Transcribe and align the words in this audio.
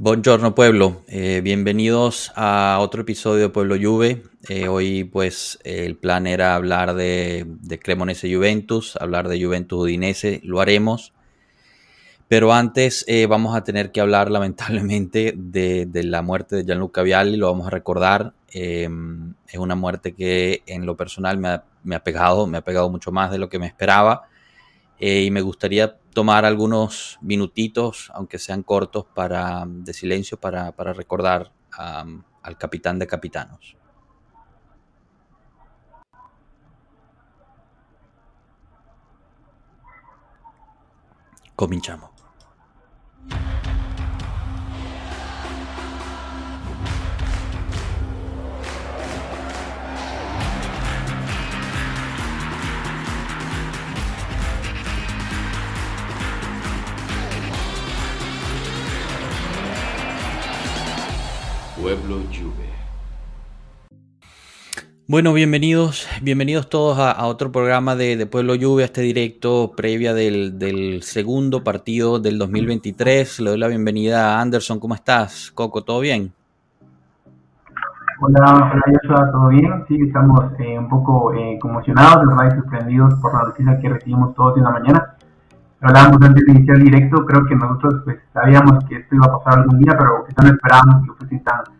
Buongiorno 0.00 0.54
pueblo, 0.54 1.02
eh, 1.08 1.40
bienvenidos 1.42 2.30
a 2.36 2.78
otro 2.80 3.02
episodio 3.02 3.40
de 3.40 3.48
Pueblo 3.48 3.74
Juve. 3.82 4.22
Eh, 4.48 4.68
hoy 4.68 5.02
pues 5.02 5.58
el 5.64 5.96
plan 5.96 6.28
era 6.28 6.54
hablar 6.54 6.94
de, 6.94 7.44
de, 7.48 7.80
Cremonese 7.80 8.32
Juventus, 8.32 8.94
hablar 9.00 9.26
de 9.26 9.44
Juventus 9.44 9.76
Udinese, 9.76 10.40
lo 10.44 10.60
haremos. 10.60 11.14
Pero 12.28 12.52
antes 12.52 13.04
eh, 13.08 13.26
vamos 13.26 13.56
a 13.56 13.64
tener 13.64 13.90
que 13.90 14.00
hablar 14.00 14.30
lamentablemente 14.30 15.34
de, 15.36 15.90
la 16.04 16.22
muerte 16.22 16.54
de 16.54 16.64
Gianluca 16.64 17.02
Vialli, 17.02 17.36
lo 17.36 17.50
vamos 17.50 17.66
a 17.66 17.70
recordar. 17.70 18.34
es 18.52 18.88
una 19.58 19.74
muerte 19.74 20.14
que 20.14 20.62
en 20.66 20.86
lo 20.86 20.96
personal 20.96 21.38
me 21.38 21.96
ha, 21.96 22.04
pegado, 22.04 22.46
me 22.46 22.58
ha 22.58 22.62
pegado 22.62 22.88
mucho 22.88 23.10
más 23.10 23.32
de 23.32 23.38
lo 23.38 23.48
que 23.48 23.58
me 23.58 23.66
esperaba. 23.66 24.28
y 25.00 25.28
me 25.32 25.40
gustaría 25.40 25.96
tomar 26.18 26.44
algunos 26.44 27.16
minutitos, 27.20 28.10
aunque 28.12 28.40
sean 28.40 28.64
cortos, 28.64 29.06
para, 29.14 29.64
de 29.68 29.94
silencio 29.94 30.36
para, 30.36 30.72
para 30.72 30.92
recordar 30.92 31.52
al 31.70 32.58
capitán 32.58 32.98
de 32.98 33.06
capitanos. 33.06 33.76
Cominciamo. 41.54 42.17
Pueblo 61.80 62.16
Juve. 62.32 62.66
Bueno, 65.06 65.32
bienvenidos, 65.32 66.08
bienvenidos 66.22 66.68
todos 66.68 66.98
a, 66.98 67.12
a 67.12 67.26
otro 67.26 67.52
programa 67.52 67.94
de, 67.94 68.16
de, 68.16 68.26
Pueblo 68.26 68.54
Juve, 68.60 68.82
a 68.82 68.86
este 68.86 69.00
directo 69.00 69.72
previa 69.76 70.12
del, 70.12 70.58
del, 70.58 71.02
segundo 71.02 71.62
partido 71.62 72.18
del 72.18 72.36
2023. 72.36 73.40
Le 73.40 73.50
doy 73.50 73.58
la 73.58 73.68
bienvenida 73.68 74.34
a 74.34 74.40
Anderson, 74.40 74.80
¿cómo 74.80 74.94
estás? 74.94 75.52
Coco, 75.52 75.84
¿todo 75.84 76.00
bien? 76.00 76.32
Hola, 78.20 78.70
hola 78.72 78.82
Joshua, 78.84 79.30
¿todo 79.30 79.48
bien? 79.48 79.84
Sí, 79.86 79.96
estamos 80.04 80.46
eh, 80.58 80.76
un 80.76 80.88
poco 80.88 81.32
eh, 81.32 81.58
conmocionados, 81.60 82.26
verdad, 82.26 82.52
y 82.52 82.60
sorprendidos 82.60 83.14
por 83.22 83.32
la 83.34 83.44
noticia 83.44 83.78
que 83.80 83.88
recibimos 83.88 84.34
todos 84.34 84.56
en 84.58 84.64
la 84.64 84.70
mañana. 84.70 85.14
Hablábamos 85.80 86.20
antes 86.22 86.44
de 86.44 86.52
iniciar 86.52 86.76
el 86.76 86.84
directo, 86.84 87.24
creo 87.24 87.46
que 87.46 87.54
nosotros 87.54 88.02
pues 88.04 88.18
sabíamos 88.34 88.84
que 88.88 88.96
esto 88.96 89.14
iba 89.14 89.26
a 89.26 89.38
pasar 89.38 89.60
algún 89.60 89.78
día, 89.78 89.96
pero 89.96 90.24
quizá 90.26 90.42
no 90.42 90.48
esperábamos 90.48 91.06
que 91.06 91.12
fuese 91.14 91.38
tan 91.44 91.77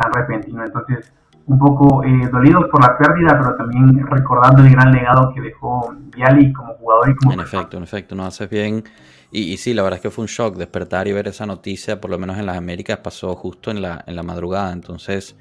tan 0.00 0.12
repentino. 0.12 0.64
Entonces, 0.64 1.12
un 1.46 1.58
poco 1.58 2.04
eh, 2.04 2.28
dolidos 2.32 2.66
por 2.70 2.80
la 2.80 2.96
pérdida, 2.96 3.38
pero 3.38 3.56
también 3.56 4.06
recordando 4.06 4.62
el 4.62 4.70
gran 4.70 4.92
legado 4.92 5.32
que 5.34 5.40
dejó 5.40 5.94
Viali 6.14 6.52
como 6.52 6.74
jugador 6.74 7.10
y 7.10 7.16
como... 7.16 7.32
En 7.32 7.40
efecto, 7.40 7.76
en 7.76 7.82
efecto, 7.82 8.14
no 8.14 8.24
haces 8.24 8.48
bien. 8.48 8.84
Y, 9.32 9.52
y, 9.52 9.56
sí, 9.56 9.74
la 9.74 9.82
verdad 9.82 9.96
es 9.96 10.02
que 10.02 10.10
fue 10.10 10.22
un 10.22 10.28
shock 10.28 10.56
despertar 10.56 11.08
y 11.08 11.12
ver 11.12 11.28
esa 11.28 11.46
noticia, 11.46 12.00
por 12.00 12.10
lo 12.10 12.18
menos 12.18 12.38
en 12.38 12.46
las 12.46 12.56
Américas, 12.56 12.98
pasó 12.98 13.34
justo 13.34 13.70
en 13.70 13.82
la, 13.82 14.04
en 14.06 14.16
la 14.16 14.22
madrugada. 14.22 14.72
Entonces, 14.72 15.36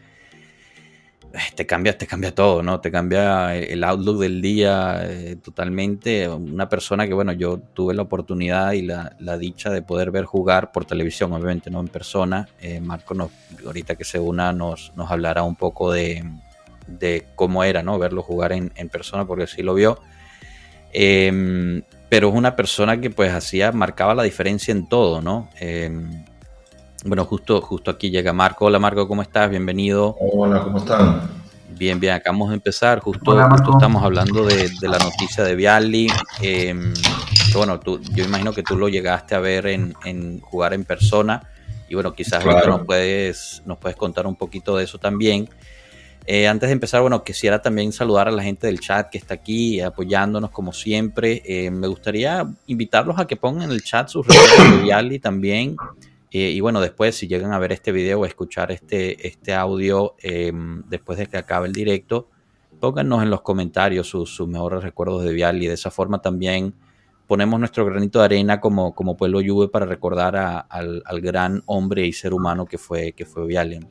te 1.55 1.65
cambia, 1.65 1.97
te 1.97 2.07
cambia 2.07 2.33
todo, 2.33 2.63
¿no? 2.63 2.81
Te 2.81 2.91
cambia 2.91 3.55
el 3.55 3.83
outlook 3.83 4.19
del 4.19 4.41
día 4.41 5.01
eh, 5.03 5.35
totalmente. 5.35 6.27
Una 6.27 6.67
persona 6.69 7.07
que, 7.07 7.13
bueno, 7.13 7.33
yo 7.33 7.59
tuve 7.73 7.93
la 7.93 8.01
oportunidad 8.01 8.71
y 8.73 8.81
la, 8.81 9.15
la, 9.19 9.37
dicha 9.37 9.69
de 9.69 9.81
poder 9.81 10.11
ver 10.11 10.25
jugar 10.25 10.71
por 10.71 10.85
televisión, 10.85 11.31
obviamente, 11.33 11.69
no 11.69 11.79
en 11.81 11.87
persona. 11.87 12.47
Eh, 12.61 12.79
Marco, 12.79 13.13
nos, 13.13 13.31
ahorita 13.65 13.95
que 13.95 14.03
se 14.03 14.19
una, 14.19 14.53
nos, 14.53 14.91
nos 14.95 15.11
hablará 15.11 15.43
un 15.43 15.55
poco 15.55 15.91
de, 15.91 16.23
de 16.87 17.27
cómo 17.35 17.63
era, 17.63 17.83
¿no? 17.83 17.99
Verlo 17.99 18.23
jugar 18.23 18.51
en, 18.51 18.71
en 18.75 18.89
persona, 18.89 19.25
porque 19.25 19.45
sí 19.45 19.61
lo 19.61 19.75
vio. 19.75 19.99
Eh, 20.93 21.83
pero 22.09 22.29
es 22.29 22.35
una 22.35 22.55
persona 22.55 22.99
que, 22.99 23.11
pues, 23.11 23.31
hacía, 23.31 23.71
marcaba 23.71 24.15
la 24.15 24.23
diferencia 24.23 24.71
en 24.71 24.89
todo, 24.89 25.21
¿no? 25.21 25.47
Bueno, 27.05 27.23
justo, 27.25 27.61
justo 27.61 27.91
aquí 27.91 28.09
llega 28.09 28.33
Marco. 28.33 28.65
Hola 28.65 28.77
Marco, 28.77 29.07
¿cómo 29.07 29.21
estás? 29.21 29.49
Bienvenido. 29.49 30.17
Hola, 30.19 30.61
¿cómo 30.61 30.79
están? 30.79 31.29
Bien, 31.69 31.97
bien, 31.99 32.13
acabamos 32.13 32.49
de 32.49 32.55
empezar. 32.55 32.99
Justo, 32.99 33.31
Hola, 33.31 33.49
justo 33.49 33.71
estamos 33.71 34.03
hablando 34.03 34.45
de, 34.45 34.69
de, 34.81 34.87
la 34.89 34.97
noticia 34.97 35.45
de 35.45 35.55
Vialli. 35.55 36.07
Eh, 36.41 36.75
bueno, 37.53 37.79
tú, 37.79 38.01
yo 38.13 38.25
imagino 38.25 38.51
que 38.51 38.63
tú 38.63 38.77
lo 38.77 38.89
llegaste 38.89 39.33
a 39.33 39.39
ver 39.39 39.67
en, 39.67 39.93
en 40.03 40.41
jugar 40.41 40.73
en 40.73 40.83
persona. 40.83 41.43
Y 41.87 41.95
bueno, 41.95 42.13
quizás 42.13 42.43
claro. 42.43 42.77
nos, 42.77 42.85
puedes, 42.85 43.61
nos 43.65 43.77
puedes 43.77 43.95
contar 43.95 44.27
un 44.27 44.35
poquito 44.35 44.75
de 44.75 44.83
eso 44.83 44.97
también. 44.97 45.49
Eh, 46.25 46.49
antes 46.49 46.67
de 46.67 46.73
empezar, 46.73 47.01
bueno, 47.01 47.23
quisiera 47.23 47.61
también 47.61 47.93
saludar 47.93 48.27
a 48.27 48.31
la 48.31 48.43
gente 48.43 48.67
del 48.67 48.81
chat 48.81 49.09
que 49.09 49.17
está 49.17 49.35
aquí 49.35 49.79
apoyándonos 49.79 50.51
como 50.51 50.73
siempre. 50.73 51.41
Eh, 51.45 51.71
me 51.71 51.87
gustaría 51.87 52.45
invitarlos 52.67 53.17
a 53.19 53.25
que 53.25 53.37
pongan 53.37 53.63
en 53.63 53.71
el 53.71 53.83
chat 53.83 54.09
sus 54.09 54.27
redes 54.27 54.71
de 54.71 54.83
Vialli 54.83 55.19
también. 55.19 55.77
Eh, 56.31 56.51
y 56.51 56.59
bueno, 56.59 56.79
después 56.79 57.15
si 57.15 57.27
llegan 57.27 57.53
a 57.53 57.59
ver 57.59 57.71
este 57.71 57.91
video 57.91 58.19
o 58.19 58.25
escuchar 58.25 58.71
este, 58.71 59.27
este 59.27 59.53
audio 59.53 60.15
eh, 60.21 60.51
después 60.87 61.17
de 61.17 61.25
que 61.27 61.37
acabe 61.37 61.67
el 61.67 61.73
directo, 61.73 62.29
pónganos 62.79 63.23
en 63.23 63.29
los 63.29 63.41
comentarios 63.41 64.07
sus, 64.07 64.39
mejores 64.47 64.83
recuerdos 64.83 65.23
de 65.23 65.33
Vial 65.33 65.61
y 65.61 65.67
de 65.67 65.73
esa 65.73 65.89
forma 65.91 66.21
también 66.21 66.75
ponemos 67.27 67.59
nuestro 67.59 67.85
granito 67.85 68.19
de 68.19 68.25
arena 68.25 68.59
como, 68.59 68.93
como 68.93 69.17
pueblo 69.17 69.41
Juve 69.45 69.69
para 69.69 69.85
recordar 69.85 70.35
al, 70.35 71.03
al, 71.05 71.21
gran 71.21 71.61
hombre 71.65 72.05
y 72.05 72.13
ser 72.13 72.33
humano 72.33 72.65
que 72.65 72.77
fue, 72.77 73.13
que 73.13 73.25
fue 73.25 73.45
Vial. 73.45 73.87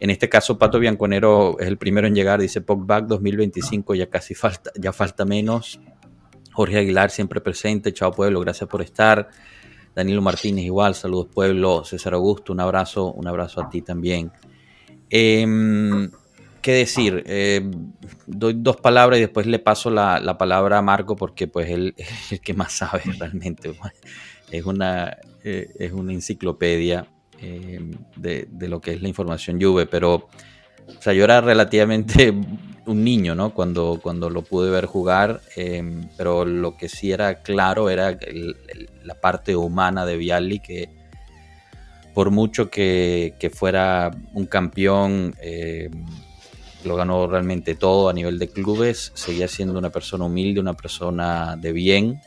En 0.00 0.08
este 0.08 0.30
caso, 0.30 0.58
Pato 0.58 0.78
Bianconero 0.78 1.58
es 1.58 1.68
el 1.68 1.76
primero 1.76 2.06
en 2.06 2.14
llegar, 2.14 2.40
dice 2.40 2.62
Pogback 2.62 3.06
2025, 3.06 3.94
ya 3.94 4.08
casi 4.08 4.34
falta, 4.34 4.70
ya 4.76 4.94
falta 4.94 5.26
menos. 5.26 5.78
Jorge 6.52 6.78
Aguilar 6.78 7.10
siempre 7.10 7.40
presente, 7.42 7.92
chao 7.92 8.10
pueblo, 8.10 8.40
gracias 8.40 8.68
por 8.68 8.80
estar. 8.80 9.28
Danilo 9.94 10.22
Martínez 10.22 10.64
igual, 10.64 10.94
saludos 10.94 11.28
pueblo, 11.32 11.84
César 11.84 12.14
Augusto, 12.14 12.52
un 12.52 12.60
abrazo, 12.60 13.12
un 13.12 13.26
abrazo 13.26 13.60
a 13.62 13.68
ti 13.68 13.82
también. 13.82 14.30
Eh, 15.10 15.46
¿Qué 16.62 16.72
decir? 16.72 17.22
Eh, 17.26 17.62
doy 18.26 18.54
dos 18.56 18.76
palabras 18.76 19.18
y 19.18 19.22
después 19.22 19.46
le 19.46 19.58
paso 19.58 19.88
la, 19.90 20.20
la, 20.20 20.36
palabra 20.36 20.78
a 20.78 20.82
Marco 20.82 21.16
porque 21.16 21.48
pues 21.48 21.70
él 21.70 21.94
es 21.96 22.32
el 22.32 22.40
que 22.40 22.54
más 22.54 22.72
sabe 22.72 23.02
realmente. 23.18 23.72
Es 24.50 24.64
una, 24.64 25.16
eh, 25.44 25.70
es 25.78 25.92
una 25.92 26.12
enciclopedia 26.12 27.06
eh, 27.40 27.80
de, 28.16 28.48
de, 28.50 28.68
lo 28.68 28.80
que 28.80 28.94
es 28.94 29.00
la 29.00 29.06
información 29.06 29.62
Juve, 29.62 29.86
pero 29.86 30.14
o 30.14 31.00
sea, 31.02 31.12
yo 31.12 31.22
era 31.22 31.40
relativamente 31.40 32.34
un 32.86 33.04
niño, 33.04 33.34
¿no? 33.34 33.54
Cuando, 33.54 34.00
cuando 34.02 34.30
lo 34.30 34.42
pude 34.42 34.70
ver 34.70 34.86
jugar, 34.86 35.40
eh, 35.56 35.82
pero 36.16 36.44
lo 36.44 36.76
que 36.76 36.88
sí 36.88 37.12
era 37.12 37.42
claro 37.42 37.90
era 37.90 38.18
la 39.04 39.14
parte 39.14 39.56
humana 39.56 40.06
de 40.06 40.16
Vialli, 40.16 40.60
que 40.60 40.88
por 42.14 42.30
mucho 42.30 42.70
que, 42.70 43.52
fuera 43.54 44.10
un 44.32 44.46
campeón, 44.46 45.34
eh, 45.40 45.90
lo 46.84 46.96
ganó 46.96 47.26
realmente 47.26 47.74
todo 47.74 48.08
a 48.08 48.12
nivel 48.12 48.38
de 48.38 48.48
clubes, 48.48 49.12
seguía 49.14 49.48
siendo 49.48 49.78
una 49.78 49.90
persona 49.90 50.24
humilde, 50.24 50.60
una 50.60 50.74
persona 50.74 51.56
de 51.56 51.72
bien. 51.72 52.20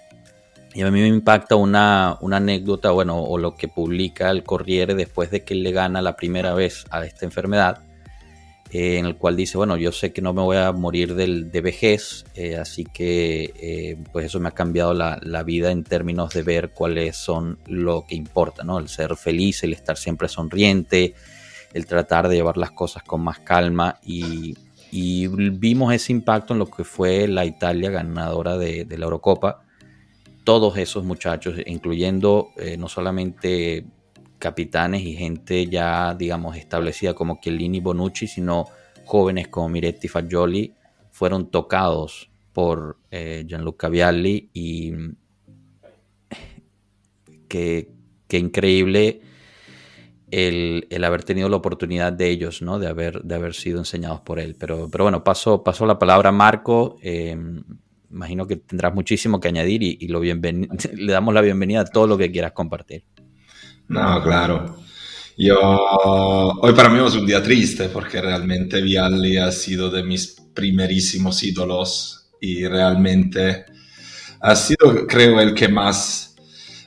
Y 0.75 0.81
a 0.81 0.89
mí 0.89 1.01
me 1.01 1.07
impacta 1.07 1.55
una, 1.55 2.17
una 2.21 2.37
anécdota, 2.37 2.91
bueno, 2.91 3.21
o 3.21 3.37
lo 3.37 3.55
que 3.55 3.67
publica 3.67 4.31
el 4.31 4.43
Corriere 4.43 4.95
después 4.95 5.29
de 5.29 5.43
que 5.43 5.53
él 5.53 5.61
le 5.63 5.71
gana 5.71 6.01
la 6.01 6.15
primera 6.15 6.53
vez 6.53 6.85
a 6.89 7.05
esta 7.05 7.25
enfermedad 7.25 7.83
eh, 8.73 8.97
en 8.97 9.05
el 9.05 9.17
cual 9.17 9.35
dice, 9.35 9.55
bueno, 9.55 9.77
yo 9.77 9.91
sé 9.91 10.11
que 10.11 10.23
no 10.23 10.33
me 10.33 10.41
voy 10.41 10.57
a 10.57 10.71
morir 10.71 11.13
del, 11.13 11.51
de 11.51 11.61
vejez, 11.61 12.25
eh, 12.33 12.55
así 12.55 12.85
que 12.85 13.53
eh, 13.55 13.97
pues 14.11 14.25
eso 14.25 14.39
me 14.39 14.47
ha 14.47 14.53
cambiado 14.53 14.95
la, 14.95 15.19
la, 15.21 15.43
vida 15.43 15.69
en 15.69 15.83
términos 15.83 16.33
de 16.33 16.41
ver 16.41 16.71
cuáles 16.71 17.15
son 17.15 17.59
lo 17.67 18.07
que 18.07 18.15
importa, 18.15 18.63
¿no? 18.63 18.79
El 18.79 18.89
ser 18.89 19.15
feliz, 19.15 19.63
el 19.63 19.73
estar 19.73 19.95
siempre 19.95 20.27
sonriente, 20.27 21.13
el 21.71 21.85
tratar 21.85 22.27
de 22.27 22.37
llevar 22.37 22.57
las 22.57 22.71
cosas 22.71 23.03
con 23.03 23.21
más 23.21 23.37
calma 23.41 23.99
y, 24.03 24.57
y 24.89 25.27
vimos 25.27 25.93
ese 25.93 26.11
impacto 26.11 26.53
en 26.53 26.59
lo 26.59 26.65
que 26.65 26.83
fue 26.83 27.27
la 27.27 27.45
Italia 27.45 27.91
ganadora 27.91 28.57
de, 28.57 28.87
la 28.89 29.05
Eurocopa. 29.05 29.65
Todos 30.43 30.79
esos 30.79 31.03
muchachos, 31.03 31.57
incluyendo 31.67 32.49
no 32.79 32.89
solamente 32.89 33.85
capitanes 34.43 35.03
y 35.03 35.15
gente 35.15 35.67
ya, 35.67 36.13
digamos, 36.15 36.57
establecida 36.57 37.13
como 37.13 37.39
Chiellini 37.39 37.77
y 37.77 37.79
Bonucci, 37.79 38.27
sino 38.27 38.65
jóvenes 39.05 39.47
como 39.47 39.69
Miretti 39.69 40.07
y 40.07 40.09
Fagioli, 40.09 40.73
fueron 41.11 41.49
tocados 41.49 42.29
por 42.51 42.97
eh, 43.09 43.45
Gianluca 43.47 43.87
Vialli 43.87 44.49
y 44.51 44.91
qué, 47.47 47.89
qué 48.27 48.37
increíble 48.37 49.21
el, 50.29 50.87
el, 50.89 51.03
haber 51.05 51.23
tenido 51.23 51.47
la 51.47 51.55
oportunidad 51.55 52.11
de 52.11 52.29
ellos, 52.29 52.61
¿no? 52.61 52.79
De 52.79 52.87
haber, 52.87 53.21
de 53.21 53.35
haber 53.35 53.53
sido 53.53 53.79
enseñados 53.79 54.19
por 54.21 54.39
él. 54.39 54.57
Pero, 54.59 54.89
pero 54.91 55.05
bueno, 55.05 55.23
paso, 55.23 55.63
la 55.85 55.97
palabra 55.97 56.29
a 56.29 56.33
Marco. 56.33 56.97
Eh, 57.01 57.37
imagino 58.11 58.45
que 58.45 58.57
tendrás 58.57 58.93
muchísimo 58.93 59.39
que 59.39 59.47
añadir 59.47 59.83
y, 59.83 59.97
y 60.01 60.09
lo 60.09 60.21
le 60.21 61.13
damos 61.13 61.33
la 61.33 61.41
bienvenida 61.41 61.81
a 61.81 61.85
todo 61.85 62.07
lo 62.07 62.17
que 62.17 62.29
quieras 62.29 62.51
compartir. 62.51 63.05
No, 63.87 64.21
claro. 64.23 64.77
Yo, 65.37 65.59
hoy 65.59 66.73
para 66.73 66.89
mí 66.89 67.05
es 67.05 67.15
un 67.15 67.25
día 67.25 67.41
triste 67.43 67.89
porque 67.89 68.21
realmente 68.21 68.81
Vialli 68.81 69.37
ha 69.37 69.51
sido 69.51 69.89
de 69.89 70.03
mis 70.03 70.37
primerísimos 70.53 71.43
ídolos 71.43 72.29
y 72.41 72.65
realmente 72.67 73.65
ha 74.41 74.55
sido, 74.55 75.07
creo, 75.07 75.39
el 75.41 75.53
que 75.53 75.67
más 75.69 76.35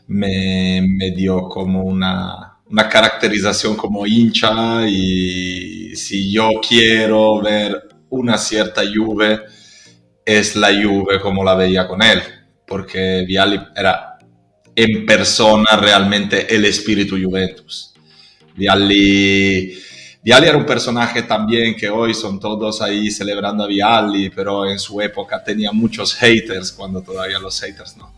me, 0.08 0.82
me 0.88 1.10
dio 1.12 1.48
como 1.48 1.82
una, 1.84 2.58
una 2.70 2.88
caracterización 2.88 3.76
como 3.76 4.06
hincha 4.06 4.88
y 4.88 5.96
si 5.96 6.32
yo 6.32 6.50
quiero 6.66 7.42
ver 7.42 7.88
una 8.10 8.38
cierta 8.38 8.82
Juve, 8.94 9.40
es 10.24 10.56
la 10.56 10.68
Juve 10.68 11.20
como 11.20 11.44
la 11.44 11.54
veía 11.54 11.86
con 11.86 12.02
él, 12.02 12.20
porque 12.66 13.24
Vialli 13.26 13.60
era 13.76 14.15
en 14.76 15.04
persona 15.04 15.76
realmente 15.76 16.54
el 16.54 16.64
espíritu 16.66 17.16
Juventus 17.20 17.94
Vialli, 18.56 19.78
Vialli 20.22 20.48
era 20.48 20.56
un 20.56 20.64
personaje 20.64 21.22
también 21.22 21.76
que 21.76 21.90
hoy 21.90 22.14
son 22.14 22.40
todos 22.40 22.80
ahí 22.80 23.10
celebrando 23.10 23.64
a 23.64 23.66
Vialli, 23.66 24.30
pero 24.30 24.68
en 24.68 24.78
su 24.78 25.00
época 25.02 25.44
tenía 25.44 25.72
muchos 25.72 26.14
haters 26.14 26.72
cuando 26.72 27.02
todavía 27.02 27.38
los 27.38 27.60
haters 27.60 27.98
no, 27.98 28.12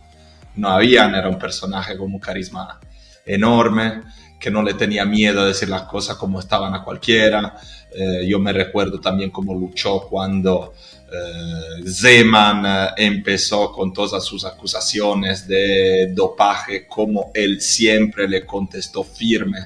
no 0.54 0.68
habían. 0.68 1.14
Era 1.14 1.28
un 1.28 1.38
personaje 1.38 1.96
con 1.96 2.12
un 2.12 2.20
carisma 2.20 2.78
enorme, 3.26 4.02
que 4.38 4.50
no 4.50 4.62
le 4.62 4.74
tenía 4.74 5.04
miedo 5.04 5.40
a 5.40 5.46
decir 5.46 5.68
las 5.68 5.82
cosas 5.82 6.16
como 6.16 6.38
estaban 6.38 6.74
a 6.74 6.82
cualquiera. 6.82 7.56
Eh, 7.90 8.26
yo 8.28 8.38
me 8.38 8.52
recuerdo 8.52 9.00
también 9.00 9.30
cómo 9.30 9.54
luchó 9.54 10.06
cuando 10.08 10.74
eh, 11.10 11.88
Zeman 11.88 12.64
eh, 12.66 12.88
empezó 12.98 13.72
con 13.72 13.92
todas 13.92 14.24
sus 14.24 14.44
acusaciones 14.44 15.48
de 15.48 16.12
dopaje, 16.12 16.86
como 16.86 17.30
él 17.34 17.60
siempre 17.60 18.28
le 18.28 18.46
contestó 18.46 19.02
firme 19.02 19.58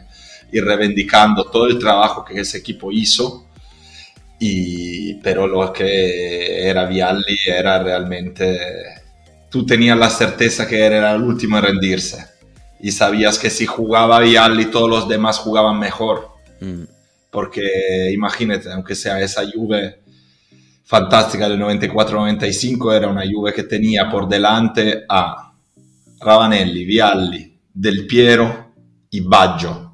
y 0.51 0.61
reivindicando 0.61 1.45
todo 1.51 1.67
el 1.67 1.79
trabajo 1.79 2.25
que 2.25 2.41
ese 2.41 2.59
equipo 2.59 2.91
hizo. 2.91 3.47
Y, 4.39 5.15
pero 5.15 5.47
lo 5.47 5.73
que 5.73 6.69
era 6.69 6.87
Vialli 6.87 7.39
era 7.47 7.81
realmente, 7.83 8.59
tú 9.49 9.65
tenías 9.65 9.97
la 9.97 10.11
certeza 10.11 10.67
que 10.67 10.81
era 10.81 11.13
el 11.13 11.23
último 11.23 11.59
en 11.59 11.65
rendirse 11.65 12.32
y 12.83 12.93
sabías 12.93 13.39
que 13.39 13.49
si 13.49 13.65
jugaba 13.65 14.21
Vialli 14.21 14.67
todos 14.67 14.91
los 14.91 15.09
demás 15.09 15.39
jugaban 15.39 15.79
mejor. 15.79 16.29
Mm. 16.61 16.83
Porque 17.31 18.11
imagínate, 18.13 18.71
aunque 18.71 18.95
sea 18.95 19.21
esa 19.21 19.43
Juve 19.51 20.03
fantástica 20.85 21.49
del 21.49 21.61
94-95, 21.61 22.95
era 22.95 23.09
una 23.09 23.23
Juve 23.23 23.55
que 23.55 23.63
tenía 23.63 24.11
por 24.11 24.29
delante 24.29 25.05
a 25.09 25.55
Ravanelli, 26.21 26.85
Vialli, 26.85 27.59
Del 27.73 28.07
Piero 28.07 28.75
y 29.11 29.21
Baggio 29.21 29.93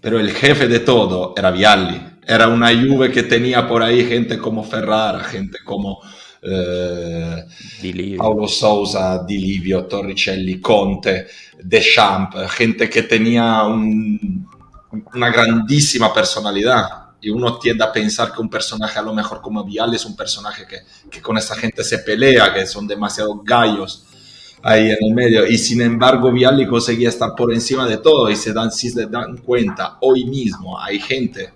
pero 0.00 0.20
el 0.20 0.30
jefe 0.30 0.68
de 0.68 0.80
todo 0.80 1.34
era 1.36 1.50
Vialli. 1.50 2.00
Era 2.26 2.48
una 2.48 2.68
Juve 2.68 3.10
que 3.10 3.22
tenía 3.22 3.66
por 3.66 3.82
ahí 3.82 4.04
gente 4.04 4.38
como 4.38 4.62
Ferrara, 4.62 5.20
gente 5.20 5.58
como 5.64 6.00
eh, 6.42 8.16
Paolo 8.16 8.46
Sousa, 8.46 9.24
Di 9.24 9.38
Livio, 9.38 9.86
Torricelli, 9.86 10.60
Conte, 10.60 11.26
Deschamps, 11.62 12.50
gente 12.52 12.88
que 12.88 13.02
tenía 13.02 13.64
una 13.64 15.30
grandísima 15.30 16.12
personalidad. 16.12 16.86
Y 17.20 17.30
uno 17.30 17.58
tiende 17.58 17.82
a 17.82 17.90
pensar 17.90 18.32
que 18.32 18.40
un 18.40 18.48
personaje 18.48 18.96
a 18.96 19.02
lo 19.02 19.12
mejor 19.12 19.40
como 19.40 19.64
Vialli 19.64 19.96
es 19.96 20.04
un 20.04 20.14
personaje 20.14 20.66
que, 20.68 20.82
que 21.10 21.20
con 21.20 21.36
esa 21.36 21.56
gente 21.56 21.82
se 21.82 21.98
pelea, 21.98 22.54
que 22.54 22.64
son 22.64 22.86
demasiado 22.86 23.42
gallos 23.42 24.04
ahí 24.62 24.90
en 24.90 24.98
el 25.00 25.14
medio. 25.14 25.46
Y 25.46 25.58
sin 25.58 25.82
embargo, 25.82 26.32
Vialli 26.32 26.66
conseguía 26.66 27.08
estar 27.08 27.34
por 27.36 27.52
encima 27.52 27.86
de 27.86 27.98
todo 27.98 28.30
y 28.30 28.36
se 28.36 28.52
dan, 28.52 28.70
si 28.70 28.90
se 28.90 29.06
dan 29.06 29.38
cuenta, 29.38 29.98
hoy 30.00 30.24
mismo 30.24 30.80
hay 30.80 31.00
gente, 31.00 31.52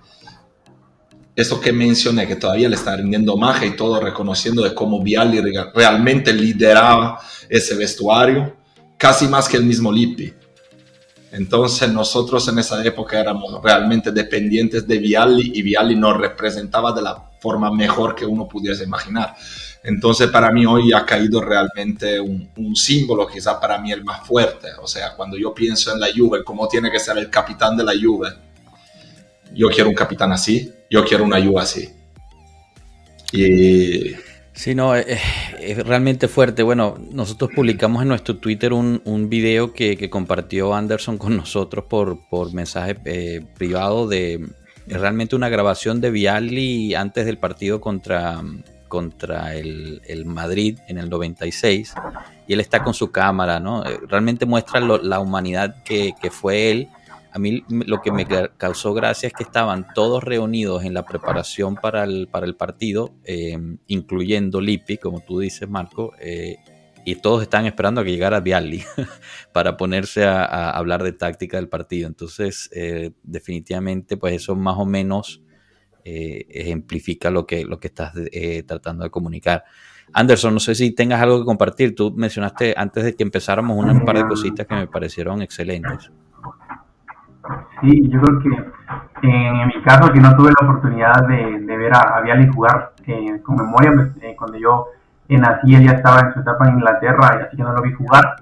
eso 1.35 1.61
que 1.61 1.73
mencioné, 1.73 2.27
que 2.27 2.37
todavía 2.37 2.69
le 2.69 2.77
está 2.77 2.97
rindiendo 2.97 3.37
magia 3.37 3.67
y 3.67 3.77
todo 3.77 4.01
reconociendo 4.01 4.63
de 4.63 4.75
cómo 4.75 5.03
Vialli 5.03 5.41
realmente 5.75 6.33
lideraba 6.33 7.19
ese 7.49 7.75
vestuario, 7.75 8.57
casi 8.99 9.27
más 9.29 9.49
que 9.49 9.57
el 9.57 9.65
mismo 9.65 9.91
Lippi. 9.91 10.33
Entonces 11.33 11.91
nosotros 11.91 12.47
en 12.49 12.59
esa 12.59 12.85
época 12.85 13.19
éramos 13.19 13.63
realmente 13.63 14.13
dependientes 14.13 14.87
de 14.87 14.99
Vialli 14.99 15.53
y 15.55 15.63
Vialli 15.63 15.97
nos 15.97 16.19
representaba 16.19 16.93
de 16.93 17.01
la 17.01 17.31
forma 17.41 17.73
mejor 17.73 18.15
que 18.15 18.27
uno 18.27 18.47
pudiese 18.47 18.85
imaginar. 18.85 19.35
Entonces 19.83 20.29
para 20.29 20.53
mí 20.53 20.67
hoy 20.67 20.93
ha 20.93 21.07
caído 21.07 21.41
realmente 21.41 22.21
un, 22.21 22.77
símbolo, 22.77 23.27
quizá 23.27 23.59
para 23.59 23.79
mí 23.79 23.91
el 23.91 24.05
más 24.05 24.27
fuerte. 24.27 24.69
O 24.81 24.87
sea, 24.87 25.15
cuando 25.17 25.39
yo 25.39 25.55
pienso 25.55 25.93
en 25.93 26.01
la 26.01 26.09
Juve, 26.15 26.45
cómo 26.45 26.69
tiene 26.69 26.91
que 26.91 27.01
ser 27.01 27.17
el 27.17 27.31
capitán 27.31 27.79
de 27.79 27.85
la 27.85 27.93
Juve, 27.93 28.29
yo 29.55 29.69
quiero 29.69 29.89
un 29.89 29.95
capitán 29.95 30.33
así, 30.33 30.73
yo 30.93 31.05
quiero 31.05 31.25
una 31.25 31.43
Juve 31.43 31.61
así. 31.61 31.89
Y... 33.33 34.15
Sí, 34.53 34.75
no, 34.75 34.95
es, 34.95 35.19
realmente 35.87 36.29
fuerte. 36.29 36.63
Bueno, 36.63 36.99
nosotros 37.11 37.51
publicamos 37.57 38.03
en 38.03 38.09
nuestro 38.09 38.37
Twitter 38.37 38.75
un, 38.75 39.01
un 39.07 39.31
video 39.31 39.73
que, 39.73 40.11
compartió 40.11 40.75
Anderson 40.75 41.17
con 41.17 41.35
nosotros 41.35 41.87
por, 41.89 42.29
por 42.29 42.53
mensaje 42.53 42.99
eh, 43.07 43.43
privado 43.57 44.07
de 44.07 44.47
realmente 44.87 45.35
una 45.35 45.49
grabación 45.49 46.03
de 46.03 46.11
Vialli 46.11 46.95
antes 46.95 47.25
del 47.25 47.39
partido 47.39 47.81
contra, 47.81 48.43
contra 48.89 49.55
el, 49.55 50.03
Madrid 50.27 50.79
en 50.89 50.99
el 50.99 51.09
96 51.09 51.95
y 52.47 52.53
él 52.53 52.61
está 52.61 52.85
con 52.85 52.93
su 52.93 53.11
cámara, 53.11 53.59
¿no? 53.59 53.87
Eh, 53.87 53.99
realmente 54.07 54.45
muestra 54.45 54.81
la 54.81 55.21
humanidad 55.21 55.83
que, 55.83 56.15
fue 56.31 56.71
él. 56.71 56.89
A 57.33 57.39
mí 57.39 57.65
lo 57.69 58.01
que 58.03 58.13
me 58.13 58.27
causó 58.57 58.93
gracia 58.95 59.27
es 59.27 59.33
que 59.33 59.43
estaban 59.43 59.87
todos 59.95 60.23
reunidos 60.23 60.85
en 60.85 60.95
la 60.95 61.05
preparación 61.05 61.77
para 61.77 62.05
el, 62.05 62.29
partido, 62.59 63.15
eh, 63.25 63.59
incluyendo 63.87 64.61
Lippi, 64.61 64.99
como 64.99 65.21
tú 65.21 65.41
dices, 65.41 65.69
Marco, 65.69 66.13
eh, 66.21 66.57
y 67.05 67.17
todos 67.17 67.43
están 67.43 67.67
esperando 67.67 68.01
a 68.01 68.05
que 68.05 68.11
llegara 68.11 68.41
Vialli 68.41 68.85
para 69.53 69.77
ponerse 69.77 70.25
a, 70.25 70.71
hablar 70.71 71.03
de 71.03 71.13
táctica 71.13 71.57
del 71.57 71.69
partido. 71.69 72.07
Entonces, 72.07 72.71
definitivamente, 73.23 74.17
pues 74.17 74.35
eso 74.35 74.55
más 74.55 74.77
o 74.79 74.85
menos 74.85 75.43
eh, 76.05 76.47
ejemplifica 76.49 77.31
lo 77.31 77.47
que, 77.47 77.65
lo 77.65 77.79
que 77.79 77.87
estás 77.87 78.13
eh, 78.33 78.65
tratando 78.65 79.05
de 79.05 79.11
comunicar. 79.11 79.63
Anderson, 80.13 80.53
no 80.53 80.59
sé 80.59 80.75
si 80.75 80.91
tengas 80.91 81.23
algo 81.23 81.39
que 81.39 81.45
compartir. 81.45 81.95
Tú 81.95 82.13
mencionaste 82.13 82.75
antes 82.77 83.05
de 83.05 83.15
que 83.15 83.23
empezáramos 83.23 83.77
un 83.77 84.05
par 84.05 84.19
de 84.19 84.27
cositas 84.27 84.67
que 84.67 84.75
me 84.75 84.89
parecieron 84.89 85.43
excelentes. 85.43 86.11
Sí, 87.81 88.09
yo 88.09 88.21
creo 88.21 88.39
que 88.41 88.49
en, 89.23 89.67
mi 89.69 89.83
caso, 89.83 90.13
que 90.13 90.21
no 90.21 90.35
tuve 90.37 90.51
la 90.61 90.69
oportunidad 90.69 91.27
de, 91.27 91.77
ver 91.77 91.93
a, 91.95 92.21
Viali 92.21 92.49
jugar 92.53 92.93
eh, 93.07 93.41
con 93.43 93.57
memoria, 93.57 93.93
pues, 93.95 94.37
cuando 94.37 94.59
yo 94.59 94.87
nací, 95.29 95.75
él 95.75 95.85
ya 95.87 95.93
estaba 95.93 96.21
en 96.21 96.35
su 96.35 96.41
etapa 96.41 96.69
en 96.69 96.75
Inglaterra, 96.75 97.39
y 97.39 97.43
así 97.45 97.57
que 97.57 97.63
no 97.63 97.73
lo 97.73 97.83
vi 97.83 97.93
jugar. 97.93 98.37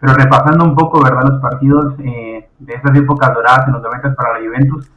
Pero 0.00 0.14
repasando 0.14 0.64
un 0.64 0.74
poco, 0.74 1.02
¿verdad?, 1.02 1.28
los 1.28 1.40
partidos 1.40 1.96
de 1.96 2.48
esas 2.66 2.96
épocas 2.96 3.32
doradas 3.32 3.66
en 3.66 3.74
los 3.74 3.82
90 3.82 4.14
para 4.14 4.38
la 4.38 4.46
Juventus, 4.46 4.90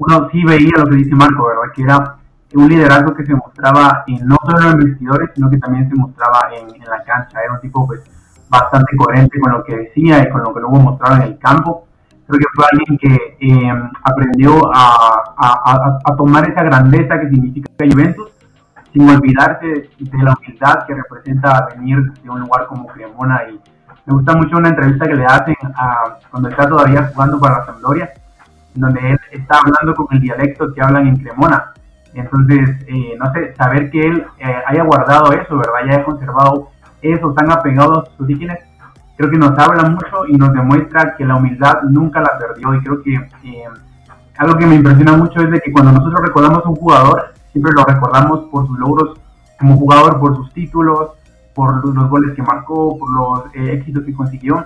uno 0.00 0.28
sí 0.32 0.42
veía 0.44 0.70
lo 0.78 0.86
que 0.86 0.96
dice 0.96 1.14
Marco, 1.14 1.46
¿verdad? 1.46 1.72
Que 1.74 1.82
era 1.82 2.16
un 2.54 2.68
liderazgo 2.68 3.14
que 3.14 3.24
se 3.24 3.34
mostraba 3.34 4.04
no 4.22 4.36
solo 4.42 4.70
en 4.70 4.78
vestidores, 4.78 5.30
sino 5.34 5.50
que 5.50 5.58
también 5.58 5.88
se 5.88 5.94
mostraba 5.94 6.48
en, 6.52 6.68
la 6.88 7.02
cancha. 7.04 7.42
Era 7.42 7.52
un 7.52 7.60
tipo 7.60 7.86
pues 7.86 8.00
bastante 8.48 8.96
coherente 8.96 9.38
con 9.38 9.52
lo 9.52 9.62
que 9.62 9.76
decía 9.76 10.22
y 10.22 10.30
con 10.30 10.42
lo 10.42 10.54
que 10.54 10.60
luego 10.60 10.76
mostraba 10.76 11.16
en 11.16 11.22
el 11.22 11.38
campo. 11.38 11.86
Creo 12.30 12.38
que 12.38 12.46
fue 12.54 12.64
alguien 12.70 12.98
que 12.98 13.36
eh, 13.40 13.90
aprendió 14.04 14.70
a, 14.72 15.98
tomar 16.16 16.48
esa 16.48 16.62
grandeza 16.62 17.18
que 17.18 17.28
significa 17.28 17.68
Juventus, 17.76 18.30
sin 18.92 19.08
olvidarse 19.08 19.66
de 19.98 20.22
la 20.22 20.34
humildad 20.38 20.86
que 20.86 20.94
representa 20.94 21.66
venir 21.74 21.98
de 22.22 22.30
un 22.30 22.40
lugar 22.40 22.66
como 22.66 22.86
Cremona. 22.86 23.42
Y 23.50 23.60
me 24.06 24.14
gusta 24.14 24.36
mucho 24.36 24.58
una 24.58 24.68
entrevista 24.68 25.08
que 25.08 25.16
le 25.16 25.24
hacen 25.24 25.56
a, 25.74 26.18
cuando 26.30 26.50
está 26.50 26.68
todavía 26.68 27.10
jugando 27.12 27.40
para 27.40 27.58
la 27.58 27.66
Sampdoria, 27.66 28.10
donde 28.74 29.10
él 29.10 29.18
está 29.32 29.58
hablando 29.58 29.94
con 29.96 30.06
el 30.12 30.20
dialecto 30.20 30.72
que 30.72 30.82
hablan 30.82 31.08
en 31.08 31.16
Cremona. 31.16 31.72
Entonces, 32.14 32.76
eh, 32.86 33.16
no 33.18 33.32
sé, 33.32 33.54
saber 33.56 33.90
que 33.90 34.02
él 34.02 34.24
eh, 34.38 34.62
haya 34.66 34.84
guardado 34.84 35.32
eso, 35.32 35.56
¿verdad? 35.56 35.82
haya 35.82 36.04
conservado 36.04 36.70
eso 37.02 37.32
tan 37.32 37.50
apegado 37.50 38.02
a 38.02 38.06
sus 38.06 38.20
orígenes, 38.20 38.60
creo 39.20 39.32
que 39.32 39.36
nos 39.38 39.58
habla 39.58 39.86
mucho 39.90 40.26
y 40.28 40.32
nos 40.38 40.50
demuestra 40.54 41.14
que 41.14 41.26
la 41.26 41.36
humildad 41.36 41.82
nunca 41.90 42.22
la 42.22 42.38
perdió. 42.38 42.74
Y 42.74 42.80
creo 42.80 43.02
que 43.02 43.14
eh, 43.14 43.64
algo 44.38 44.56
que 44.56 44.64
me 44.64 44.76
impresiona 44.76 45.14
mucho 45.14 45.40
es 45.40 45.50
de 45.50 45.60
que 45.60 45.70
cuando 45.70 45.92
nosotros 45.92 46.22
recordamos 46.24 46.64
a 46.64 46.68
un 46.70 46.76
jugador, 46.76 47.34
siempre 47.52 47.70
lo 47.76 47.84
recordamos 47.84 48.48
por 48.50 48.66
sus 48.66 48.78
logros 48.78 49.20
como 49.58 49.76
jugador, 49.76 50.18
por 50.18 50.36
sus 50.36 50.50
títulos, 50.54 51.10
por 51.54 51.84
los 51.94 52.08
goles 52.08 52.34
que 52.34 52.42
marcó, 52.42 52.96
por 52.96 53.12
los 53.12 53.54
éxitos 53.54 54.04
que 54.04 54.14
consiguió. 54.14 54.64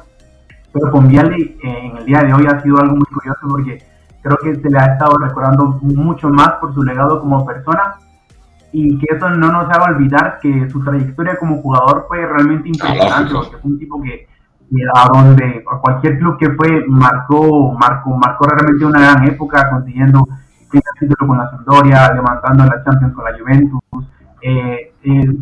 Pero 0.73 0.89
con 0.93 1.09
Viali 1.09 1.59
en 1.65 1.97
el 1.97 2.05
día 2.05 2.23
de 2.23 2.33
hoy 2.33 2.47
ha 2.47 2.63
sido 2.63 2.79
algo 2.79 2.95
muy 2.95 3.07
curioso 3.07 3.41
porque 3.49 3.83
creo 4.23 4.37
que 4.37 4.55
se 4.55 4.71
le 4.71 4.79
ha 4.79 4.93
estado 4.93 5.19
recordando 5.19 5.81
mucho 5.83 6.29
más 6.29 6.51
por 6.61 6.73
su 6.75 6.85
legado 6.85 7.21
como 7.21 7.45
persona 7.45 7.97
y 8.71 8.99
que 8.99 9.17
eso 9.17 9.29
no 9.31 9.51
nos 9.51 9.69
haga 9.69 9.97
olvidar 9.97 10.39
que 10.41 10.71
su 10.71 10.83
trayectoria 10.85 11.37
como 11.39 11.61
jugador 11.61 12.05
fue 12.07 12.25
realmente 12.25 12.69
impresionante, 12.69 13.35
porque 13.35 13.57
fue 13.57 13.71
un 13.73 13.79
tipo 13.81 14.01
que 14.01 14.29
a 14.95 15.09
donde 15.13 15.65
a 15.71 15.79
cualquier 15.79 16.19
club 16.19 16.37
que 16.39 16.51
fue 16.51 16.85
marcó 16.89 17.73
marcó 17.73 18.17
marcó 18.17 18.47
realmente 18.47 18.85
una 18.85 19.01
gran 19.01 19.29
época 19.29 19.71
consiguiendo 19.71 20.27
el 20.73 20.81
título 20.99 21.29
con 21.29 21.39
la 21.39 21.51
Sampdoria 21.51 22.13
levantando 22.15 22.65
la 22.65 22.83
Champions 22.85 23.15
con 23.15 23.25
la 23.25 23.39
Juventus 23.39 23.81
eh, 24.43 24.93
eh, 25.05 25.37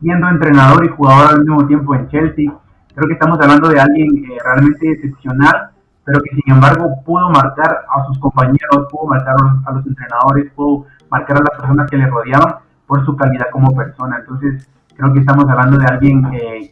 siendo 0.00 0.28
entrenador 0.28 0.84
y 0.84 0.88
jugador 0.88 1.34
al 1.34 1.40
mismo 1.40 1.66
tiempo 1.66 1.94
en 1.94 2.08
Chelsea. 2.08 2.52
Creo 2.94 3.06
que 3.06 3.14
estamos 3.14 3.38
hablando 3.40 3.68
de 3.68 3.80
alguien 3.80 4.08
eh, 4.24 4.38
realmente 4.44 4.90
excepcional 4.90 5.70
pero 6.04 6.20
que 6.22 6.34
sin 6.34 6.54
embargo 6.54 7.02
pudo 7.04 7.30
marcar 7.30 7.84
a 7.88 8.04
sus 8.06 8.18
compañeros 8.18 8.88
pudo 8.90 9.06
marcar 9.08 9.34
a 9.66 9.72
los 9.72 9.86
entrenadores 9.86 10.50
pudo 10.52 10.86
marcar 11.10 11.36
a 11.38 11.40
las 11.40 11.60
personas 11.60 11.90
que 11.90 11.96
le 11.96 12.06
rodeaban 12.06 12.56
por 12.86 13.04
su 13.04 13.16
calidad 13.16 13.46
como 13.50 13.74
persona. 13.74 14.18
Entonces 14.18 14.68
creo 14.96 15.12
que 15.12 15.20
estamos 15.20 15.48
hablando 15.48 15.78
de 15.78 15.86
alguien 15.86 16.22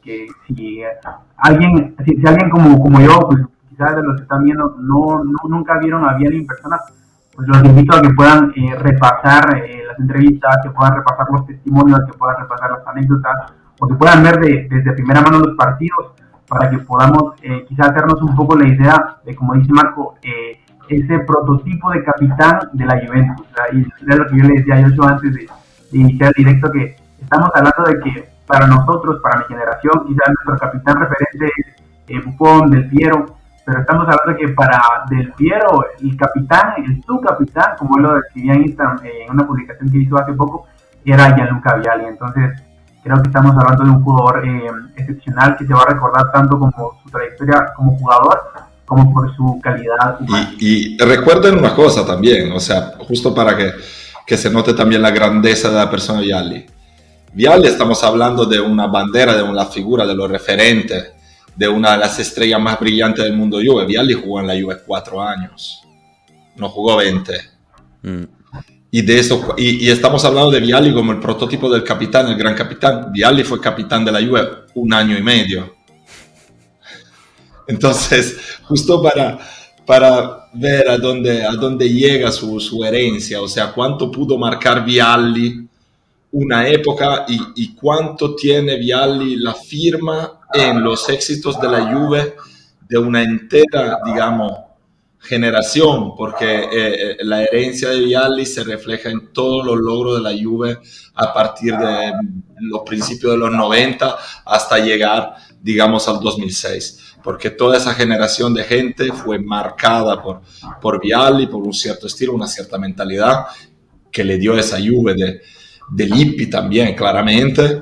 que 0.02 0.26
si 0.47 0.83
alguien, 1.43 1.95
si, 2.05 2.26
alguien 2.26 2.50
como, 2.50 2.81
como 2.81 3.00
yo, 3.00 3.19
pues 3.29 3.43
quizás 3.69 3.97
de 3.97 4.02
los 4.02 4.17
que 4.17 4.23
están 4.23 4.45
viendo, 4.45 4.76
no, 4.79 5.23
nunca 5.49 5.79
vieron 5.79 6.05
a 6.05 6.14
Viali 6.14 6.38
en 6.38 6.47
persona, 6.47 6.79
pues 7.35 7.49
los 7.49 7.64
invito 7.64 7.97
a 7.97 8.02
que 8.02 8.11
puedan 8.11 8.52
eh, 8.55 8.75
repasar 8.79 9.57
eh, 9.57 9.83
las 9.87 9.99
entrevistas, 9.99 10.59
que 10.62 10.71
puedan 10.71 10.97
repasar 10.97 11.26
los 11.33 11.47
testimonios, 11.47 12.00
que 12.07 12.19
puedan 12.19 12.37
repasar 12.41 12.71
las 12.71 12.87
anécdotas, 12.87 13.52
o 13.81 13.88
que 13.88 13.95
puedan 13.95 14.23
ver 14.23 14.38
de, 14.38 14.69
desde 14.71 14.93
primera 14.93 15.23
mano 15.23 15.41
los 15.41 15.57
partidos, 15.57 16.12
para 16.47 16.71
que 16.71 16.79
podamos 16.79 17.35
eh, 17.43 17.64
quizás 17.67 17.91
hacernos 17.91 18.21
un 18.23 18.37
poco 18.37 18.57
la 18.57 18.69
idea 18.69 19.17
de, 19.25 19.35
como 19.35 19.55
dice 19.55 19.73
Marco, 19.73 20.17
ese 20.88 21.19
prototipo 21.21 21.91
de 21.91 22.05
capitán 22.05 22.59
de 22.75 22.85
la 22.85 23.00
Juventus. 23.00 23.47
y 23.73 23.81
es 23.81 24.19
lo 24.19 24.26
que 24.26 24.37
yo 24.37 24.45
le 24.45 24.55
decía 24.57 24.76
a 24.76 24.83
Joshua 24.83 25.12
antes 25.12 25.33
de, 25.33 25.49
de 25.91 25.99
iniciar 25.99 26.33
el 26.37 26.45
directo, 26.45 26.71
que 26.71 26.97
estamos 27.33 27.51
hablando 27.55 27.85
de 27.91 28.01
que 28.01 28.29
para 28.47 28.67
nosotros, 28.67 29.21
para 29.23 29.39
mi 29.39 29.45
generación, 29.47 30.05
quizás 30.07 30.29
nuestro 30.45 30.69
capitán 30.69 31.01
referente 31.01 31.47
es 31.57 31.67
eh, 32.09 32.21
Buffon, 32.25 32.71
Del 32.71 32.89
Piero, 32.91 33.37
pero 33.65 33.81
estamos 33.81 34.03
hablando 34.03 34.33
de 34.33 34.37
que 34.37 34.49
para 34.53 34.81
Del 35.09 35.33
Piero, 35.33 35.85
el 36.01 36.17
capitán, 36.17 36.75
el 36.77 37.03
su 37.03 37.21
capitán, 37.21 37.77
como 37.79 37.97
él 37.97 38.03
lo 38.03 38.15
describía 38.17 38.55
en 38.55 38.62
Instagram, 38.65 38.99
eh, 39.05 39.25
en 39.25 39.33
una 39.33 39.47
publicación 39.47 39.91
que 39.91 39.99
hizo 39.99 40.19
hace 40.19 40.33
poco, 40.35 40.67
era 41.05 41.35
Gianluca 41.35 41.77
Vialli. 41.77 42.05
Entonces, 42.05 42.62
creo 43.03 43.23
que 43.23 43.29
estamos 43.29 43.57
hablando 43.57 43.85
de 43.85 43.91
un 43.91 44.03
jugador 44.03 44.47
eh, 44.47 44.71
excepcional 44.97 45.57
que 45.57 45.67
se 45.67 45.73
va 45.73 45.83
a 45.83 45.93
recordar 45.93 46.25
tanto 46.33 46.59
como 46.59 47.01
su 47.03 47.11
trayectoria 47.11 47.73
como 47.75 47.97
jugador 47.97 48.41
como 48.85 49.11
por 49.11 49.35
su 49.35 49.59
calidad. 49.62 50.19
Y, 50.59 50.97
y, 50.97 50.99
recuerden 50.99 51.57
una 51.57 51.75
cosa 51.75 52.05
también, 52.05 52.53
o 52.53 52.61
sea, 52.61 52.93
justo 52.99 53.35
para 53.35 53.57
que, 53.57 53.73
que 54.27 54.37
se 54.37 54.51
note 54.51 54.75
también 54.75 55.01
la 55.01 55.11
grandeza 55.11 55.71
de 55.71 55.77
la 55.77 55.91
persona 55.91 56.21
Vialli 56.21 56.67
Vialli 57.35 57.67
estamos 57.67 58.03
hablando 58.05 58.45
de 58.45 58.61
una 58.61 58.87
bandera, 58.87 59.35
de 59.35 59.43
una 59.43 59.65
figura, 59.65 60.07
de 60.07 60.15
los 60.15 60.31
referentes, 60.31 61.12
de 61.57 61.67
una 61.67 61.93
de 61.93 61.99
las 61.99 62.19
estrellas 62.19 62.61
más 62.61 62.79
brillantes 62.79 63.25
del 63.25 63.35
mundo 63.35 63.59
Juve. 63.65 63.87
Vialli 63.87 64.12
jugó 64.12 64.41
en 64.41 64.47
la 64.47 64.61
Juve 64.61 64.77
cuatro 64.87 65.23
años, 65.23 65.83
no 66.57 66.69
jugó 66.69 66.97
20. 66.97 67.33
Mm. 68.03 68.25
Y, 68.91 69.01
de 69.01 69.19
eso, 69.19 69.55
y, 69.57 69.89
estamos 69.89 70.23
hablando 70.27 70.51
de 70.51 70.61
Vialli 70.61 70.93
como 70.93 71.12
el 71.12 71.21
prototipo 71.21 71.71
del 71.71 71.83
capitán, 71.83 72.29
el 72.29 72.37
gran 72.37 72.55
capitán. 72.55 73.11
Vialli 73.11 73.45
fue 73.45 73.59
capitán 73.59 74.05
de 74.05 74.12
la 74.12 74.21
Juve 74.21 74.43
un 74.75 74.93
año 74.93 75.17
y 75.17 75.23
medio. 75.23 75.77
Entonces, 77.67 78.59
justo 78.65 79.03
para, 79.03 79.39
para 79.87 80.49
ver 80.53 80.87
a 80.91 80.99
dónde, 80.99 81.47
a 81.47 81.53
dónde 81.53 81.89
llega 81.89 82.31
su, 82.31 82.61
su 82.61 82.85
herencia, 82.85 83.41
o 83.41 83.49
sea, 83.49 83.73
cuánto 83.73 84.11
pudo 84.11 84.37
marcar 84.37 84.85
Vialli 84.85 85.62
una 86.33 86.67
época 86.67 87.27
y, 87.29 87.75
cuánto 87.75 88.35
tiene 88.35 88.77
Vialli 88.77 89.37
la 89.37 89.55
firma 89.55 90.41
en 90.53 90.83
los 90.83 91.09
éxitos 91.09 91.61
de 91.61 91.69
la 91.69 91.93
Juve 91.93 92.35
de 92.89 92.99
una 92.99 93.23
entera, 93.23 94.01
digamos, 94.05 94.53
generación, 95.19 96.17
porque 96.17 96.47
eh, 96.47 96.69
eh, 96.73 97.17
la 97.21 97.43
herencia 97.43 97.91
de 97.91 98.01
Vialli 98.01 98.47
se 98.47 98.65
refleja 98.65 99.11
en 99.11 99.33
todos 99.33 99.65
los 99.65 99.77
logros 99.77 100.17
de 100.17 100.23
la 100.23 100.43
Juve 100.43 100.79
a 101.15 101.33
partir 101.33 101.77
de 101.77 102.12
los 102.61 102.83
principios 102.83 103.33
de 103.33 103.39
los 103.39 103.53
90 103.53 104.17
hasta 104.47 104.79
llegar, 104.79 105.35
digamos, 105.61 106.09
al 106.09 106.19
2006, 106.19 107.17
porque 107.23 107.51
toda 107.51 107.77
esa 107.77 107.95
generación 107.95 108.55
de 108.55 108.65
gente 108.65 109.12
fue 109.12 109.39
marcada 109.39 110.21
por, 110.23 110.41
por 110.81 111.01
Vialli, 111.01 111.47
por 111.47 111.62
un 111.62 111.75
cierto 111.75 112.07
estilo, 112.07 112.33
una 112.33 112.47
cierta 112.47 112.79
mentalidad 112.79 113.45
que 114.11 114.25
le 114.25 114.39
dio 114.39 114.59
esa 114.59 114.79
Juve 114.79 115.15
de, 115.15 115.41
de 115.95 116.07
Lippi 116.07 116.49
también, 116.49 116.95
claramente, 116.95 117.81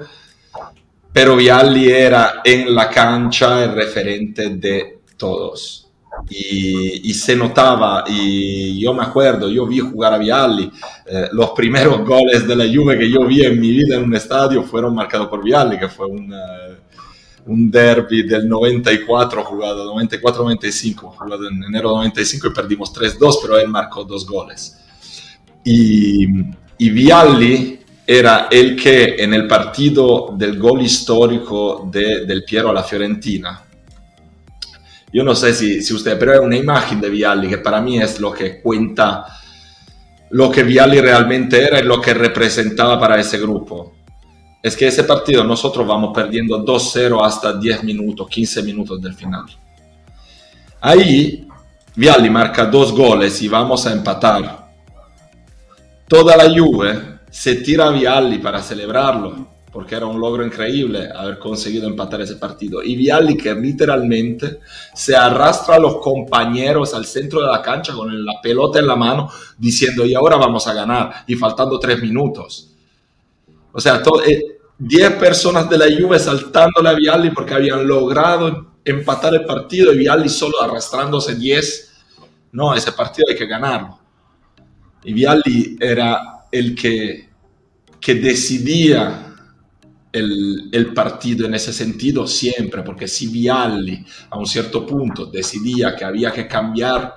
pero 1.12 1.36
Vialli 1.36 1.90
era 1.90 2.40
en 2.44 2.74
la 2.74 2.88
cancha 2.88 3.64
el 3.64 3.74
referente 3.74 4.48
de 4.50 5.00
todos. 5.16 5.86
Y, 6.28 7.14
se 7.14 7.34
notaba, 7.34 8.04
y 8.06 8.78
yo 8.78 8.92
me 8.92 9.04
acuerdo, 9.04 9.48
yo 9.48 9.66
vi 9.66 9.78
jugar 9.78 10.12
a 10.12 10.18
Vialli, 10.18 10.70
eh, 11.06 11.28
los 11.32 11.50
primeros 11.50 12.04
goles 12.06 12.46
de 12.46 12.56
la 12.56 12.64
Juve 12.64 12.98
que 12.98 13.10
yo 13.10 13.24
vi 13.26 13.44
en 13.44 13.58
mi 13.58 13.70
vida 13.70 13.96
en 13.96 14.04
un 14.04 14.14
estadio 14.14 14.62
fueron 14.62 14.94
marcados 14.94 15.28
por 15.28 15.42
Vialli, 15.42 15.78
que 15.78 15.88
fue 15.88 16.06
un, 16.06 16.32
un 17.46 17.70
derby 17.70 18.22
del 18.24 18.48
94 18.48 19.44
jugado, 19.44 19.94
94-95, 19.94 20.94
jugado 21.16 21.48
en 21.48 21.62
enero 21.64 21.90
95 21.90 22.48
y 22.48 22.50
perdimos 22.50 22.92
3-2, 22.92 23.38
pero 23.42 23.58
él 23.58 23.68
marcó 23.68 24.04
dos 24.04 24.26
goles. 24.26 24.76
Y, 25.64 26.26
y 26.78 26.90
Vialli 26.90 27.79
era 28.12 28.48
el 28.50 28.74
que 28.74 29.14
en 29.22 29.32
el 29.34 29.46
partido 29.46 30.34
del 30.36 30.58
gol 30.58 30.82
histórico 30.82 31.88
de, 31.88 32.26
del 32.26 32.42
Piero 32.42 32.70
a 32.70 32.72
la 32.72 32.82
Fiorentina, 32.82 33.62
yo 35.12 35.22
no 35.22 35.36
sé 35.36 35.54
si, 35.54 35.80
si 35.80 35.94
usted, 35.94 36.18
pero 36.18 36.34
es 36.34 36.40
una 36.40 36.56
imagen 36.56 37.00
de 37.00 37.08
Vialli 37.08 37.48
que 37.48 37.58
para 37.58 37.80
mí 37.80 38.02
es 38.02 38.18
lo 38.18 38.32
que 38.32 38.60
cuenta 38.60 39.26
lo 40.30 40.50
que 40.50 40.64
Vialli 40.64 41.00
realmente 41.00 41.62
era 41.62 41.78
y 41.78 41.84
lo 41.84 42.00
que 42.00 42.12
representaba 42.12 42.98
para 42.98 43.20
ese 43.20 43.38
grupo. 43.38 43.94
Es 44.60 44.76
que 44.76 44.88
ese 44.88 45.04
partido 45.04 45.44
nosotros 45.44 45.86
vamos 45.86 46.10
perdiendo 46.12 46.64
2-0 46.64 47.24
hasta 47.24 47.56
10 47.58 47.84
minutos, 47.84 48.28
15 48.28 48.64
minutos 48.64 49.00
del 49.00 49.14
final. 49.14 49.44
Ahí 50.80 51.46
Vialli 51.94 52.28
marca 52.28 52.64
dos 52.64 52.90
goles 52.90 53.40
y 53.40 53.46
vamos 53.46 53.86
a 53.86 53.92
empatar. 53.92 54.68
Toda 56.08 56.36
la 56.36 56.50
Juve 56.50 57.19
se 57.30 57.56
tira 57.56 57.86
a 57.86 57.90
Vialli 57.90 58.38
para 58.38 58.60
celebrarlo, 58.62 59.46
porque 59.72 59.94
era 59.94 60.06
un 60.06 60.20
logro 60.20 60.44
increíble 60.44 61.08
haber 61.14 61.38
conseguido 61.38 61.86
empatar 61.86 62.20
ese 62.20 62.36
partido. 62.36 62.82
Y 62.82 62.96
Vialli 62.96 63.36
que 63.36 63.54
literalmente 63.54 64.58
se 64.92 65.14
arrastra 65.14 65.76
a 65.76 65.78
los 65.78 65.98
compañeros 65.98 66.92
al 66.92 67.06
centro 67.06 67.40
de 67.40 67.46
la 67.46 67.62
cancha 67.62 67.92
con 67.92 68.24
la 68.24 68.40
pelota 68.42 68.80
en 68.80 68.88
la 68.88 68.96
mano, 68.96 69.30
diciendo, 69.56 70.04
y 70.04 70.14
ahora 70.14 70.36
vamos 70.36 70.66
a 70.66 70.74
ganar, 70.74 71.24
y 71.26 71.36
faltando 71.36 71.78
tres 71.78 72.02
minutos. 72.02 72.74
O 73.72 73.80
sea, 73.80 74.02
10 74.78 75.10
eh, 75.10 75.10
personas 75.12 75.70
de 75.70 75.78
la 75.78 75.86
Juve 75.86 76.18
saltándole 76.18 76.88
a 76.88 76.94
Vialli 76.94 77.30
porque 77.30 77.54
habían 77.54 77.86
logrado 77.86 78.72
empatar 78.84 79.34
el 79.34 79.44
partido 79.44 79.92
y 79.92 79.98
Vialli 79.98 80.28
solo 80.28 80.60
arrastrándose 80.60 81.36
10. 81.36 81.92
No, 82.52 82.74
ese 82.74 82.90
partido 82.90 83.26
hay 83.28 83.36
que 83.36 83.46
ganarlo. 83.46 84.00
Y 85.04 85.12
Vialli 85.12 85.76
era 85.80 86.39
el 86.50 86.74
que, 86.74 87.28
que 88.00 88.14
decidía 88.14 89.26
el, 90.12 90.68
el, 90.72 90.92
partido 90.92 91.46
en 91.46 91.54
ese 91.54 91.72
sentido 91.72 92.26
siempre, 92.26 92.82
porque 92.82 93.06
si 93.06 93.28
Vialli 93.28 94.04
a 94.30 94.38
un 94.38 94.46
cierto 94.46 94.84
punto 94.84 95.26
decidía 95.26 95.94
que 95.94 96.04
había 96.04 96.32
que 96.32 96.48
cambiar 96.48 97.14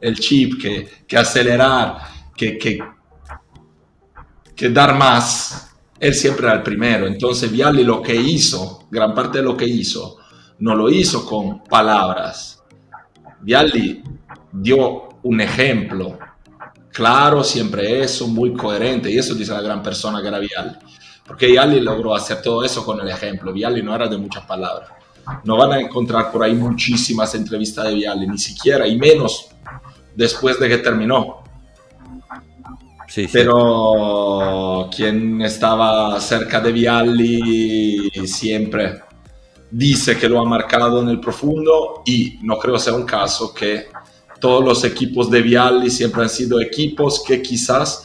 el 0.00 0.18
chip, 0.18 0.60
que, 0.60 0.88
que 1.06 1.16
acelerar, 1.16 1.98
que, 2.36 2.58
que, 2.58 2.78
que, 4.54 4.68
dar 4.68 4.96
más, 4.96 5.74
él 5.98 6.14
siempre 6.14 6.46
era 6.46 6.56
el 6.56 6.62
primero. 6.62 7.06
Entonces 7.06 7.50
Vialli 7.50 7.82
lo 7.82 8.02
que 8.02 8.14
hizo, 8.14 8.86
gran 8.90 9.14
parte 9.14 9.38
de 9.38 9.44
lo 9.44 9.56
que 9.56 9.66
hizo, 9.66 10.18
no 10.58 10.74
lo 10.74 10.90
hizo 10.90 11.24
con 11.24 11.64
palabras. 11.64 12.62
Vialli 13.40 14.02
dio 14.52 15.08
un 15.22 15.40
ejemplo 15.40 16.18
claro, 16.98 17.44
siempre 17.44 18.02
eso, 18.02 18.26
muy 18.26 18.52
coherente. 18.52 19.08
Y 19.08 19.16
eso 19.16 19.32
dice 19.32 19.52
la 19.52 19.60
gran 19.60 19.80
persona 19.80 20.20
que 20.20 20.26
era 20.26 20.40
Vialli. 20.40 20.74
Porque 21.24 21.46
Vialli 21.46 21.78
logró 21.78 22.12
hacer 22.12 22.42
todo 22.42 22.64
eso 22.64 22.84
con 22.84 22.98
el 22.98 23.08
ejemplo. 23.08 23.52
Vialli 23.52 23.84
no 23.84 23.94
era 23.94 24.08
de 24.08 24.18
muchas 24.18 24.44
palabras. 24.44 24.90
No 25.44 25.56
van 25.56 25.72
a 25.74 25.78
encontrar 25.78 26.32
por 26.32 26.42
ahí 26.42 26.54
muchísimas 26.54 27.32
entrevistas 27.36 27.84
de 27.84 27.94
Vialli, 27.94 28.26
ni 28.26 28.38
siquiera, 28.38 28.84
y 28.88 28.98
menos 28.98 29.48
después 30.16 30.58
de 30.58 30.68
que 30.68 30.78
terminó. 30.78 31.44
Sí, 33.06 33.28
Pero 33.32 34.90
quien 34.94 35.40
estaba 35.42 36.20
cerca 36.20 36.60
de 36.60 36.72
Vialli 36.72 38.10
siempre 38.26 39.02
dice 39.70 40.18
que 40.18 40.28
lo 40.28 40.40
ha 40.40 40.44
marcado 40.44 41.00
en 41.00 41.10
el 41.10 41.20
profundo 41.20 42.02
y 42.04 42.40
no 42.42 42.58
creo 42.58 42.76
sea 42.76 42.94
un 42.94 43.04
caso 43.04 43.54
que 43.54 43.86
todos 44.40 44.64
los 44.64 44.84
equipos 44.84 45.30
de 45.30 45.42
Vialli 45.42 45.90
siempre 45.90 46.22
han 46.22 46.28
sido 46.28 46.60
equipos 46.60 47.22
que 47.26 47.42
quizás 47.42 48.04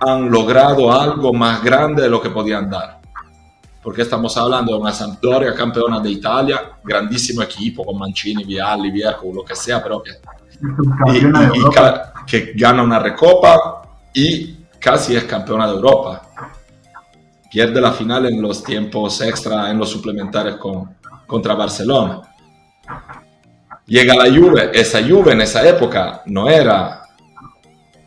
han 0.00 0.30
logrado 0.30 0.92
algo 0.92 1.32
más 1.32 1.62
grande 1.62 2.02
de 2.02 2.10
lo 2.10 2.20
que 2.20 2.30
podían 2.30 2.70
dar. 2.70 2.96
porque 3.82 4.02
estamos 4.02 4.36
hablando 4.36 4.72
de 4.72 4.80
una 4.80 4.92
Sampdoria 4.92 5.54
campeona 5.54 6.00
de 6.00 6.10
Italia, 6.10 6.72
grandísimo 6.82 7.40
equipo 7.42 7.84
con 7.84 7.96
Mancini, 7.96 8.42
Vialli, 8.42 8.90
Vierco, 8.90 9.32
lo 9.32 9.44
que 9.44 9.54
sea, 9.54 9.80
pero 9.80 10.02
que, 10.02 10.10
que 12.26 12.52
gana 12.56 12.82
una 12.82 12.98
recopa 12.98 13.82
y 14.12 14.56
casi 14.80 15.14
es 15.14 15.22
campeona 15.22 15.68
de 15.68 15.74
Europa. 15.74 16.22
Pierde 17.48 17.80
la 17.80 17.92
final 17.92 18.26
en 18.26 18.42
los 18.42 18.62
tiempos 18.64 19.20
extra, 19.20 19.70
en 19.70 19.78
los 19.78 19.88
suplementarios 19.88 20.56
con, 20.56 20.96
contra 21.24 21.54
Barcelona. 21.54 22.22
Llega 23.86 24.14
la 24.14 24.34
Juve, 24.34 24.70
esa 24.72 25.00
Juve 25.02 25.32
en 25.32 25.42
esa 25.42 25.66
época 25.68 26.22
no 26.26 26.48
era 26.48 27.06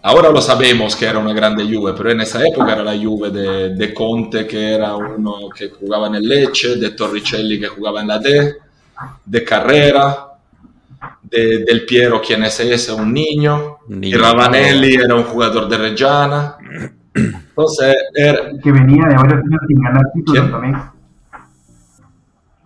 Ahora 0.01 0.29
lo 0.29 0.41
sabemos 0.41 0.95
que 0.95 1.05
era 1.05 1.19
una 1.19 1.33
grande 1.33 1.63
Juve, 1.63 1.93
pero 1.95 2.11
en 2.11 2.21
esa 2.21 2.45
época 2.45 2.71
era 2.71 2.83
la 2.83 2.97
Juve 2.97 3.31
de, 3.31 3.75
de 3.75 3.93
Conte, 3.93 4.47
que 4.47 4.73
era 4.73 4.95
uno 4.95 5.49
que 5.53 5.69
jugaba 5.69 6.07
en 6.07 6.15
el 6.15 6.27
Leche, 6.27 6.77
de 6.77 6.91
Torricelli, 6.91 7.59
que 7.59 7.67
jugaba 7.67 7.99
en 7.99 8.07
la 8.07 8.17
D, 8.17 8.55
de 9.25 9.43
Carrera, 9.43 10.27
de, 11.21 11.65
del 11.65 11.85
Piero, 11.85 12.21
quien 12.21 12.43
es 12.43 12.61
ese, 12.61 12.93
un 12.93 13.13
niño, 13.13 13.79
y 13.89 14.13
Ravanelli 14.13 14.95
era 14.95 15.15
un 15.15 15.23
jugador 15.23 15.67
de 15.67 15.77
Reggiana. 15.77 16.55
Entonces, 17.13 17.93
era... 18.15 18.51
Que 18.63 18.71
venía 18.71 19.05
de 19.05 19.15
varios 19.15 19.43
años 19.43 19.61
sin 19.67 19.81
ganar 19.81 20.05
títulos 20.13 20.49
también. 20.49 20.75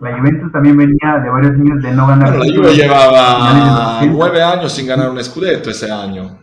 La 0.04 0.18
Juventus 0.18 0.52
también 0.52 0.76
venía 0.76 1.18
de 1.24 1.30
varios 1.30 1.54
años 1.54 1.82
de 1.82 1.92
no 1.94 2.08
ganar 2.08 2.38
bueno, 2.38 2.44
La 2.44 2.62
Juve 2.62 2.76
llevaba 2.76 4.02
nueve 4.06 4.44
años 4.44 4.74
sin 4.74 4.86
ganar 4.86 5.10
un 5.10 5.24
Scudetto 5.24 5.70
ese 5.70 5.90
año. 5.90 6.40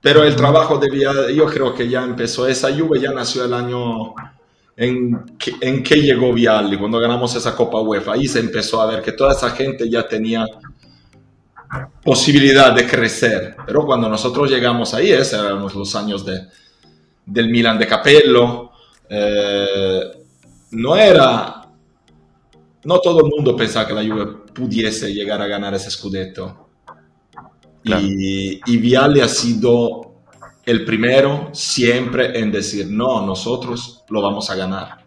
Pero 0.00 0.22
el 0.22 0.34
trabajo 0.34 0.78
debía, 0.78 1.12
yo 1.30 1.44
creo 1.46 1.74
que 1.74 1.88
ya 1.88 2.02
empezó, 2.02 2.46
esa 2.46 2.74
Juve 2.74 3.00
ya 3.00 3.12
nació 3.12 3.44
el 3.44 3.52
año 3.52 4.14
en 4.76 5.36
que, 5.36 5.52
en 5.60 5.82
que 5.82 5.96
llegó 5.96 6.32
Vialli, 6.32 6.78
cuando 6.78 6.98
ganamos 6.98 7.34
esa 7.36 7.54
Copa 7.54 7.80
UEFA. 7.80 8.14
Ahí 8.14 8.26
se 8.26 8.40
empezó 8.40 8.80
a 8.80 8.86
ver 8.86 9.02
que 9.02 9.12
toda 9.12 9.32
esa 9.32 9.50
gente 9.50 9.88
ya 9.90 10.08
tenía 10.08 10.46
posibilidad 12.02 12.72
de 12.72 12.86
crecer. 12.86 13.56
Pero 13.66 13.84
cuando 13.84 14.08
nosotros 14.08 14.50
llegamos 14.50 14.94
ahí, 14.94 15.10
esos 15.10 15.38
eran 15.38 15.60
los 15.60 15.96
años 15.96 16.24
de, 16.24 16.40
del 17.26 17.50
Milan 17.50 17.78
de 17.78 17.86
Capello. 17.86 18.70
Eh, 19.08 20.00
no 20.70 20.96
era... 20.96 21.53
No 22.84 23.00
todo 23.00 23.24
el 23.24 23.30
mundo 23.30 23.56
pensaba 23.56 23.86
que 23.86 23.94
la 23.94 24.02
Juve 24.02 24.26
pudiese 24.54 25.12
llegar 25.12 25.40
a 25.40 25.46
ganar 25.46 25.74
ese 25.74 25.90
scudetto. 25.90 26.68
Y, 27.84 28.60
y 28.64 28.76
Viale 28.78 29.22
ha 29.22 29.28
sido 29.28 30.14
el 30.66 30.84
primero 30.84 31.50
siempre 31.52 32.38
en 32.38 32.50
decir, 32.50 32.86
no, 32.88 33.24
nosotros 33.24 34.04
lo 34.08 34.22
vamos 34.22 34.48
a 34.50 34.54
ganar. 34.54 35.04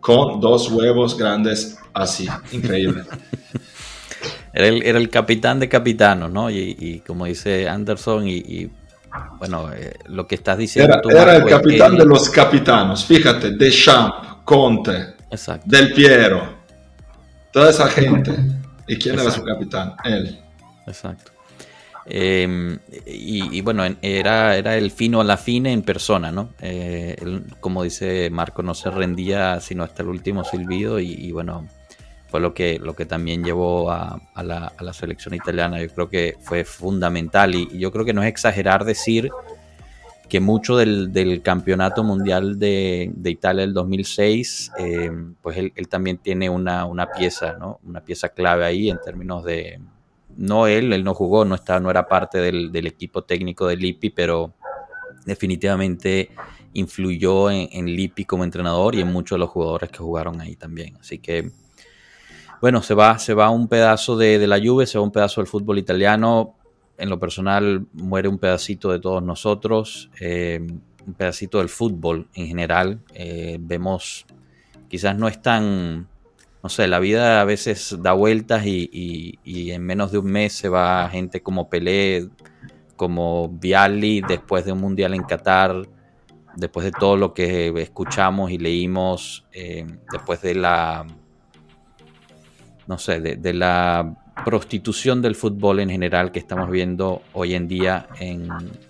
Con 0.00 0.40
dos 0.40 0.70
huevos 0.70 1.16
grandes 1.16 1.78
así, 1.92 2.28
increíble. 2.52 3.04
era, 4.52 4.66
el, 4.66 5.10
capitán 5.10 5.60
de 5.60 5.68
capitanos, 5.68 6.30
¿no? 6.30 6.50
Y, 6.50 7.02
como 7.06 7.26
dice 7.26 7.68
Anderson, 7.68 8.26
y, 8.26 8.70
bueno, 9.38 9.70
eh, 9.72 9.94
lo 10.08 10.26
que 10.26 10.34
estás 10.34 10.58
diciendo 10.58 10.94
era, 10.94 11.02
tú. 11.02 11.10
Era 11.10 11.36
el 11.36 11.44
capitán 11.44 11.96
de 11.96 12.04
los 12.04 12.28
capitanos, 12.30 13.04
fíjate, 13.04 13.52
Deschamps, 13.52 14.40
Conte, 14.44 15.14
Del 15.64 15.92
Piero, 15.92 16.59
toda 17.52 17.70
esa 17.70 17.88
gente. 17.88 18.36
¿Y 18.86 18.96
quién 18.96 19.18
era 19.18 19.30
su 19.30 19.44
capitán? 19.44 19.94
Él. 20.04 20.40
Exacto. 20.86 21.32
Em, 22.06 22.78
y, 23.06 23.60
bueno, 23.60 23.84
era, 24.02 24.56
era 24.56 24.76
el 24.76 24.90
fino 24.90 25.20
a 25.20 25.24
la 25.24 25.36
fine 25.36 25.72
en 25.72 25.82
persona, 25.82 26.32
¿no? 26.32 26.50
Eh, 26.60 27.16
como 27.60 27.84
dice 27.84 28.30
Marco, 28.30 28.62
no 28.62 28.74
se 28.74 28.90
rendía 28.90 29.60
sino 29.60 29.84
hasta 29.84 30.02
el 30.02 30.08
último 30.08 30.42
silbido 30.42 30.98
y, 30.98 31.30
bueno, 31.30 31.68
fue 32.28 32.40
lo 32.40 32.54
que, 32.54 32.78
lo 32.78 32.96
que 32.96 33.06
también 33.06 33.44
llevó 33.44 33.90
a, 33.92 34.20
la, 34.42 34.92
selección 34.92 35.34
italiana. 35.34 35.80
Yo 35.80 35.88
creo 35.88 36.08
que 36.08 36.36
fue 36.40 36.64
fundamental 36.64 37.54
y, 37.54 37.78
yo 37.78 37.92
creo 37.92 38.04
que 38.04 38.12
no 38.12 38.22
es 38.22 38.28
exagerar 38.28 38.84
decir 38.84 39.30
que 40.30 40.40
mucho 40.40 40.78
del, 40.78 41.42
campeonato 41.42 42.02
mundial 42.02 42.58
de, 42.58 43.12
Italia 43.24 43.62
del 43.62 43.74
2006, 43.74 44.72
em, 44.78 45.34
pues 45.42 45.58
él, 45.58 45.88
también 45.88 46.16
tiene 46.16 46.48
una, 46.48 46.86
una 46.86 47.10
pieza, 47.10 47.58
¿no? 47.58 47.80
Una 47.84 48.00
pieza 48.00 48.30
clave 48.30 48.64
ahí 48.64 48.88
en 48.88 48.98
términos 49.04 49.44
de 49.44 49.78
no 50.36 50.66
él, 50.66 50.92
él 50.92 51.04
no 51.04 51.14
jugó, 51.14 51.44
no, 51.44 51.54
estaba, 51.54 51.80
no 51.80 51.90
era 51.90 52.08
parte 52.08 52.38
del, 52.38 52.86
equipo 52.86 53.24
técnico 53.24 53.66
de 53.66 53.76
Lippi, 53.76 54.10
pero 54.10 54.54
definitivamente 55.26 56.30
influyó 56.72 57.50
en, 57.50 57.68
en 57.72 57.86
Lippi 57.86 58.24
como 58.24 58.44
entrenador 58.44 58.94
y 58.94 59.00
en 59.00 59.08
muchos 59.12 59.36
de 59.36 59.40
los 59.40 59.50
jugadores 59.50 59.90
que 59.90 59.98
jugaron 59.98 60.40
ahí 60.40 60.56
también. 60.56 60.96
Así 60.98 61.18
que, 61.18 61.50
bueno, 62.60 62.82
se 62.82 62.94
va, 62.94 63.18
se 63.18 63.34
va 63.34 63.50
un 63.50 63.68
pedazo 63.68 64.16
de, 64.16 64.46
la 64.46 64.58
Juve, 64.58 64.86
se 64.86 64.98
va 64.98 65.04
un 65.04 65.10
pedazo 65.10 65.40
del 65.40 65.48
fútbol 65.48 65.78
italiano. 65.78 66.56
En 67.00 67.08
lo 67.08 67.18
personal, 67.18 67.86
muere 67.92 68.28
un 68.28 68.38
pedacito 68.38 68.92
de 68.92 69.00
todos 69.00 69.22
nosotros, 69.22 70.10
eh, 70.20 70.60
un 71.06 71.14
pedacito 71.14 71.58
del 71.58 71.68
fútbol 71.68 72.28
en 72.34 72.46
general. 72.46 73.00
Eh, 73.14 73.58
vemos, 73.60 74.26
quizás 74.88 75.16
no 75.16 75.26
es 75.26 75.40
tan 75.40 76.08
no 76.62 76.68
sé, 76.68 76.88
la 76.88 76.98
vida 76.98 77.40
a 77.40 77.44
veces 77.44 77.96
da 78.00 78.12
vueltas 78.12 78.66
y, 78.66 79.38
en 79.44 79.82
menos 79.82 80.12
de 80.12 80.18
un 80.18 80.26
mes 80.26 80.52
se 80.52 80.68
va 80.68 81.08
gente 81.08 81.42
como 81.42 81.70
Pelé, 81.70 82.28
como 82.96 83.48
Viali, 83.48 84.20
después 84.20 84.66
de 84.66 84.72
un 84.72 84.80
mundial 84.80 85.14
en 85.14 85.22
Qatar, 85.22 85.88
después 86.56 86.84
de 86.84 86.92
todo 86.92 87.16
lo 87.16 87.32
que 87.32 87.68
escuchamos 87.80 88.50
y 88.50 88.58
leímos, 88.58 89.46
eh, 89.52 89.86
después 90.12 90.42
de 90.42 90.54
la, 90.54 91.06
no 92.86 92.98
sé, 92.98 93.20
de, 93.20 93.54
la 93.54 94.19
prostitución 94.44 95.22
del 95.22 95.34
fútbol 95.34 95.80
en 95.80 95.90
general 95.90 96.32
que 96.32 96.38
estamos 96.38 96.70
viendo 96.70 97.22
hoy 97.32 97.54
en 97.54 97.68
día 97.68 98.08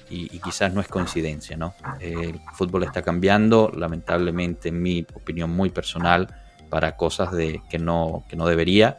y, 0.09 0.39
quizás 0.41 0.73
no 0.73 0.81
es 0.81 0.89
coincidencia, 0.89 1.57
¿no? 1.57 1.75
el 2.01 2.41
fútbol 2.55 2.85
está 2.85 3.03
cambiando, 3.03 3.71
lamentablemente 3.75 4.71
en 4.71 4.83
mi 4.83 5.07
opinión 5.15 5.51
muy 5.51 5.71
personal 5.71 6.29
para 6.71 6.97
cosas 6.97 7.33
de, 7.33 7.63
que, 7.69 7.79
no, 7.79 8.25
que 8.29 8.37
no 8.37 8.47
debería. 8.47 8.97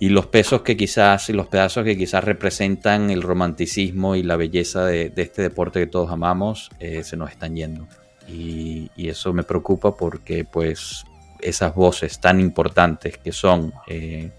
Y 0.00 0.08
los 0.08 0.26
pesos 0.26 0.62
que 0.62 0.76
quizás, 0.76 1.28
y 1.28 1.32
los 1.32 1.46
pedazos 1.46 1.84
que 1.84 1.96
quizás 1.96 2.24
representan 2.24 3.10
el 3.10 3.22
romanticismo 3.22 4.16
y 4.16 4.24
la 4.24 4.34
belleza 4.34 4.84
de, 4.84 5.12
este 5.14 5.42
deporte 5.42 5.78
que 5.78 5.86
todos 5.86 6.10
amamos, 6.10 6.70
eh, 6.80 7.04
se 7.04 7.16
nos 7.16 7.30
están 7.30 7.54
yendo. 7.54 7.86
Y, 8.28 8.90
eso 8.96 9.32
me 9.32 9.44
preocupa 9.44 9.94
porque 9.94 10.44
pues 10.44 11.04
esas 11.38 11.74
voces 11.74 12.18
tan 12.18 12.40
importantes 12.40 13.18
que 13.18 13.30
son 13.30 13.72
eh, 13.86 14.30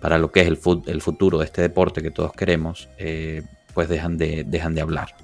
para 0.00 0.18
lo 0.18 0.32
que 0.32 0.40
es 0.40 0.48
el, 0.48 0.58
el, 0.86 1.02
futuro 1.02 1.38
de 1.38 1.44
este 1.44 1.62
deporte 1.62 2.02
que 2.02 2.10
todos 2.10 2.32
queremos, 2.32 2.88
eh, 2.98 3.42
pues 3.74 3.88
dejan 3.88 4.16
de, 4.16 4.44
dejan 4.44 4.74
de 4.74 4.80
hablar. 4.80 5.14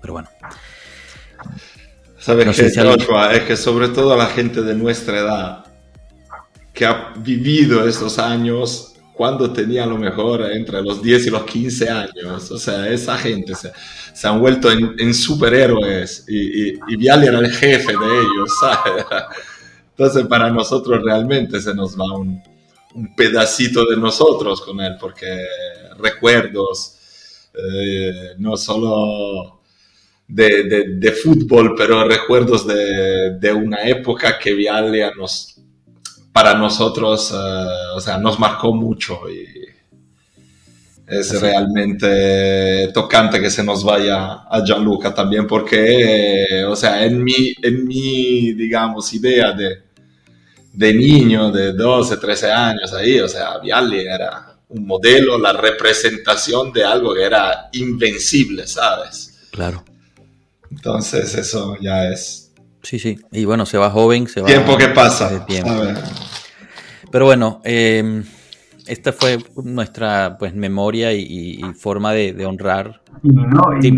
pero 0.00 0.12
bueno. 0.12 0.28
¿Sabes 2.18 2.56
qué, 2.56 2.66
Es 2.66 3.42
que 3.42 3.56
sobre 3.56 3.88
todo 3.88 4.16
la 4.16 4.26
gente 4.26 4.62
de 4.62 4.74
nuestra 4.74 5.18
edad, 5.18 5.64
que 6.72 6.86
ha 6.86 7.12
vivido 7.16 7.86
estos 7.86 8.18
años 8.18 8.94
cuando 9.12 9.50
tenía 9.50 9.86
lo 9.86 9.96
mejor 9.96 10.42
entre 10.52 10.82
los 10.82 11.02
10 11.02 11.26
y 11.26 11.30
los 11.30 11.44
15 11.44 11.88
años. 11.88 12.50
O 12.50 12.58
sea, 12.58 12.88
esa 12.88 13.16
gente 13.16 13.54
se, 13.54 13.72
se 14.12 14.28
han 14.28 14.40
vuelto 14.40 14.70
en, 14.70 15.14
superhéroes 15.14 16.24
y, 16.28 16.74
y, 16.74 16.96
Viali 16.96 17.26
era 17.26 17.38
el 17.38 17.50
jefe 17.50 17.92
de 17.92 18.20
ellos, 18.20 18.50
¿sabes? 18.60 19.04
Entonces, 19.90 20.26
para 20.26 20.50
nosotros 20.50 21.00
realmente 21.02 21.60
se 21.60 21.74
nos 21.74 21.98
va 21.98 22.12
un, 22.12 22.42
un 22.96 23.14
pedacito 23.14 23.84
de 23.84 23.96
nosotros 23.96 24.62
con 24.62 24.80
él, 24.80 24.96
porque 24.98 25.26
recuerdos, 25.98 26.96
eh, 27.54 28.34
no 28.38 28.56
solo 28.56 29.60
de, 30.26 31.12
fútbol, 31.22 31.74
pero 31.76 32.08
recuerdos 32.08 32.66
de, 32.66 33.52
una 33.52 33.82
época 33.82 34.38
que 34.38 34.54
Vialia 34.54 35.12
nos, 35.16 35.60
para 36.32 36.54
nosotros, 36.54 37.32
eh, 37.32 37.66
o 37.94 38.00
sea, 38.00 38.16
nos 38.18 38.38
marcó 38.38 38.74
mucho 38.74 39.20
y 39.28 39.46
es 41.06 41.40
realmente 41.40 42.90
tocante 42.92 43.40
que 43.40 43.50
se 43.50 43.62
nos 43.62 43.84
vaya 43.84 44.42
a 44.50 44.64
Gianluca 44.64 45.14
también 45.14 45.46
porque, 45.46 46.64
o 46.66 46.74
sea, 46.74 47.04
en 47.04 47.22
mi, 47.22 47.54
en 47.62 47.86
mi 47.86 48.52
digamos, 48.54 49.12
idea 49.14 49.52
de, 49.52 49.85
de 50.76 50.92
niño 50.92 51.50
de 51.50 51.72
12, 51.72 52.18
13 52.18 52.52
años 52.52 52.92
ahí, 52.92 53.18
o 53.18 53.28
sea, 53.28 53.58
Vialli 53.58 54.00
era 54.00 54.58
un 54.68 54.86
modelo, 54.86 55.38
la 55.38 55.54
representación 55.54 56.70
de 56.70 56.84
algo 56.84 57.14
que 57.14 57.22
era 57.22 57.70
invencible, 57.72 58.66
¿sabes? 58.66 59.48
Claro. 59.50 59.82
Entonces 60.70 61.34
eso 61.34 61.76
ya 61.80 62.08
es... 62.10 62.52
Sí, 62.82 62.98
sí. 62.98 63.18
Y 63.32 63.46
bueno, 63.46 63.64
se 63.64 63.78
va 63.78 63.90
joven, 63.90 64.28
se 64.28 64.42
va... 64.42 64.48
Tiempo 64.48 64.76
que 64.76 64.88
pasa. 64.88 65.46
Pero 67.10 67.24
bueno, 67.24 67.62
em, 67.64 68.22
esta 68.86 69.14
fue 69.14 69.38
nuestra 69.64 70.36
pues 70.38 70.54
memoria 70.54 71.14
y, 71.14 71.58
forma 71.74 72.12
de, 72.12 72.44
honrar. 72.44 73.00
Y, 73.22 73.28
no, 73.30 73.62
y, 73.80 73.88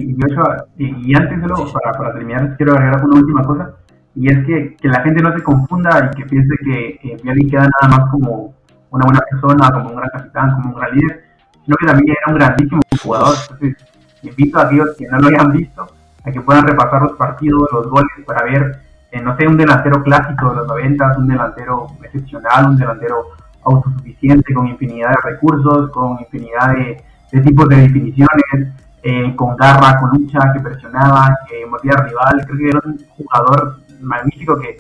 y, 0.79 1.15
antes 1.17 1.41
de 1.41 1.49
lo, 1.49 1.73
para, 1.73 1.93
para, 1.99 2.13
terminar, 2.13 2.57
quiero 2.57 2.75
agregar 2.75 3.05
una 3.05 3.19
última 3.19 3.43
cosa. 3.43 3.75
Y 4.21 4.29
es 4.29 4.45
que, 4.47 4.77
que 4.77 4.89
la 4.89 5.01
gente 5.03 5.23
no 5.23 5.33
se 5.33 5.43
confunda 5.45 6.11
y 6.11 6.17
que 6.17 6.27
piense 6.27 6.57
que 6.65 6.89
eh, 7.05 7.49
queda 7.49 7.69
nada 7.81 7.97
más 7.97 8.11
como 8.11 8.53
una 8.91 9.05
buena 9.05 9.21
persona, 9.31 9.71
como 9.71 9.91
un 9.91 9.97
gran 9.97 10.11
capitán, 10.11 10.55
como 10.55 10.71
un 10.71 10.81
gran 10.81 10.93
líder, 10.93 11.25
sino 11.65 11.77
que 11.77 11.87
también 11.87 12.17
era 12.17 12.33
un 12.33 12.39
grandísimo 12.39 12.81
jugador. 13.01 13.37
Entonces, 13.43 13.77
invito 14.23 14.59
a 14.59 14.63
aquellos 14.63 14.97
que 14.99 15.07
no 15.07 15.19
lo 15.19 15.29
hayan 15.29 15.53
visto 15.53 15.87
a 16.25 16.33
que 16.33 16.41
puedan 16.41 16.67
repasar 16.67 17.03
los 17.03 17.13
partidos, 17.13 17.69
los 17.73 17.87
goles, 17.89 18.11
para 18.27 18.45
ver, 18.45 18.83
eh, 19.13 19.21
no 19.21 19.37
sé, 19.37 19.47
un 19.47 19.57
delantero 19.57 20.03
clásico 20.03 20.51
de 20.51 20.57
los 20.57 20.67
90, 20.67 21.15
un 21.19 21.29
delantero 21.29 21.87
excepcional, 22.03 22.71
un 22.71 22.77
delantero 22.77 23.25
autosuficiente, 23.63 24.53
con 24.53 24.67
infinidad 24.67 25.11
de 25.11 25.31
recursos, 25.31 25.91
con 25.93 26.19
infinidad 26.19 26.75
de, 26.75 27.41
tipos 27.41 27.69
de 27.69 27.77
definiciones, 27.77 28.75
eh, 29.05 29.37
con 29.37 29.57
garra, 29.57 29.97
con 30.01 30.11
lucha, 30.11 30.53
que 30.53 30.59
presionaba, 30.59 31.39
que 31.49 31.65
movía 31.67 31.93
al 31.97 32.09
rival. 32.09 32.47
Creo 32.47 32.59
que 32.59 32.69
era 32.69 32.81
un 32.85 32.99
jugador 33.17 33.79
magnífico 34.01 34.59
que 34.59 34.79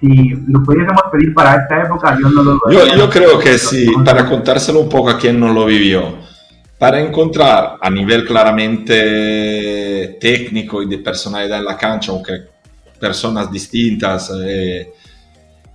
si 0.00 0.30
lo 0.48 0.62
pudiésemos 0.62 1.02
pedir 1.10 1.32
para 1.34 1.62
esta 1.62 1.82
época, 1.82 2.18
yo 2.20 2.28
no 2.28 2.42
lo 2.42 2.60
yo, 2.70 2.86
yo 2.96 3.08
creo 3.08 3.38
que 3.38 3.58
sí, 3.58 3.90
para 4.04 4.26
contárselo 4.26 4.80
un 4.80 4.88
poco 4.88 5.10
a 5.10 5.18
quien 5.18 5.40
no 5.40 5.52
lo 5.52 5.66
vivió, 5.66 6.18
para 6.78 7.00
encontrar 7.00 7.76
a 7.80 7.90
nivel 7.90 8.24
claramente 8.26 10.18
técnico 10.20 10.82
y 10.82 10.88
de 10.88 10.98
personalidad 10.98 11.58
en 11.58 11.64
la 11.64 11.76
cancha, 11.76 12.12
aunque 12.12 12.32
personas 12.98 13.50
distintas, 13.50 14.30
eh, 14.44 14.92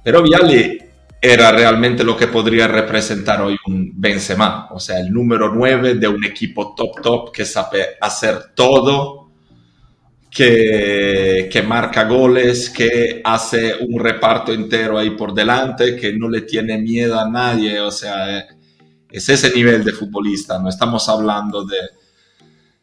pero 0.04 0.22
Vialli 0.22 0.78
era 1.22 1.52
realmente 1.52 2.04
lo 2.04 2.16
que 2.16 2.28
podría 2.28 2.68
representar 2.68 3.42
hoy 3.42 3.58
un 3.68 3.92
Benzema, 3.96 4.70
o 4.72 4.80
sea, 4.80 5.00
el 5.00 5.12
número 5.12 5.54
9 5.54 5.96
de 5.96 6.08
un 6.08 6.24
equipo 6.24 6.74
top 6.76 7.02
top 7.02 7.32
que 7.32 7.46
sabe 7.46 7.98
hacer 8.00 8.52
todo 8.56 9.19
que, 10.30 11.50
que, 11.52 11.62
marca 11.64 12.04
goles, 12.06 12.70
que 12.70 13.22
hace 13.24 13.76
un 13.80 14.00
reparto 14.00 14.54
entero 14.54 14.98
ahí 14.98 15.12
por 15.12 15.34
delante, 15.34 15.96
que 15.96 16.14
no 16.14 16.30
le 16.30 16.42
tiene 16.42 16.78
miedo 16.78 17.20
a 17.20 17.30
nadie, 17.30 17.80
o 17.80 17.92
sea, 17.92 18.48
es 19.12 19.30
ese 19.30 19.54
nivel 19.56 19.84
de 19.84 19.92
futbolista, 19.92 20.60
no 20.60 20.70
estamos 20.70 21.10
hablando 21.10 21.66
de, 21.66 21.78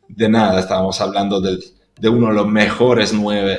de 0.09 0.29
nada, 0.29 0.61
estamos 0.61 1.01
hablando 1.01 1.41
de, 1.41 1.59
de, 1.99 2.09
uno 2.09 2.29
de 2.29 2.35
los 2.35 2.49
mejores 2.49 3.13
nueve 3.13 3.59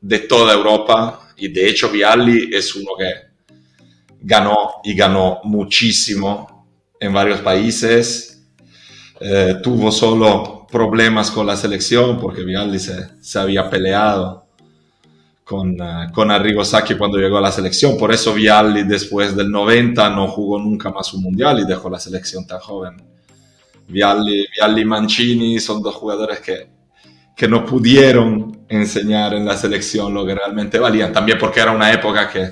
de 0.00 0.20
toda 0.20 0.54
Europa 0.54 1.28
y 1.36 1.48
de 1.48 1.68
hecho 1.68 1.90
Vialli 1.90 2.54
es 2.54 2.74
uno 2.74 2.90
que 2.98 3.12
ganó 4.22 4.80
y 4.84 4.94
ganó 4.94 5.40
muchísimo 5.44 6.66
en 6.98 7.12
varios 7.12 7.40
países, 7.40 8.42
eh, 9.20 9.56
tuvo 9.62 9.92
solo 9.92 10.57
problemas 10.70 11.30
con 11.30 11.46
la 11.46 11.56
selección 11.56 12.18
porque 12.20 12.44
Vialdi 12.44 12.78
se, 12.78 13.08
se 13.20 13.38
había 13.38 13.68
peleado 13.70 14.48
con, 15.48 15.80
uh, 15.80 16.12
con 16.12 16.30
Arrigo 16.30 16.62
Sacchi 16.62 16.94
cuando 16.94 17.16
llegó 17.16 17.38
a 17.38 17.40
la 17.40 17.50
selección. 17.50 17.96
Por 17.96 18.12
eso 18.12 18.34
Vialli 18.34 18.82
después 18.82 19.34
del 19.34 19.50
90 19.50 20.10
no 20.10 20.28
jugó 20.28 20.58
nunca 20.58 20.90
más 20.90 21.12
un 21.14 21.22
mundial 21.22 21.58
y 21.60 21.66
dejó 21.66 21.88
la 21.88 21.98
selección 21.98 22.46
tan 22.46 22.58
joven. 22.60 22.96
Vialli, 23.88 24.46
Vialli 24.54 24.82
y 24.82 24.84
Mancini 24.84 25.58
son 25.58 25.82
dos 25.82 25.94
jugadores 25.94 26.40
que, 26.40 26.68
que 27.34 27.48
no 27.48 27.64
pudieron 27.64 28.66
enseñar 28.68 29.32
en 29.32 29.46
la 29.46 29.56
selección 29.56 30.12
lo 30.12 30.26
que 30.26 30.34
realmente 30.34 30.78
valían. 30.78 31.14
También 31.14 31.38
porque 31.38 31.60
era 31.60 31.72
una 31.72 31.90
época 31.90 32.28
que 32.28 32.50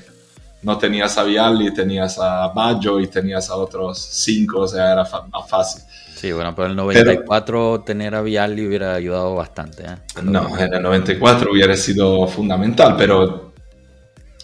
no 0.62 0.78
tenías 0.78 1.18
a 1.18 1.24
Vialli, 1.24 1.74
tenías 1.74 2.18
a 2.18 2.48
Baggio 2.48 2.98
y 2.98 3.08
tenías 3.08 3.50
a 3.50 3.56
otros 3.56 3.98
cinco, 3.98 4.60
o 4.60 4.68
sea, 4.68 4.92
era 4.92 5.02
más 5.04 5.50
fácil. 5.50 5.82
Sí, 6.16 6.32
bueno, 6.32 6.54
pero 6.54 6.66
en 6.66 6.70
el 6.70 6.76
94 6.76 7.82
tener 7.84 8.14
a 8.14 8.22
Vialli 8.22 8.66
hubiera 8.66 8.94
ayudado 8.94 9.34
bastante. 9.34 9.82
¿eh? 9.82 10.22
No, 10.22 10.58
en 10.58 10.72
el 10.72 10.82
94 10.82 11.52
hubiera 11.52 11.76
sido 11.76 12.26
fundamental, 12.26 12.94
pero. 12.96 13.52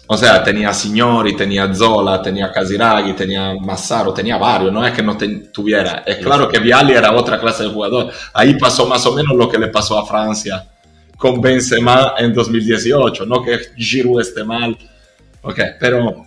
O 0.05 0.17
sea, 0.17 0.43
tenía 0.43 0.71
Signori, 0.71 1.35
tenía 1.35 1.73
Zola, 1.73 2.21
tenía 2.21 2.51
Casiraghi, 2.51 3.13
tenía 3.13 3.55
Massaro, 3.55 4.13
tenía 4.13 4.37
varios, 4.37 4.71
no 4.71 4.85
es 4.85 4.93
que 4.93 5.01
no 5.01 5.17
tuviera. 5.51 6.03
Es 6.05 6.17
claro 6.17 6.47
que 6.47 6.59
Vialli 6.59 6.93
era 6.93 7.11
otra 7.11 7.39
clase 7.39 7.63
de 7.63 7.69
jugador. 7.69 8.11
Ahí 8.33 8.53
pasó 8.59 8.85
más 8.85 9.03
o 9.07 9.15
menos 9.15 9.35
lo 9.35 9.49
que 9.49 9.57
le 9.57 9.69
pasó 9.69 9.97
a 9.97 10.05
Francia 10.05 10.69
con 11.17 11.41
Benzema 11.41 12.13
en 12.17 12.33
2018, 12.33 13.25
no 13.25 13.41
que 13.41 13.57
Giroud 13.77 14.21
esté 14.21 14.43
mal. 14.43 14.77
Ok, 15.41 15.59
pero 15.79 16.25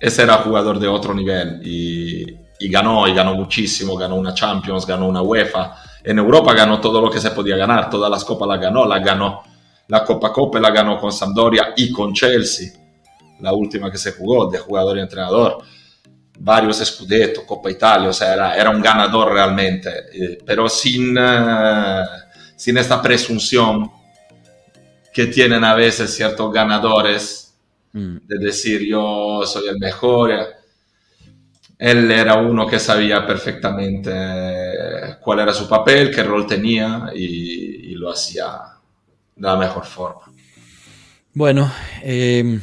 ese 0.00 0.22
era 0.22 0.38
jugador 0.38 0.78
de 0.78 0.88
otro 0.88 1.14
nivel 1.14 1.60
y, 1.64 2.43
y 2.64 2.68
ganó, 2.68 3.06
y 3.08 3.14
ganó 3.14 3.34
muchísimo, 3.34 3.96
ganó 3.96 4.16
una 4.16 4.34
Champions, 4.34 4.86
ganó 4.86 5.08
una 5.08 5.22
UEFA. 5.22 5.76
En 6.02 6.18
Europa 6.18 6.52
ganó 6.54 6.80
todo 6.80 7.00
lo 7.00 7.10
que 7.10 7.20
se 7.20 7.30
podía 7.30 7.56
ganar, 7.56 7.90
todas 7.90 8.10
las 8.10 8.24
copas 8.24 8.48
las 8.48 8.60
ganó, 8.60 8.86
la 8.86 8.98
ganó 8.98 9.42
la 9.88 10.04
Copa 10.04 10.32
Copa 10.32 10.60
la 10.60 10.70
ganó 10.70 10.98
con 10.98 11.12
Sampdoria 11.12 11.74
y 11.76 11.92
con 11.92 12.12
Chelsea, 12.14 12.72
la 13.40 13.52
última 13.52 13.90
que 13.90 13.98
se 13.98 14.12
jugó 14.12 14.50
de 14.50 14.58
jugador 14.58 14.96
y 14.96 15.00
entrenador. 15.00 15.58
Varios 16.36 16.78
Scudetto, 16.78 17.46
Copa 17.46 17.70
Italia, 17.70 18.08
o 18.08 18.12
sea, 18.12 18.32
era, 18.32 18.56
era 18.56 18.70
un 18.70 18.82
ganador 18.82 19.32
realmente, 19.32 19.90
eh, 20.12 20.38
pero 20.44 20.68
sin, 20.68 21.16
uh, 21.16 22.04
sin 22.56 22.76
esta 22.76 23.00
presunción 23.00 23.90
que 25.12 25.26
tienen 25.26 25.62
a 25.62 25.74
veces 25.74 26.12
ciertos 26.12 26.52
ganadores 26.52 27.54
mm. 27.92 28.16
de 28.26 28.38
decir 28.38 28.84
yo 28.84 29.42
soy 29.46 29.68
el 29.68 29.78
mejor 29.78 30.32
él 31.78 32.10
era 32.10 32.36
uno 32.36 32.66
que 32.66 32.78
sabía 32.78 33.26
perfectamente 33.26 34.10
cuál 35.20 35.40
era 35.40 35.52
su 35.52 35.68
papel, 35.68 36.10
qué 36.10 36.22
rol 36.22 36.46
tenía 36.46 37.10
y, 37.14 37.94
lo 37.94 38.10
hacía 38.10 38.58
de 39.36 39.46
la 39.46 39.56
mejor 39.56 39.86
forma. 39.86 40.22
Bueno, 41.32 41.72
eh, 42.02 42.60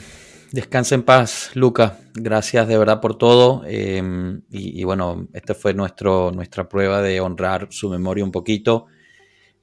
descansa 0.52 0.94
en 0.94 1.04
paz, 1.04 1.52
Luca. 1.56 1.98
Gracias 2.14 2.68
de 2.68 2.78
verdad 2.78 3.02
por 3.02 3.18
todo. 3.18 3.64
Eh, 3.66 4.04
y, 4.52 4.84
bueno, 4.84 5.28
esta 5.34 5.56
fue 5.56 5.74
nuestra 5.74 6.70
prueba 6.70 7.02
de 7.02 7.22
honrar 7.22 7.70
su 7.72 7.90
memoria 7.90 8.24
un 8.24 8.32
poquito. 8.32 8.86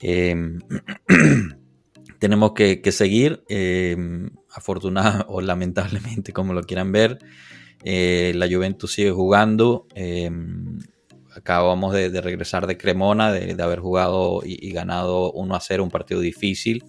Eh, 0.01 0.35
tenemos 2.19 2.53
que, 2.53 2.81
que 2.81 2.91
seguir, 2.93 3.45
afortunadamente 4.51 5.27
o 5.29 5.41
lamentablemente, 5.43 6.33
como 6.33 6.55
lo 6.55 6.63
quieran 6.63 6.91
ver. 6.91 7.19
Eh, 7.85 8.33
la 8.35 8.49
Juventus 8.49 8.93
sigue 8.93 9.11
jugando. 9.11 9.87
Eh, 9.95 10.31
acabamos 11.39 11.95
de, 11.95 12.21
regresar 12.21 12.67
de 12.67 12.77
Cremona, 12.77 13.33
de, 13.33 13.61
haber 13.63 13.81
jugado 13.81 14.41
y, 14.45 14.71
ganado 14.73 15.33
1 15.33 15.55
a 15.55 15.61
0, 15.61 15.85
un 15.85 15.91
partido 15.91 16.21
difícil. 16.21 16.85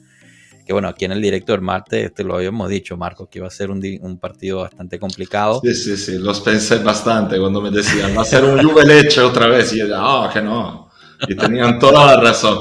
Que 0.66 0.74
bueno, 0.74 0.88
aquí 0.88 1.06
en 1.06 1.14
el 1.14 1.22
directo 1.22 1.52
del 1.52 1.62
martes 1.62 2.14
te 2.14 2.24
lo 2.24 2.36
habíamos 2.36 2.70
dicho, 2.70 2.96
Marcos, 2.96 3.28
que 3.30 3.40
iba 3.40 3.48
a 3.48 3.52
ser 3.52 3.72
un, 3.72 4.20
partido 4.20 4.60
bastante 4.60 5.00
complicado. 5.00 5.62
Sí, 5.64 5.74
sí, 5.74 5.98
sí, 5.98 6.18
los 6.18 6.42
pensé 6.42 6.78
bastante 6.80 7.40
cuando 7.40 7.62
me 7.62 7.72
decían, 7.72 8.16
va 8.16 8.22
a 8.22 8.26
ser 8.26 8.44
un 8.44 8.62
Juve 8.62 8.86
Leche 8.86 9.22
otra 9.22 9.48
vez. 9.48 9.74
Y 9.74 9.80
yo, 9.80 9.88
ah, 9.96 10.30
que 10.32 10.42
no. 10.42 10.90
Y 11.28 11.36
tenían 11.36 11.80
toda 11.80 12.16
la 12.16 12.22
razón. 12.22 12.60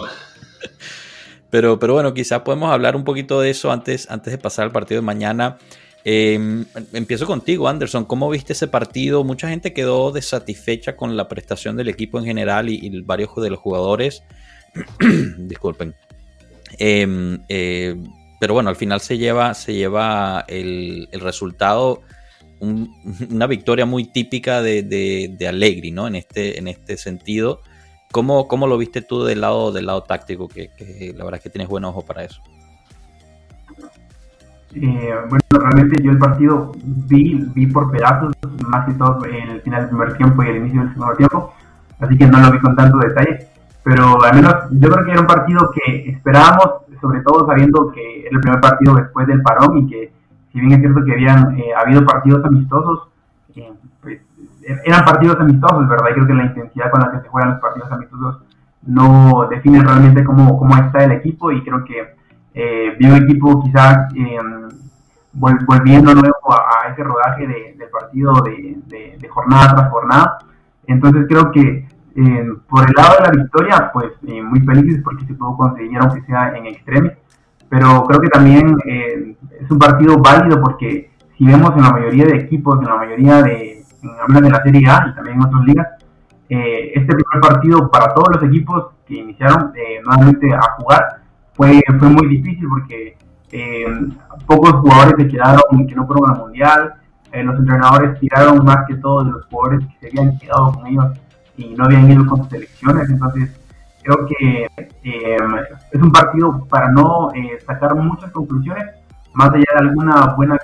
Pero, 1.51 1.79
pero 1.79 1.95
bueno, 1.95 2.13
quizás 2.15 2.41
podemos 2.43 2.71
hablar 2.71 2.95
un 2.97 3.05
poquito 3.05 3.41
de 3.41 3.51
eso 3.51 3.73
antes, 3.73 4.11
antes 4.11 4.33
de 4.33 4.39
pasar 4.39 4.65
al 4.65 4.73
partido 4.73 5.01
de 5.01 5.07
mañana. 5.07 5.59
Em, 6.05 6.65
empiezo 6.93 7.27
contigo, 7.27 7.69
Anderson. 7.69 8.05
¿Cómo 8.05 8.31
viste 8.31 8.53
ese 8.53 8.69
partido? 8.69 9.25
Mucha 9.25 9.49
gente 9.49 9.73
quedó 9.73 10.13
desatisfecha 10.13 10.97
con 10.97 11.17
la 11.17 11.29
prestación 11.29 11.77
del 11.77 11.89
equipo 11.89 12.19
en 12.19 12.25
general 12.25 12.69
y, 12.69 13.01
varios 13.03 13.35
de 13.37 13.51
los 13.51 13.59
jugadores. 13.59 14.23
Disculpen. 15.39 15.95
Em, 16.79 17.41
eh, 17.49 17.97
pero 18.41 18.55
bueno, 18.55 18.71
al 18.71 18.77
final 18.77 19.01
se 19.01 19.19
lleva, 19.19 19.55
se 19.55 19.75
lleva 19.75 20.45
el, 20.49 21.09
resultado, 21.13 22.03
una 22.61 23.47
victoria 23.47 23.87
muy 23.87 24.05
típica 24.05 24.63
de, 24.63 24.83
de, 24.83 25.49
Allegri, 25.49 25.91
¿no? 25.91 26.07
En 26.07 26.15
este, 26.15 26.59
en 26.59 26.69
este 26.69 26.97
sentido. 26.97 27.61
¿Cómo, 28.13 28.49
¿Cómo, 28.49 28.67
lo 28.67 28.79
viste 28.79 29.03
tú 29.03 29.25
del 29.25 29.43
lado, 29.43 29.73
del 29.73 29.87
lado 29.87 30.03
táctico? 30.05 30.49
Que, 30.49 30.71
que 30.71 31.13
la 31.15 31.25
verdad 31.25 31.39
es 31.39 31.43
que 31.43 31.51
tienes 31.51 31.69
buen 31.69 31.85
ojo 31.85 32.03
para 32.03 32.25
eso. 32.25 32.41
Eh, 34.75 35.15
bueno, 35.29 35.43
realmente 35.51 36.03
yo 36.03 36.11
el 36.11 36.19
partido 36.19 36.73
vi, 36.83 37.35
vi 37.55 37.67
por 37.67 37.91
pedazos, 37.91 38.33
más 38.69 38.87
que 38.87 38.95
todo 38.95 39.25
en 39.25 39.51
el 39.51 39.61
final 39.63 39.81
del 39.81 39.89
primer 39.89 40.17
tiempo 40.17 40.43
y 40.43 40.49
el 40.49 40.57
inicio 40.59 40.83
del 40.83 40.93
segundo 40.93 41.17
tiempo, 41.17 41.55
así 42.01 42.19
que 42.19 42.27
no 42.27 42.39
lo 42.39 42.53
vi 42.53 42.59
con 42.59 42.77
tanto 42.77 42.99
detalle, 42.99 43.49
pero 43.83 44.23
al 44.23 44.35
menos 44.35 44.55
yo 44.73 44.91
creo 44.91 45.05
que 45.05 45.13
era 45.13 45.21
un 45.21 45.27
partido 45.27 45.71
que 45.71 46.11
esperábamos, 46.11 46.83
sobre 47.01 47.21
todo 47.23 47.47
sabiendo 47.47 47.91
que 47.93 48.27
era 48.27 48.31
el 48.33 48.41
primer 48.41 48.61
partido 48.61 48.95
después 48.95 49.27
del 49.27 49.41
parón 49.41 49.79
y 49.79 49.89
que 49.89 50.13
si 50.53 50.61
bien 50.61 50.73
es 50.73 50.81
cierto 50.81 51.05
que 51.05 51.13
habían 51.13 51.59
eh, 51.59 51.73
habido 51.75 52.05
partidos 52.05 52.45
amistosos, 52.45 53.09
eh, 53.57 53.73
pues, 54.03 54.21
eran 54.85 55.05
partidos 55.05 55.41
amistosos, 55.41 55.89
¿verdad? 55.89 56.11
Y 56.11 56.15
creo 56.15 56.27
que 56.27 56.35
la 56.35 56.45
intensidad 56.45 56.91
con 56.91 57.01
la 57.01 57.13
que 57.13 57.21
se 57.21 57.29
juegan 57.29 57.51
los 57.53 57.61
partidos 57.61 57.91
amistosos 57.93 58.43
no 58.87 59.47
define 59.49 59.83
realmente 59.83 60.25
cómo, 60.25 60.59
cómo 60.59 60.77
está 60.77 61.05
el 61.05 61.13
equipo 61.13 61.53
y 61.53 61.63
creo 61.63 61.85
que 61.85 62.18
eh, 62.61 62.97
vi 62.99 63.07
un 63.07 63.23
equipo 63.23 63.63
quizás 63.63 64.13
eh, 64.17 64.37
volviendo 65.33 66.13
nuevo 66.13 66.53
a, 66.53 66.89
ese 66.91 67.05
rodaje 67.05 67.47
del 67.47 67.89
partido 67.89 68.33
de, 68.43 69.29
jornada 69.31 69.75
tras 69.77 69.91
jornada. 69.91 70.39
Entonces 70.89 71.27
creo 71.29 71.53
que 71.53 71.87
eh, 72.17 72.47
por 72.69 72.85
el 72.85 72.95
lado 72.97 73.15
de 73.15 73.25
la 73.27 73.43
victoria, 73.43 73.91
pues 73.93 74.13
muy 74.23 74.61
felices 74.63 75.01
porque 75.05 75.25
se 75.27 75.35
pudo 75.35 75.57
conseguir, 75.57 75.99
aunque 76.01 76.23
sea 76.23 76.57
en 76.57 76.67
extremis. 76.67 77.13
pero 77.69 78.03
creo 78.09 78.21
que 78.21 78.29
también 78.29 78.77
eh, 78.87 79.37
es 79.61 79.71
un 79.71 79.79
partido 79.79 80.19
válido 80.19 80.61
porque 80.61 81.13
si 81.37 81.47
vemos 81.47 81.77
en 81.77 81.83
la 81.83 81.93
mayoría 81.93 82.27
de 82.27 82.39
equipos, 82.39 82.81
en 82.81 82.89
la 82.89 82.97
mayoría 82.97 83.41
de, 83.43 83.85
en 84.03 84.43
de 84.43 84.51
la 84.51 84.63
Serie 84.65 84.89
A 84.89 85.07
y 85.09 85.15
también 85.15 85.37
en 85.37 85.45
otras 85.45 85.65
ligas, 85.65 85.89
eh, 86.49 86.93
este 86.97 87.15
primer 87.15 87.41
partido 87.41 87.89
para 87.89 88.13
todos 88.15 88.35
los 88.35 88.43
equipos 88.49 88.89
que 89.07 89.15
iniciaron 89.15 89.71
eh, 89.77 90.01
nuevamente 90.05 90.53
a 90.53 90.73
jugar 90.77 91.18
fue, 91.59 91.83
fue 91.99 92.09
muy 92.09 92.29
difícil 92.29 92.67
porque 92.67 93.19
eh, 93.53 93.85
pocos 94.47 94.73
jugadores 94.81 95.15
se 95.19 95.29
quedaron 95.29 95.87
que 95.87 95.95
no 95.95 96.07
fueron 96.07 96.31
al 96.31 96.39
mundial, 96.39 96.95
los 97.31 97.59
entrenadores 97.59 98.19
tiraron 98.21 98.65
más 98.65 98.87
que 98.87 98.95
todo 98.95 99.25
de 99.25 99.33
los 99.33 99.45
jugadores 99.47 99.87
que 99.87 100.09
se 100.09 100.19
habían 100.19 100.39
quedado 100.39 100.73
con 100.73 100.87
ellos 100.87 101.05
y 101.59 101.75
no 101.75 101.85
habían 101.85 102.11
ido 102.11 102.27
con 102.27 102.39
sus 102.39 102.49
selecciones, 102.49 103.11
entonces 103.11 103.61
creo 104.03 104.27
que 104.27 104.67
es 105.03 106.01
un 106.01 106.11
partido 106.11 106.65
para 106.71 106.89
no 106.91 107.31
sacar 107.67 107.95
muchas 107.97 108.31
conclusiones, 108.31 108.87
más 109.35 109.51
allá 109.51 109.67
de 109.75 109.89
alguna 109.89 110.35
buena 110.37 110.57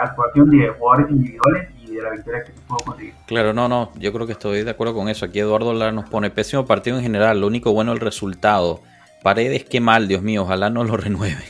actuación 0.00 0.50
de 0.50 0.68
jugadores 0.68 1.10
individuales 1.10 1.74
de 1.94 2.02
la 2.02 2.10
victoria 2.10 2.44
que 2.44 2.52
se 2.52 2.60
pudo 2.62 2.78
conseguir. 2.78 3.14
Claro, 3.26 3.52
no, 3.52 3.68
no, 3.68 3.90
yo 3.98 4.12
creo 4.12 4.26
que 4.26 4.32
estoy 4.32 4.62
de 4.62 4.70
acuerdo 4.70 4.94
con 4.94 5.08
eso. 5.08 5.24
Aquí 5.24 5.38
Eduardo 5.38 5.72
Lara 5.72 5.92
nos 5.92 6.08
pone 6.08 6.30
pésimo 6.30 6.66
partido 6.66 6.96
en 6.96 7.02
general, 7.02 7.40
lo 7.40 7.46
único 7.46 7.72
bueno 7.72 7.92
el 7.92 8.00
resultado. 8.00 8.80
Paredes, 9.24 9.64
qué 9.64 9.80
mal, 9.80 10.06
Dios 10.06 10.20
mío, 10.20 10.42
ojalá 10.42 10.68
no 10.68 10.84
lo 10.84 10.96
renueve. 10.98 11.42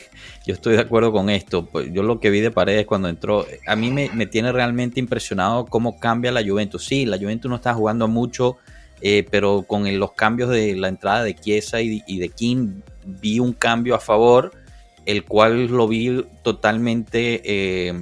Yo 0.47 0.53
estoy 0.53 0.75
de 0.75 0.81
acuerdo 0.81 1.11
con 1.11 1.29
esto. 1.29 1.65
Pues, 1.65 1.91
yo 1.91 2.03
lo 2.03 2.21
que 2.21 2.29
vi 2.29 2.39
de 2.39 2.49
Paredes 2.49 2.85
cuando 2.85 3.09
entró, 3.09 3.45
a 3.67 3.75
mí 3.75 3.91
me, 3.91 4.25
tiene 4.27 4.53
realmente 4.53 5.01
impresionado 5.01 5.65
cómo 5.65 5.99
cambia 5.99 6.31
la 6.31 6.41
Juventus. 6.41 6.85
Sí, 6.85 7.05
la 7.05 7.17
Juventus 7.17 7.49
no 7.49 7.57
está 7.57 7.73
jugando 7.73 8.07
mucho, 8.07 8.55
eh, 9.01 9.27
pero 9.29 9.63
con 9.67 9.99
los 9.99 10.13
cambios 10.13 10.51
de 10.51 10.73
la 10.77 10.87
entrada 10.87 11.25
de 11.25 11.35
Chiesa 11.35 11.81
y, 11.81 12.17
de 12.17 12.29
Kim, 12.29 12.81
vi 13.03 13.39
un 13.39 13.51
cambio 13.51 13.95
a 13.95 13.99
favor, 13.99 14.51
el 15.05 15.25
cual 15.25 15.67
lo 15.67 15.87
vi 15.87 16.25
totalmente... 16.43 17.41
Eh, 17.43 17.93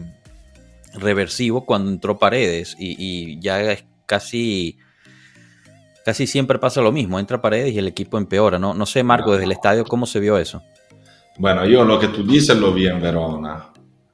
reversivo 0.93 1.65
cuando 1.65 1.89
entró 1.91 2.19
Paredes 2.19 2.75
y, 2.77 3.39
ya 3.39 3.61
es 3.71 3.83
casi 4.05 4.77
casi 6.03 6.27
siempre 6.27 6.59
pasa 6.59 6.81
lo 6.81 6.91
mismo, 6.91 7.19
entra 7.19 7.41
Paredes 7.41 7.73
y 7.73 7.79
el 7.79 7.87
equipo 7.87 8.17
empeora. 8.17 8.59
No, 8.59 8.73
no 8.73 8.85
sé, 8.85 9.03
Marco, 9.03 9.31
desde 9.31 9.45
el 9.45 9.51
estadio, 9.51 9.83
¿cómo 9.85 10.05
se 10.05 10.19
vio 10.19 10.37
eso? 10.37 10.61
Bueno, 11.37 11.65
yo 11.65 11.83
lo 11.83 11.99
que 11.99 12.09
tú 12.09 12.23
dices 12.25 12.57
lo 12.57 12.73
vi 12.73 12.87
en 12.87 13.01
Verona. 13.01 13.69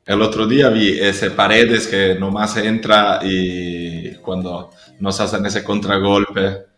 El 0.05 0.21
otro 0.21 0.47
día 0.47 0.69
vi 0.69 0.97
ese 0.99 1.31
Paredes 1.31 1.87
que 1.87 2.15
nomás 2.15 2.57
entra 2.57 3.19
y 3.23 4.15
cuando 4.15 4.71
nos 4.99 5.19
hacen 5.19 5.45
ese 5.45 5.63
contragolpe 5.63 6.69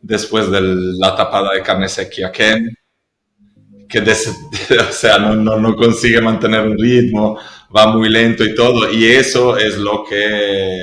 después 0.00 0.50
de 0.50 0.60
la 0.62 1.14
tapada 1.14 1.50
de 1.52 2.24
a 2.24 2.32
Ken, 2.32 2.74
que 3.88 3.98
o 4.88 4.92
sea, 4.92 5.18
no, 5.18 5.34
no, 5.34 5.58
no 5.58 5.76
consigue 5.76 6.20
mantener 6.20 6.66
un 6.66 6.78
ritmo, 6.78 7.38
va 7.74 7.88
muy 7.88 8.08
lento 8.08 8.42
y 8.44 8.54
todo, 8.54 8.90
y 8.90 9.04
eso 9.04 9.56
es 9.56 9.76
lo 9.76 10.04
que, 10.04 10.78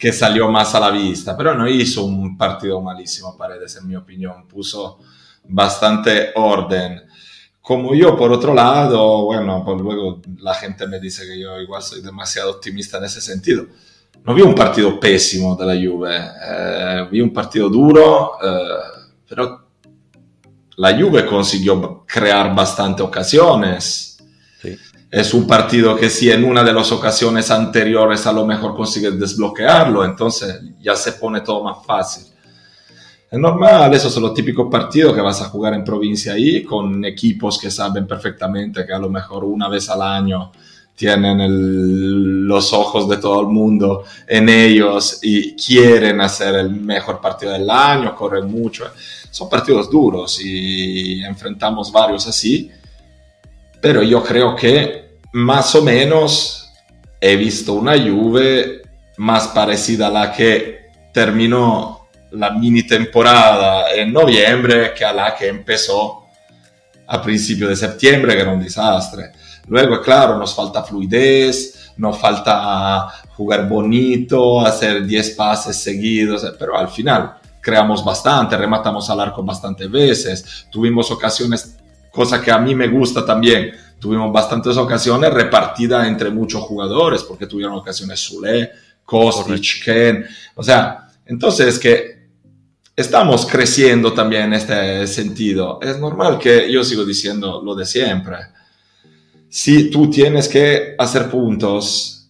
que 0.00 0.14
salió 0.14 0.50
más 0.50 0.74
a 0.74 0.80
la 0.80 0.90
vista, 0.90 1.36
pero 1.36 1.54
no 1.54 1.68
hizo 1.68 2.06
un 2.06 2.34
partido 2.38 2.80
malísimo 2.80 3.36
Paredes, 3.36 3.76
en 3.76 3.86
mi 3.86 3.94
opinión, 3.94 4.48
puso 4.48 4.98
bastante 5.46 6.30
orden. 6.36 7.02
Como 7.60 7.94
yo, 7.94 8.16
por 8.16 8.32
otro 8.32 8.54
lado, 8.54 9.26
bueno, 9.26 9.62
pues 9.62 9.78
luego 9.78 10.22
la 10.38 10.54
gente 10.54 10.86
me 10.86 10.98
dice 10.98 11.26
que 11.26 11.38
yo 11.38 11.60
igual 11.60 11.82
soy 11.82 12.00
demasiado 12.00 12.52
optimista 12.52 12.96
en 12.96 13.04
ese 13.04 13.20
sentido. 13.20 13.66
No 14.24 14.32
vi 14.32 14.40
un 14.40 14.54
partido 14.54 14.98
pésimo 14.98 15.54
de 15.54 15.66
la 15.66 15.74
Juve, 15.74 16.16
eh, 16.16 17.06
vi 17.10 17.20
un 17.20 17.34
partido 17.34 17.68
duro, 17.68 18.38
eh, 18.42 19.08
pero 19.28 19.66
la 20.76 20.98
Juve 20.98 21.26
consiguió 21.26 22.06
crear 22.06 22.54
bastante 22.54 23.02
ocasiones 23.02 24.09
es 25.10 25.34
un 25.34 25.46
partido 25.46 25.96
que 25.96 26.08
si 26.08 26.30
en 26.30 26.44
una 26.44 26.62
de 26.62 26.72
las 26.72 26.92
ocasiones 26.92 27.50
anteriores 27.50 28.26
a 28.26 28.32
lo 28.32 28.46
mejor 28.46 28.76
consigues 28.76 29.18
desbloquearlo, 29.18 30.04
entonces 30.04 30.60
ya 30.80 30.94
se 30.94 31.12
pone 31.12 31.40
todo 31.40 31.64
más 31.64 31.84
fácil. 31.84 32.24
Es 33.28 33.38
normal, 33.38 33.92
esos 33.92 34.12
son 34.12 34.24
los 34.24 34.34
típicos 34.34 34.68
partidos 34.70 35.14
que 35.14 35.20
vas 35.20 35.40
a 35.40 35.46
jugar 35.46 35.74
en 35.74 35.84
provincia 35.84 36.34
ahí, 36.34 36.62
con 36.62 37.04
equipos 37.04 37.58
que 37.58 37.70
saben 37.70 38.06
perfectamente 38.06 38.86
que 38.86 38.92
a 38.92 38.98
lo 38.98 39.08
mejor 39.08 39.44
una 39.44 39.68
vez 39.68 39.88
al 39.88 40.02
año 40.02 40.52
tienen 40.94 42.46
los 42.46 42.72
ojos 42.72 43.08
de 43.08 43.16
todo 43.16 43.40
el 43.40 43.46
mundo 43.46 44.04
en 44.28 44.48
ellos 44.48 45.20
y 45.22 45.54
quieren 45.56 46.20
hacer 46.20 46.54
el 46.56 46.70
mejor 46.70 47.20
partido 47.20 47.52
del 47.52 47.68
año, 47.68 48.14
corren 48.14 48.50
mucho. 48.50 48.84
Son 49.30 49.48
partidos 49.48 49.90
duros 49.90 50.40
y 50.44 51.22
enfrentamos 51.22 51.90
varios 51.90 52.26
así 52.26 52.70
pero 53.80 54.02
yo 54.02 54.22
creo 54.22 54.54
que 54.54 55.18
más 55.32 55.74
o 55.74 55.82
menos 55.82 56.70
he 57.20 57.36
visto 57.36 57.74
una 57.74 57.98
Juve 57.98 58.82
más 59.18 59.48
parecida 59.48 60.08
a 60.08 60.10
la 60.10 60.32
que 60.32 60.90
terminó 61.12 62.08
la 62.32 62.50
mini 62.50 62.86
temporada 62.86 63.90
en 63.92 64.12
noviembre 64.12 64.94
que 64.94 65.04
a 65.04 65.12
la 65.12 65.34
que 65.34 65.48
empezó 65.48 66.26
a 67.06 67.20
principio 67.20 67.68
de 67.68 67.76
septiembre, 67.76 68.34
que 68.34 68.42
era 68.42 68.52
un 68.52 68.62
desastre. 68.62 69.32
Luego, 69.66 70.00
claro, 70.00 70.38
nos 70.38 70.54
falta 70.54 70.82
fluidez, 70.84 71.92
nos 71.96 72.16
falta 72.18 73.08
jugar 73.36 73.68
bonito, 73.68 74.60
hacer 74.60 75.04
10 75.04 75.30
pases 75.30 75.76
seguidos, 75.76 76.46
pero 76.58 76.76
al 76.78 76.88
final 76.88 77.34
creamos 77.60 78.04
bastante, 78.04 78.56
rematamos 78.56 79.10
al 79.10 79.20
arco 79.20 79.42
bastantes 79.42 79.90
veces, 79.90 80.66
tuvimos 80.70 81.10
ocasiones 81.10 81.76
cosa 82.12 82.40
que 82.40 82.50
a 82.50 82.58
mí 82.58 82.74
me 82.74 82.88
gusta 82.88 83.24
también. 83.24 83.72
Tuvimos 83.98 84.32
bastantes 84.32 84.76
ocasiones 84.76 85.32
repartidas 85.32 86.06
entre 86.06 86.30
muchos 86.30 86.62
jugadores, 86.62 87.22
porque 87.22 87.46
tuvieron 87.46 87.74
ocasiones 87.74 88.20
Sule, 88.20 88.70
Kostic, 89.04 89.84
Ken. 89.84 90.24
O 90.54 90.62
sea, 90.62 91.08
entonces 91.26 91.78
que 91.78 92.20
estamos 92.96 93.46
creciendo 93.46 94.12
también 94.12 94.44
en 94.44 94.54
este 94.54 95.06
sentido. 95.06 95.78
Es 95.82 95.98
normal 95.98 96.38
que 96.38 96.70
yo 96.70 96.84
sigo 96.84 97.04
diciendo 97.04 97.62
lo 97.64 97.74
de 97.74 97.86
siempre. 97.86 98.36
Si 99.48 99.90
tú 99.90 100.10
tienes 100.10 100.48
que 100.48 100.94
hacer 100.98 101.28
puntos, 101.28 102.28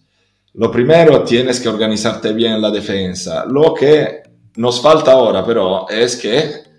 lo 0.53 0.71
primero 0.71 1.23
tienes 1.23 1.59
que 1.59 1.69
organizarte 1.69 2.33
bien 2.33 2.53
en 2.53 2.61
la 2.61 2.71
defensa. 2.71 3.45
Lo 3.45 3.73
que 3.73 4.23
nos 4.55 4.81
falta 4.81 5.11
ahora, 5.11 5.45
pero, 5.45 5.87
es 5.89 6.15
que 6.15 6.70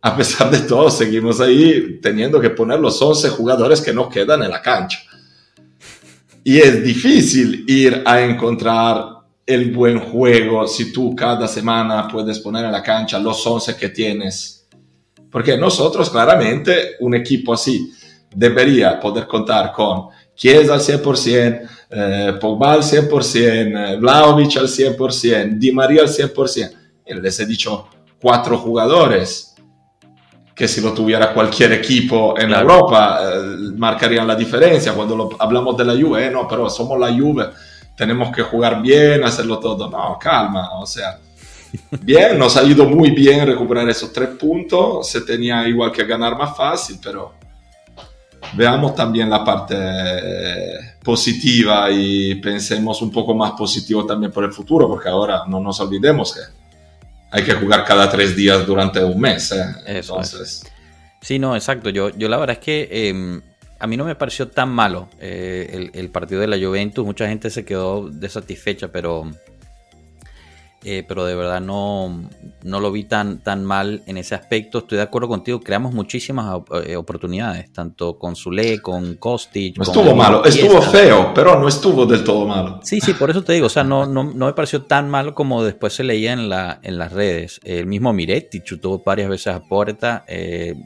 a 0.00 0.16
pesar 0.16 0.50
de 0.50 0.60
todo, 0.60 0.90
seguimos 0.90 1.40
ahí 1.40 1.98
teniendo 2.00 2.40
que 2.40 2.50
poner 2.50 2.78
los 2.78 3.00
11 3.00 3.30
jugadores 3.30 3.80
que 3.80 3.92
nos 3.92 4.08
quedan 4.08 4.42
en 4.42 4.50
la 4.50 4.62
cancha. 4.62 4.98
Y 6.44 6.58
es 6.58 6.82
difícil 6.82 7.64
ir 7.66 8.02
a 8.06 8.22
encontrar 8.22 9.18
el 9.44 9.72
buen 9.72 9.98
juego 9.98 10.66
si 10.66 10.92
tú 10.92 11.16
cada 11.16 11.48
semana 11.48 12.06
puedes 12.06 12.38
poner 12.38 12.64
en 12.64 12.72
la 12.72 12.82
cancha 12.82 13.18
los 13.18 13.44
11 13.44 13.76
que 13.76 13.88
tienes. 13.88 14.66
Porque 15.30 15.56
nosotros 15.56 16.10
claramente, 16.10 16.96
un 17.00 17.14
equipo 17.14 17.52
así, 17.52 17.92
debería 18.34 19.00
poder 19.00 19.26
contar 19.26 19.72
con 19.72 20.08
Chiesa 20.34 20.74
al 20.74 20.80
100%, 20.80 21.68
eh, 21.90 22.32
Pogba 22.40 22.74
al 22.74 22.82
100%, 22.82 23.94
eh, 23.94 23.96
Vlaovic 23.96 24.56
al 24.58 24.68
100%, 24.68 25.58
Di 25.58 25.72
María 25.72 26.02
al 26.02 26.08
100%. 26.08 26.70
Y 27.06 27.14
les 27.14 27.40
he 27.40 27.46
dicho 27.46 27.88
cuatro 28.20 28.58
jugadores 28.58 29.47
que 30.58 30.66
si 30.66 30.80
lo 30.80 30.92
tuviera 30.92 31.32
cualquier 31.32 31.72
equipo 31.74 32.36
en 32.36 32.52
Europa 32.52 33.20
eh, 33.22 33.70
marcarían 33.76 34.26
la 34.26 34.34
diferencia. 34.34 34.92
Cuando 34.92 35.36
hablamos 35.38 35.76
de 35.76 35.84
la 35.84 35.92
Juve, 35.92 36.26
eh, 36.26 36.30
no, 36.32 36.48
pero 36.48 36.68
somos 36.68 36.98
la 36.98 37.16
Juve, 37.16 37.50
tenemos 37.96 38.34
que 38.34 38.42
jugar 38.42 38.82
bien, 38.82 39.22
hacerlo 39.22 39.60
todo. 39.60 39.88
No, 39.88 40.18
calma, 40.18 40.80
o 40.80 40.84
sea, 40.84 41.16
bien, 42.02 42.36
nos 42.36 42.56
ha 42.56 42.64
ido 42.64 42.86
muy 42.86 43.10
bien 43.10 43.46
recuperar 43.46 43.88
esos 43.88 44.12
tres 44.12 44.30
puntos, 44.30 45.08
se 45.08 45.20
tenía 45.20 45.68
igual 45.68 45.92
que 45.92 46.04
ganar 46.04 46.36
más 46.36 46.56
fácil, 46.56 46.98
pero 47.00 47.34
veamos 48.54 48.96
también 48.96 49.30
la 49.30 49.44
parte 49.44 49.76
positiva 51.04 51.88
y 51.88 52.34
pensemos 52.34 53.00
un 53.00 53.12
poco 53.12 53.32
más 53.32 53.52
positivo 53.52 54.04
también 54.04 54.32
por 54.32 54.42
el 54.42 54.52
futuro, 54.52 54.88
porque 54.88 55.08
ahora 55.08 55.44
no 55.46 55.60
nos 55.60 55.78
olvidemos 55.78 56.34
que 56.34 56.57
hay 57.30 57.44
que 57.44 57.52
jugar 57.54 57.84
cada 57.84 58.10
tres 58.10 58.34
días 58.34 58.66
durante 58.66 59.02
un 59.02 59.20
mes. 59.20 59.52
¿eh? 59.52 59.64
Entonces... 59.86 60.64
Sí, 61.20 61.38
no, 61.38 61.56
exacto. 61.56 61.90
Yo, 61.90 62.10
yo 62.10 62.28
la 62.28 62.36
verdad 62.36 62.58
es 62.58 62.64
que 62.64 62.88
em, 62.90 63.42
a 63.78 63.86
mí 63.86 63.96
no 63.96 64.04
me 64.04 64.14
pareció 64.14 64.48
tan 64.48 64.70
malo 64.70 65.08
eh, 65.20 65.90
el, 65.92 66.10
partido 66.10 66.40
de 66.40 66.46
la 66.46 66.58
Juventus. 66.58 67.04
Mucha 67.04 67.28
gente 67.28 67.50
se 67.50 67.64
quedó 67.64 68.08
desatisfecha, 68.08 68.88
pero 68.88 69.30
eh, 70.84 71.04
pero 71.06 71.24
de 71.24 71.34
verdad 71.34 71.60
no, 71.60 72.28
no 72.62 72.80
lo 72.80 72.92
vi 72.92 73.02
tan, 73.02 73.42
tan 73.42 73.64
mal 73.64 74.02
en 74.06 74.16
ese 74.16 74.36
aspecto. 74.36 74.78
Estoy 74.78 74.98
de 74.98 75.02
acuerdo 75.02 75.26
contigo, 75.26 75.60
creamos 75.60 75.92
muchísimas 75.92 76.62
eh, 76.84 76.94
oportunidades, 76.94 77.72
tanto 77.72 78.16
con 78.16 78.36
Zule, 78.36 78.80
con 78.80 79.16
Kostic. 79.16 79.76
No 79.76 79.82
estuvo 79.82 80.14
malo, 80.14 80.44
estuvo 80.44 80.80
feo, 80.80 81.32
pero 81.34 81.58
no 81.58 81.66
estuvo 81.66 82.06
del 82.06 82.22
todo 82.22 82.46
malo. 82.46 82.80
Sí, 82.84 83.00
sí, 83.00 83.14
por 83.14 83.28
eso 83.28 83.42
te 83.42 83.54
digo, 83.54 83.66
o 83.66 83.70
sea, 83.70 83.82
no, 83.82 84.06
no, 84.06 84.22
no 84.22 84.46
me 84.46 84.52
pareció 84.52 84.82
tan 84.82 85.10
malo 85.10 85.34
como 85.34 85.64
después 85.64 85.94
se 85.94 86.04
leía 86.04 86.32
en, 86.32 86.48
la, 86.48 86.78
en 86.82 86.96
las 86.96 87.12
redes. 87.12 87.60
El 87.64 87.86
mismo 87.86 88.12
Miretti 88.12 88.60
chutó 88.62 89.02
varias 89.04 89.28
veces 89.28 89.48
a 89.48 89.60
puerta. 89.64 90.24
Eh, 90.28 90.76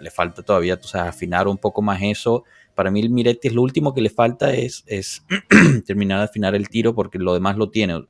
le 0.00 0.10
falta 0.10 0.42
todavía, 0.42 0.80
tú 0.80 0.88
sabes, 0.88 1.10
afinar 1.10 1.48
un 1.48 1.58
poco 1.58 1.82
más 1.82 2.00
eso. 2.02 2.44
Para 2.74 2.90
mí 2.90 3.00
el 3.00 3.10
Miretti 3.10 3.48
es 3.48 3.54
lo 3.54 3.60
último 3.60 3.92
que 3.92 4.00
le 4.00 4.10
falta 4.10 4.54
es, 4.54 4.84
es 4.86 5.22
terminar 5.86 6.18
de 6.18 6.24
afinar 6.24 6.54
el 6.54 6.68
tiro 6.70 6.94
porque 6.94 7.18
lo 7.18 7.34
demás 7.34 7.58
lo 7.58 7.68
tiene. 7.68 8.04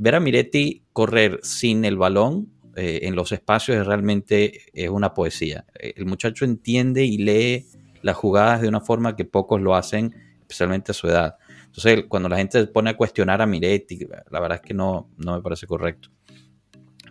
Ver 0.00 0.14
a 0.14 0.20
Miretti 0.20 0.84
correr 0.92 1.40
sin 1.42 1.84
el 1.84 1.96
balón 1.96 2.52
eh, 2.76 3.00
en 3.02 3.16
los 3.16 3.32
espacios 3.32 3.78
es 3.78 3.86
realmente 3.86 4.60
es 4.72 4.88
una 4.88 5.12
poesía. 5.12 5.66
El 5.74 6.06
muchacho 6.06 6.44
entiende 6.44 7.04
y 7.04 7.18
lee 7.18 7.66
las 8.02 8.16
jugadas 8.16 8.60
de 8.62 8.68
una 8.68 8.80
forma 8.80 9.16
que 9.16 9.24
pocos 9.24 9.60
lo 9.60 9.74
hacen, 9.74 10.14
especialmente 10.40 10.92
a 10.92 10.94
su 10.94 11.08
edad. 11.08 11.34
Entonces, 11.66 12.04
cuando 12.08 12.28
la 12.28 12.36
gente 12.36 12.60
se 12.60 12.68
pone 12.68 12.90
a 12.90 12.96
cuestionar 12.96 13.42
a 13.42 13.46
Miretti, 13.46 13.98
la 14.30 14.40
verdad 14.40 14.60
es 14.62 14.68
que 14.68 14.72
no, 14.72 15.10
no 15.16 15.34
me 15.34 15.42
parece 15.42 15.66
correcto. 15.66 16.10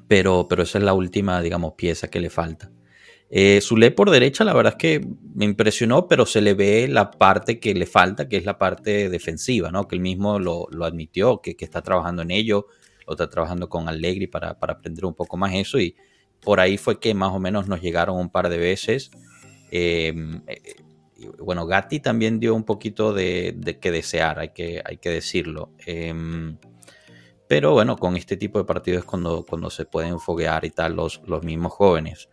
Pero, 0.07 0.47
pero 0.47 0.63
esa 0.63 0.77
es 0.77 0.85
la 0.85 0.93
última, 0.93 1.41
digamos, 1.41 1.73
pieza 1.73 2.09
que 2.09 2.21
le 2.21 2.29
falta. 2.29 2.71
Eh, 3.29 3.59
su 3.59 3.75
ley 3.75 3.89
por 3.89 4.09
derecha, 4.09 4.45
la 4.45 4.53
verdad 4.53 4.73
es 4.73 4.77
que 4.77 5.07
me 5.35 5.45
impresionó, 5.45 6.07
pero 6.07 6.25
se 6.25 6.39
le 6.39 6.53
ve 6.53 6.87
la 6.87 7.11
parte 7.11 7.59
que 7.59 7.73
le 7.73 7.85
falta, 7.85 8.29
que 8.29 8.37
es 8.37 8.45
la 8.45 8.57
parte 8.57 9.09
defensiva, 9.09 9.69
¿no? 9.69 9.87
Que 9.87 9.95
él 9.95 10.01
mismo 10.01 10.39
lo, 10.39 10.67
admitió, 10.83 11.41
que, 11.41 11.55
está 11.59 11.81
trabajando 11.81 12.21
en 12.21 12.31
ello, 12.31 12.67
lo 13.05 13.13
está 13.13 13.29
trabajando 13.29 13.67
con 13.67 13.89
Allegri 13.89 14.27
para, 14.27 14.57
aprender 14.61 15.05
un 15.05 15.13
poco 15.13 15.35
más 15.35 15.53
eso. 15.53 15.77
Y 15.79 15.95
por 16.41 16.59
ahí 16.59 16.77
fue 16.77 16.99
que 16.99 17.13
más 17.13 17.33
o 17.33 17.39
menos 17.39 17.67
nos 17.67 17.81
llegaron 17.81 18.17
un 18.17 18.29
par 18.29 18.49
de 18.49 18.57
veces. 18.57 19.11
Em, 19.71 20.41
eh, 20.47 20.75
bueno, 21.39 21.65
Gatti 21.65 21.99
también 21.99 22.39
dio 22.39 22.55
un 22.55 22.63
poquito 22.63 23.13
de, 23.13 23.77
que 23.81 23.91
desear, 23.91 24.39
hay 24.39 24.49
que, 24.53 25.09
decirlo. 25.09 25.73
Em, 25.85 26.57
pero 27.47 27.73
bueno, 27.73 27.97
con 27.97 28.15
este 28.15 28.37
tipo 28.37 28.59
de 28.59 28.65
partidos 28.65 28.99
es 28.99 29.05
cuando, 29.05 29.45
cuando 29.45 29.69
se 29.69 29.85
pueden 29.85 30.19
foguear 30.19 30.63
y 30.65 30.69
tal 30.69 30.95
los 30.95 31.43
mismos 31.43 31.73
jóvenes. 31.73 32.29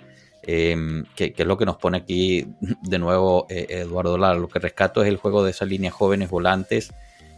Em, 0.47 1.05
que, 1.17 1.35
es 1.37 1.47
lo 1.47 1.57
que 1.57 1.65
nos 1.65 1.77
pone 1.77 1.99
aquí 1.99 2.47
de 2.83 2.99
nuevo 2.99 3.47
eh, 3.49 3.67
Eduardo 3.69 4.19
Lara. 4.19 4.39
Lo 4.39 4.49
que 4.49 4.59
rescato 4.59 5.03
es 5.03 5.09
el 5.09 5.17
juego 5.17 5.45
de 5.45 5.51
esa 5.51 5.65
línea 5.65 5.91
jóvenes 5.91 6.31
volantes. 6.31 6.93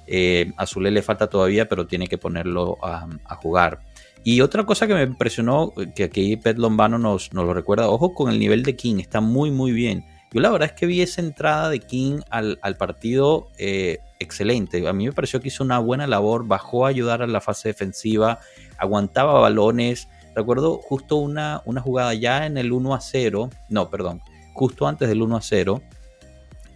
Eh, 0.06 0.52
a 0.56 0.66
Zule 0.66 0.90
le 0.90 1.02
falta 1.02 1.28
todavía, 1.28 1.68
pero 1.68 1.86
tiene 1.86 2.06
que 2.06 2.18
ponerlo 2.18 2.78
a, 2.82 3.08
jugar. 3.36 3.80
Y 4.22 4.40
otra 4.40 4.64
cosa 4.64 4.86
que 4.86 4.94
me 4.94 5.02
impresionó, 5.02 5.72
que 5.94 6.04
aquí 6.04 6.36
Pet 6.36 6.58
Lombano 6.58 6.98
nos, 6.98 7.32
lo 7.32 7.52
recuerda, 7.52 7.88
ojo 7.88 8.14
con 8.14 8.30
el 8.30 8.38
nivel 8.38 8.62
de 8.62 8.76
King, 8.76 8.96
está 8.98 9.20
muy 9.20 9.50
muy 9.50 9.72
bien. 9.72 10.04
Yo 10.32 10.40
la 10.40 10.50
verdad 10.50 10.70
es 10.70 10.78
que 10.78 10.86
vi 10.86 11.00
esa 11.00 11.20
entrada 11.20 11.70
de 11.70 11.80
King 11.80 12.20
al, 12.30 12.58
partido 12.76 13.48
eh, 13.58 13.98
excelente. 14.18 14.86
A 14.88 14.92
mí 14.92 15.06
me 15.06 15.12
pareció 15.12 15.40
que 15.40 15.48
hizo 15.48 15.62
una 15.62 15.78
buena 15.78 16.06
labor, 16.06 16.46
bajó 16.46 16.86
a 16.86 16.88
ayudar 16.88 17.22
a 17.22 17.26
la 17.26 17.40
fase 17.40 17.68
defensiva, 17.68 18.40
aguantaba 18.78 19.40
balones, 19.40 20.08
Recuerdo 20.36 20.76
justo 20.76 21.16
una, 21.16 21.62
una 21.64 21.80
jugada 21.80 22.12
ya 22.12 22.44
en 22.44 22.58
el 22.58 22.70
1 22.70 22.94
a 22.94 23.00
0, 23.00 23.48
no, 23.70 23.88
perdón, 23.88 24.20
justo 24.52 24.86
antes 24.86 25.08
del 25.08 25.22
1 25.22 25.34
a 25.34 25.40
0, 25.40 25.82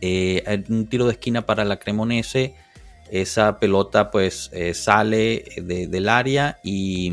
eh, 0.01 0.65
un 0.71 0.87
tiro 0.87 1.05
de 1.05 1.13
esquina 1.13 1.45
para 1.45 1.67
la 1.67 1.79
Cremonese. 1.79 2.55
Esa 3.11 3.59
pelota 3.59 4.11
pues 4.11 4.49
eh, 4.55 4.73
sale 4.73 5.45
del 5.61 6.09
área 6.09 6.59
y, 6.63 7.13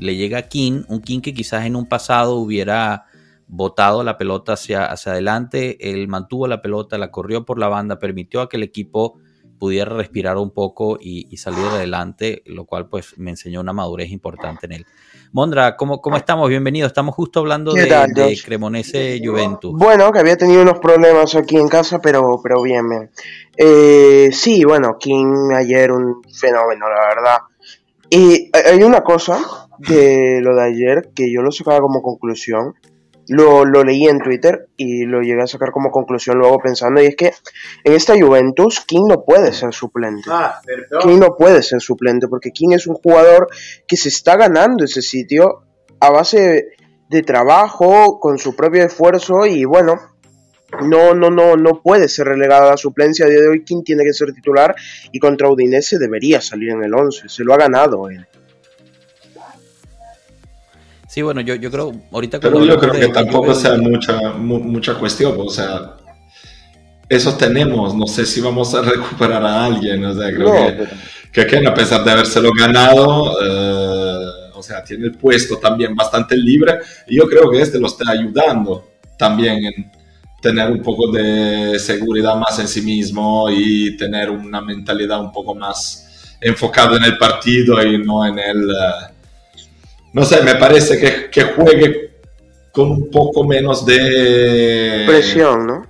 le 0.00 0.16
llega 0.16 0.38
a 0.38 0.42
King, 0.42 0.84
un 0.88 1.02
King 1.02 1.20
que 1.20 1.34
quizás 1.34 1.66
en 1.66 1.76
un 1.76 1.84
pasado 1.84 2.36
hubiera 2.36 3.04
botado 3.48 4.02
la 4.04 4.16
pelota 4.16 4.54
hacia, 4.54 4.86
hacia 4.86 5.12
adelante, 5.12 5.90
él 5.90 6.08
mantuvo 6.08 6.46
la 6.46 6.62
pelota, 6.62 6.96
la 6.96 7.10
corrió 7.10 7.44
por 7.44 7.58
la 7.58 7.68
banda, 7.68 7.98
permitió 7.98 8.40
a 8.40 8.48
que 8.48 8.56
el 8.56 8.62
equipo 8.62 9.18
pudiera 9.58 9.94
respirar 9.94 10.36
un 10.36 10.50
poco 10.50 10.98
y, 11.00 11.36
salir 11.36 11.66
adelante, 11.66 12.42
lo 12.46 12.64
cual 12.64 12.88
pues 12.88 13.18
me 13.18 13.30
enseñó 13.30 13.60
una 13.60 13.72
madurez 13.72 14.10
importante 14.10 14.66
en 14.66 14.72
él. 14.72 14.86
Mondra, 15.32 15.76
¿cómo, 15.76 16.00
cómo 16.00 16.16
estamos? 16.16 16.48
Bienvenido. 16.48 16.86
Estamos 16.86 17.14
justo 17.14 17.40
hablando 17.40 17.72
de, 17.72 18.38
Cremonese 18.42 19.20
Juventus. 19.22 19.72
Bueno, 19.76 20.10
que 20.10 20.20
había 20.20 20.36
tenido 20.36 20.62
unos 20.62 20.78
problemas 20.78 21.34
aquí 21.34 21.56
en 21.56 21.68
casa, 21.68 22.00
pero, 22.00 22.40
pero 22.42 22.62
bien, 22.62 22.88
bien. 22.88 23.10
Eh, 23.56 24.30
sí, 24.32 24.64
bueno, 24.64 24.96
King 24.98 25.50
ayer 25.54 25.92
un 25.92 26.22
fenómeno, 26.32 26.88
la 26.88 27.08
verdad. 27.08 27.38
Y 28.08 28.50
hay 28.54 28.82
una 28.82 29.02
cosa 29.02 29.38
de 29.78 30.40
lo 30.40 30.56
de 30.56 30.62
ayer 30.62 31.10
que 31.14 31.30
yo 31.30 31.42
lo 31.42 31.52
sacaba 31.52 31.80
como 31.80 32.02
conclusión 32.02 32.74
lo, 33.28 33.64
lo, 33.64 33.84
leí 33.84 34.06
en 34.06 34.18
Twitter 34.18 34.68
y 34.76 35.04
lo 35.04 35.20
llegué 35.20 35.42
a 35.42 35.46
sacar 35.46 35.70
como 35.70 35.90
conclusión 35.90 36.38
luego 36.38 36.58
pensando, 36.58 37.02
y 37.02 37.06
es 37.06 37.16
que 37.16 37.32
en 37.84 37.92
esta 37.92 38.18
Juventus 38.18 38.80
King 38.80 39.04
no 39.08 39.24
puede 39.24 39.52
ser 39.52 39.72
suplente. 39.72 40.28
Ah, 40.30 40.60
King 41.02 41.18
no 41.18 41.36
puede 41.36 41.62
ser 41.62 41.80
suplente 41.80 42.28
porque 42.28 42.50
King 42.50 42.70
es 42.72 42.86
un 42.86 42.94
jugador 42.94 43.48
que 43.86 43.96
se 43.96 44.08
está 44.08 44.36
ganando 44.36 44.84
ese 44.84 45.02
sitio 45.02 45.62
a 46.00 46.10
base 46.10 46.76
de 47.08 47.22
trabajo, 47.22 48.18
con 48.20 48.38
su 48.38 48.54
propio 48.54 48.84
esfuerzo 48.84 49.46
y 49.46 49.64
bueno, 49.64 49.96
no, 50.82 51.14
no, 51.14 51.30
no, 51.30 51.56
no 51.56 51.82
puede 51.82 52.08
ser 52.08 52.26
relegado 52.26 52.66
a 52.66 52.70
la 52.72 52.76
suplencia. 52.76 53.26
A 53.26 53.28
día 53.28 53.40
de 53.40 53.48
hoy 53.48 53.64
King 53.64 53.82
tiene 53.82 54.04
que 54.04 54.12
ser 54.12 54.32
titular 54.32 54.74
y 55.10 55.18
contra 55.18 55.48
Udinese 55.48 55.98
debería 55.98 56.40
salir 56.40 56.70
en 56.70 56.84
el 56.84 56.94
11, 56.94 57.28
se 57.28 57.44
lo 57.44 57.54
ha 57.54 57.58
ganado 57.58 58.08
él. 58.10 58.26
Sí, 61.18 61.22
bueno, 61.22 61.40
yo, 61.40 61.56
yo 61.56 61.68
creo, 61.68 61.92
ahorita... 62.12 62.38
Pero 62.38 62.64
yo 62.64 62.78
creo 62.78 62.92
que 62.92 63.08
tampoco 63.08 63.52
sea 63.52 63.76
mucha, 63.76 64.34
mucha 64.38 64.94
cuestión, 64.94 65.34
o 65.36 65.50
sea, 65.50 65.96
eso 67.08 67.34
tenemos, 67.34 67.92
no 67.92 68.06
sé 68.06 68.24
si 68.24 68.40
vamos 68.40 68.72
a 68.72 68.82
recuperar 68.82 69.44
a 69.44 69.64
alguien, 69.64 70.04
o 70.04 70.14
sea, 70.14 70.32
creo 70.32 70.52
que, 71.32 71.44
que 71.44 71.66
a 71.66 71.74
pesar 71.74 72.04
de 72.04 72.12
habérselo 72.12 72.52
ganado, 72.56 73.36
eh, 73.42 74.26
o 74.54 74.62
sea, 74.62 74.84
tiene 74.84 75.06
el 75.06 75.16
puesto 75.16 75.56
también 75.56 75.96
bastante 75.96 76.36
libre, 76.36 76.78
y 77.08 77.16
yo 77.16 77.26
creo 77.26 77.50
que 77.50 77.62
este 77.62 77.80
lo 77.80 77.88
está 77.88 78.12
ayudando 78.12 78.90
también 79.18 79.64
en 79.64 79.90
tener 80.40 80.70
un 80.70 80.82
poco 80.82 81.10
de 81.10 81.80
seguridad 81.80 82.36
más 82.36 82.60
en 82.60 82.68
sí 82.68 82.80
mismo 82.80 83.50
y 83.50 83.96
tener 83.96 84.30
una 84.30 84.60
mentalidad 84.60 85.20
un 85.20 85.32
poco 85.32 85.52
más 85.56 86.36
enfocada 86.40 86.96
en 86.96 87.02
el 87.02 87.18
partido 87.18 87.84
y 87.84 87.98
no 87.98 88.24
en 88.24 88.38
el... 88.38 88.70
Eh, 88.70 89.17
no 90.12 90.24
sé, 90.24 90.42
me 90.42 90.54
parece 90.54 90.98
que, 90.98 91.30
que 91.30 91.42
juegue 91.52 92.08
con 92.72 92.90
un 92.90 93.10
poco 93.10 93.44
menos 93.44 93.84
de... 93.84 95.04
Presión, 95.06 95.66
¿no? 95.66 95.86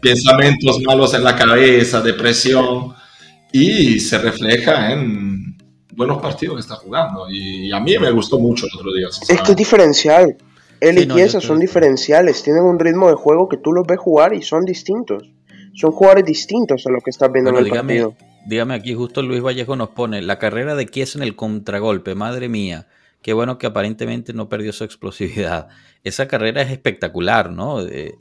Pensamientos 0.00 0.80
malos 0.82 1.14
en 1.14 1.24
la 1.24 1.34
cabeza, 1.34 2.00
depresión, 2.00 2.94
y 3.52 4.00
se 4.00 4.18
refleja 4.18 4.92
en 4.92 5.56
buenos 5.92 6.20
partidos 6.20 6.56
que 6.56 6.60
está 6.60 6.74
jugando. 6.74 7.26
Y 7.30 7.72
a 7.72 7.80
mí 7.80 7.96
me 7.98 8.10
gustó 8.10 8.38
mucho 8.38 8.66
el 8.66 8.78
otro 8.78 8.92
día. 8.92 9.06
Es 9.08 9.40
que 9.40 9.52
es 9.52 9.56
diferencial. 9.56 10.36
Él 10.80 10.98
y 10.98 11.06
Chiesa 11.06 11.40
son 11.40 11.60
diferenciales, 11.60 12.42
tienen 12.42 12.64
un 12.64 12.78
ritmo 12.78 13.08
de 13.08 13.14
juego 13.14 13.48
que 13.48 13.56
tú 13.56 13.72
los 13.72 13.86
ves 13.86 13.98
jugar 13.98 14.34
y 14.34 14.42
son 14.42 14.64
distintos. 14.64 15.22
Son 15.72 15.92
jugadores 15.92 16.24
distintos 16.24 16.86
a 16.86 16.90
lo 16.90 17.00
que 17.00 17.10
estás 17.10 17.32
viendo 17.32 17.50
en 17.50 17.56
el 17.56 17.68
partido. 17.68 18.14
Dígame 18.46 18.74
aquí, 18.74 18.92
justo 18.92 19.22
Luis 19.22 19.40
Vallejo 19.40 19.76
nos 19.76 19.90
pone 19.90 20.20
la 20.20 20.38
carrera 20.38 20.74
de 20.74 20.86
Chiesa 20.86 21.18
en 21.18 21.22
el 21.22 21.34
contragolpe, 21.34 22.14
madre 22.14 22.48
mía. 22.48 22.86
Qué 23.24 23.32
bueno 23.32 23.56
que 23.56 23.66
aparentemente 23.66 24.34
no 24.34 24.50
perdió 24.50 24.70
su 24.74 24.84
explosividad. 24.84 25.68
Esa 26.02 26.28
carrera 26.28 26.60
es 26.60 26.70
espectacular, 26.70 27.50
¿no? 27.50 27.80
Eh, 27.80 28.18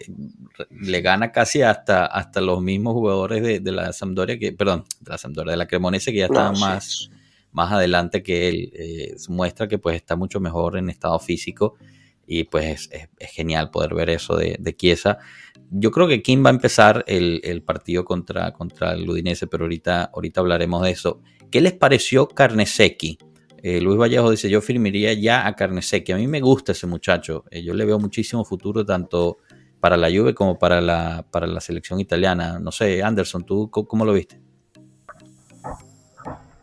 le 0.71 1.01
gana 1.01 1.33
casi 1.33 1.61
hasta, 1.61 2.05
hasta 2.05 2.39
los 2.39 2.61
mismos 2.61 2.93
jugadores 2.93 3.43
de, 3.43 3.71
la 3.73 3.91
Sampdoria, 3.91 4.39
que, 4.39 4.53
perdón, 4.53 4.85
de 5.01 5.11
la 5.11 5.17
Sampdoria, 5.17 5.51
de 5.51 5.57
la 5.57 5.67
Cremonese, 5.67 6.13
que 6.13 6.19
ya 6.19 6.27
estaban 6.27 6.57
más, 6.57 7.09
más 7.51 7.73
adelante 7.73 8.23
que 8.23 8.47
él. 8.47 8.71
Eh, 8.73 9.15
muestra 9.27 9.67
que 9.67 9.77
pues 9.77 9.97
está 9.97 10.15
mucho 10.15 10.39
mejor 10.39 10.77
en 10.77 10.89
estado 10.89 11.19
físico 11.19 11.75
y 12.25 12.45
pues 12.45 12.89
es, 12.89 13.09
genial 13.33 13.71
poder 13.71 13.95
ver 13.95 14.09
eso 14.09 14.37
de, 14.37 14.55
de 14.57 14.73
Chiesa. 14.73 15.17
Yo 15.69 15.91
creo 15.91 16.07
que 16.07 16.21
Kim 16.21 16.45
va 16.45 16.49
a 16.49 16.53
empezar 16.53 17.03
el, 17.07 17.61
partido 17.65 18.05
contra, 18.05 18.53
contra 18.53 18.93
el 18.93 19.09
Udinese, 19.09 19.47
pero 19.47 19.65
ahorita, 19.65 20.11
ahorita 20.13 20.39
hablaremos 20.39 20.81
de 20.83 20.91
eso. 20.91 21.19
¿Qué 21.51 21.59
les 21.59 21.73
pareció 21.73 22.29
Carnesecchi? 22.29 23.17
Eh, 23.65 23.79
Luis 23.79 23.97
Vallejo 23.97 24.29
dice, 24.29 24.49
yo 24.49 24.59
firmaría 24.59 25.13
ya 25.13 25.47
a 25.47 25.55
Carnesecchi. 25.55 26.11
A 26.11 26.17
mí 26.17 26.27
me 26.27 26.41
gusta 26.41 26.73
ese 26.73 26.85
muchacho. 26.85 27.45
Eh, 27.49 27.63
yo 27.63 27.73
le 27.73 27.85
veo 27.85 27.97
muchísimo 27.97 28.43
futuro 28.43 28.85
tanto 28.85 29.37
para 29.79 29.95
la 29.95 30.09
Juve 30.09 30.35
como 30.35 30.59
para 30.59 30.81
la, 30.81 31.23
para 31.31 31.47
la 31.47 31.61
selección 31.61 31.97
italiana. 32.01 32.59
No 32.59 32.73
sé, 32.73 33.01
Anderson, 33.01 33.45
¿tú 33.45 33.71
cómo, 33.71 34.03
lo 34.03 34.11
viste? 34.11 34.41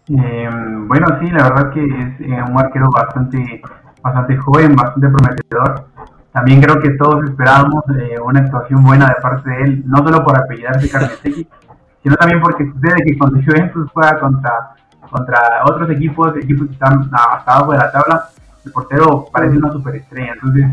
Eh, 0.09 0.51
bueno, 0.89 1.07
sí, 1.21 1.31
la 1.31 1.45
verdad 1.45 1.73
que 1.73 1.83
es 1.83 2.51
un 2.51 2.59
arquero 2.59 2.91
bastante, 2.91 3.63
bastante 4.03 4.37
joven, 4.37 4.77
bastante 4.77 5.09
prometedor. 5.09 5.87
También 6.33 6.61
creo 6.61 6.83
que 6.83 6.91
todos 6.91 7.25
esperábamos 7.25 7.83
una 8.23 8.41
actuación 8.41 8.85
buena 8.85 9.07
de 9.07 9.15
parte 9.23 9.49
de 9.49 9.63
él, 9.63 9.83
no 9.87 9.99
solo 10.05 10.23
por 10.23 10.37
apellidarse 10.37 10.91
Carnesecchi, 10.91 11.49
sino 12.03 12.15
también 12.17 12.43
porque 12.43 12.67
sucede 12.67 13.05
que 13.07 13.17
cuando 13.17 13.41
Juventus 13.43 13.91
juega 13.91 14.21
contra 14.21 14.75
contra 15.11 15.39
otros 15.65 15.91
equipos, 15.91 16.37
equipos 16.37 16.69
que 16.69 16.75
están 16.75 17.11
hasta 17.13 17.53
abajo 17.53 17.73
de 17.73 17.79
la 17.79 17.93
tabla, 17.93 18.29
el 18.65 18.73
portero 18.73 19.27
parece 19.33 19.57
una 19.57 19.73
superestrella. 19.73 20.33
Entonces, 20.35 20.67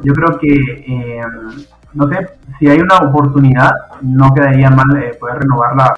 yo 0.00 0.12
creo 0.12 0.38
que, 0.38 0.48
eh, 0.48 1.22
no 1.94 2.08
sé, 2.08 2.38
si 2.58 2.68
hay 2.68 2.80
una 2.80 2.96
oportunidad, 2.98 3.72
no 4.02 4.32
quedaría 4.34 4.70
mal 4.70 4.96
eh, 4.96 5.14
poder 5.18 5.38
renovar 5.40 5.76
la, 5.76 5.94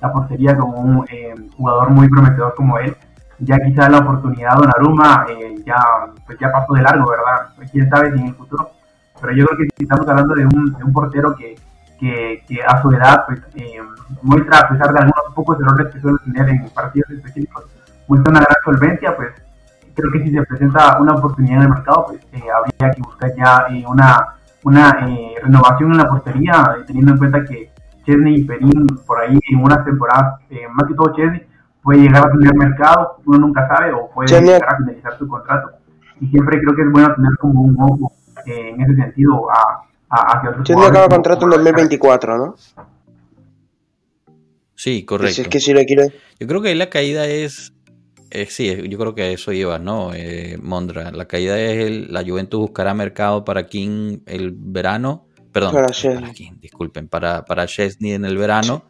la, 0.00 0.12
portería 0.12 0.56
con 0.56 0.70
un 0.74 1.06
eh, 1.10 1.34
jugador 1.56 1.90
muy 1.90 2.08
prometedor 2.08 2.54
como 2.54 2.78
él. 2.78 2.96
Ya 3.38 3.56
quizá 3.58 3.88
la 3.88 3.98
oportunidad 3.98 4.54
Donnarumma 4.54 5.26
eh, 5.30 5.54
ya, 5.64 5.76
pues 6.26 6.38
ya 6.38 6.52
pasó 6.52 6.74
de 6.74 6.82
largo, 6.82 7.08
¿verdad? 7.08 7.54
Pues 7.56 7.70
quién 7.70 7.88
sabe 7.88 8.12
si 8.12 8.20
en 8.20 8.26
el 8.26 8.34
futuro 8.34 8.70
pero 9.20 9.34
yo 9.34 9.46
creo 9.46 9.58
que 9.58 9.64
si 9.76 9.84
estamos 9.84 10.08
hablando 10.08 10.34
de 10.34 10.46
un, 10.46 10.72
de 10.72 10.84
un 10.84 10.92
portero 10.92 11.34
que, 11.36 11.54
que, 11.98 12.42
que, 12.48 12.62
a 12.62 12.80
su 12.80 12.90
edad 12.90 13.24
pues, 13.26 13.40
eh, 13.56 13.80
muestra, 14.22 14.60
a 14.60 14.68
pesar 14.68 14.92
de 14.92 14.98
algunos 15.00 15.34
pocos 15.34 15.58
errores 15.60 15.92
que 15.92 16.00
suele 16.00 16.18
tener 16.24 16.48
en 16.48 16.68
partidos 16.70 17.10
específicos, 17.10 17.64
muestra 18.08 18.30
una 18.30 18.40
gran 18.40 18.56
solvencia, 18.64 19.16
pues 19.16 19.30
creo 19.94 20.12
que 20.12 20.24
si 20.24 20.30
se 20.32 20.42
presenta 20.42 20.98
una 21.00 21.14
oportunidad 21.14 21.58
en 21.58 21.62
el 21.62 21.68
mercado, 21.68 22.06
pues 22.08 22.20
eh, 22.32 22.42
habría 22.50 22.94
que 22.94 23.02
buscar 23.02 23.34
ya 23.36 23.66
eh, 23.70 23.84
una, 23.86 24.36
una 24.64 25.08
eh, 25.08 25.34
renovación 25.42 25.92
en 25.92 25.98
la 25.98 26.08
portería, 26.08 26.76
teniendo 26.86 27.12
en 27.12 27.18
cuenta 27.18 27.44
que 27.44 27.70
Chesney 28.04 28.40
y 28.40 28.44
Perín 28.44 28.86
por 29.06 29.20
ahí 29.20 29.38
en 29.50 29.62
unas 29.62 29.84
temporadas, 29.84 30.40
más 30.72 30.88
que 30.88 30.94
todo 30.94 31.14
Chesney, 31.14 31.46
puede 31.82 32.00
llegar 32.00 32.26
a 32.26 32.30
tener 32.30 32.54
mercado, 32.54 33.16
uno 33.26 33.38
nunca 33.38 33.68
sabe, 33.68 33.92
o 33.92 34.10
puede 34.10 34.40
llegar 34.40 34.68
a 34.68 34.76
finalizar 34.76 35.18
su 35.18 35.28
contrato. 35.28 35.70
Y 36.20 36.28
siempre 36.28 36.60
creo 36.60 36.74
que 36.74 36.82
es 36.82 36.90
bueno 36.90 37.14
tener 37.14 37.32
como 37.38 37.62
un 37.62 37.76
ojo 37.80 38.12
en 38.46 38.80
ese 38.80 38.94
sentido 38.96 39.50
a, 39.50 39.82
a 40.08 40.38
hacia 40.38 40.50
otros 40.50 40.66
Chesney 40.66 40.86
acaba 40.86 41.08
contrato 41.08 41.44
en 41.44 41.50
2024, 41.50 42.38
¿no? 42.38 42.54
Sí, 44.80 45.04
correcto. 45.04 45.42
es 45.42 45.48
que 45.48 45.60
si 45.60 45.74
lo 45.74 45.84
quiere... 45.84 46.10
Yo 46.38 46.46
creo 46.46 46.62
que 46.62 46.70
ahí 46.70 46.74
la 46.74 46.88
caída 46.88 47.26
es 47.26 47.74
eh, 48.30 48.46
sí, 48.48 48.88
yo 48.88 48.98
creo 48.98 49.14
que 49.14 49.34
eso 49.34 49.52
iba, 49.52 49.78
¿no? 49.78 50.14
Eh, 50.14 50.56
Mondra, 50.62 51.10
la 51.10 51.26
caída 51.26 51.60
es 51.60 51.84
el, 51.84 52.10
la 52.10 52.22
Juventus 52.24 52.60
buscará 52.60 52.94
mercado 52.94 53.44
para 53.44 53.66
King 53.66 54.20
el 54.24 54.52
verano, 54.56 55.26
perdón, 55.52 55.74
para, 55.74 56.32
King, 56.32 56.52
disculpen, 56.60 57.08
para, 57.08 57.44
para 57.44 57.66
Chesney 57.66 58.12
en 58.12 58.24
el 58.24 58.38
verano. 58.38 58.84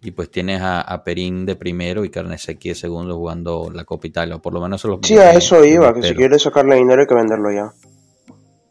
Y 0.00 0.12
pues 0.12 0.30
tienes 0.30 0.60
a, 0.62 1.02
Perín 1.02 1.44
de 1.44 1.56
primero 1.56 2.04
y 2.04 2.10
Carnesecchi 2.10 2.68
de 2.68 2.74
segundo 2.76 3.16
jugando 3.16 3.68
la 3.74 3.84
Copa 3.84 4.06
Italia, 4.06 4.36
o 4.36 4.42
por 4.42 4.52
lo 4.52 4.60
menos 4.60 4.80
eso 4.80 4.86
lo 4.86 5.00
Sí, 5.02 5.18
a 5.18 5.32
eso 5.32 5.64
iba, 5.64 5.92
que 5.92 6.02
si 6.02 6.14
quieres 6.14 6.42
sacarle 6.42 6.76
dinero 6.76 7.00
hay 7.00 7.08
que 7.08 7.14
venderlo 7.16 7.50
ya. 7.50 7.72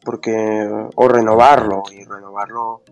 Porque, 0.06 0.32
o 0.96 1.08
renovarlo, 1.10 1.84
y 1.92 2.06
renovarlo, 2.06 2.84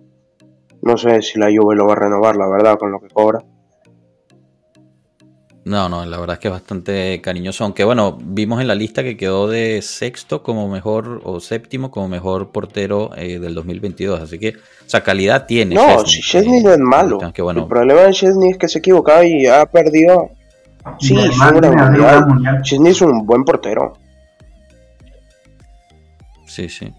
no 0.81 0.97
sé 0.97 1.21
si 1.21 1.39
la 1.39 1.45
Juve 1.45 1.75
lo 1.75 1.85
va 1.85 1.93
a 1.93 1.97
renovar, 1.97 2.35
la 2.35 2.49
verdad, 2.49 2.77
con 2.77 2.91
lo 2.91 2.99
que 2.99 3.07
cobra. 3.07 3.45
No, 5.65 5.87
no, 5.87 6.05
la 6.05 6.19
verdad 6.19 6.33
es 6.33 6.39
que 6.39 6.47
es 6.49 6.53
bastante 6.53 7.21
cariñoso. 7.21 7.63
Aunque 7.63 7.85
bueno, 7.85 8.17
vimos 8.21 8.59
en 8.59 8.67
la 8.67 8.75
lista 8.75 9.01
que 9.01 9.15
quedó 9.15 9.47
de 9.47 9.81
sexto 9.81 10.43
como 10.43 10.67
mejor 10.67 11.21
o 11.23 11.39
séptimo 11.39 11.89
como 11.89 12.09
mejor 12.09 12.51
portero 12.51 13.11
eh, 13.15 13.39
del 13.39 13.55
2022. 13.55 14.19
Así 14.19 14.39
que, 14.39 14.49
o 14.49 14.89
sea, 14.89 15.01
calidad 15.01 15.45
tiene. 15.45 15.75
No, 15.75 16.05
si 16.05 16.19
Chesney 16.21 16.61
no 16.61 16.73
es 16.73 16.79
malo. 16.79 17.19
el 17.21 17.67
problema 17.67 18.01
de 18.01 18.11
Chesney 18.11 18.51
es 18.51 18.57
que 18.57 18.67
se 18.67 18.79
equivocado 18.79 19.23
y 19.23 19.47
ha 19.47 19.65
perdido. 19.65 20.31
Sí, 20.99 21.17
es 21.17 21.37
un 21.37 22.61
Chesney 22.63 22.91
es 22.91 23.01
un 23.01 23.25
buen 23.25 23.45
portero. 23.45 23.93
Sí, 26.45 26.67
sí. 26.67 26.91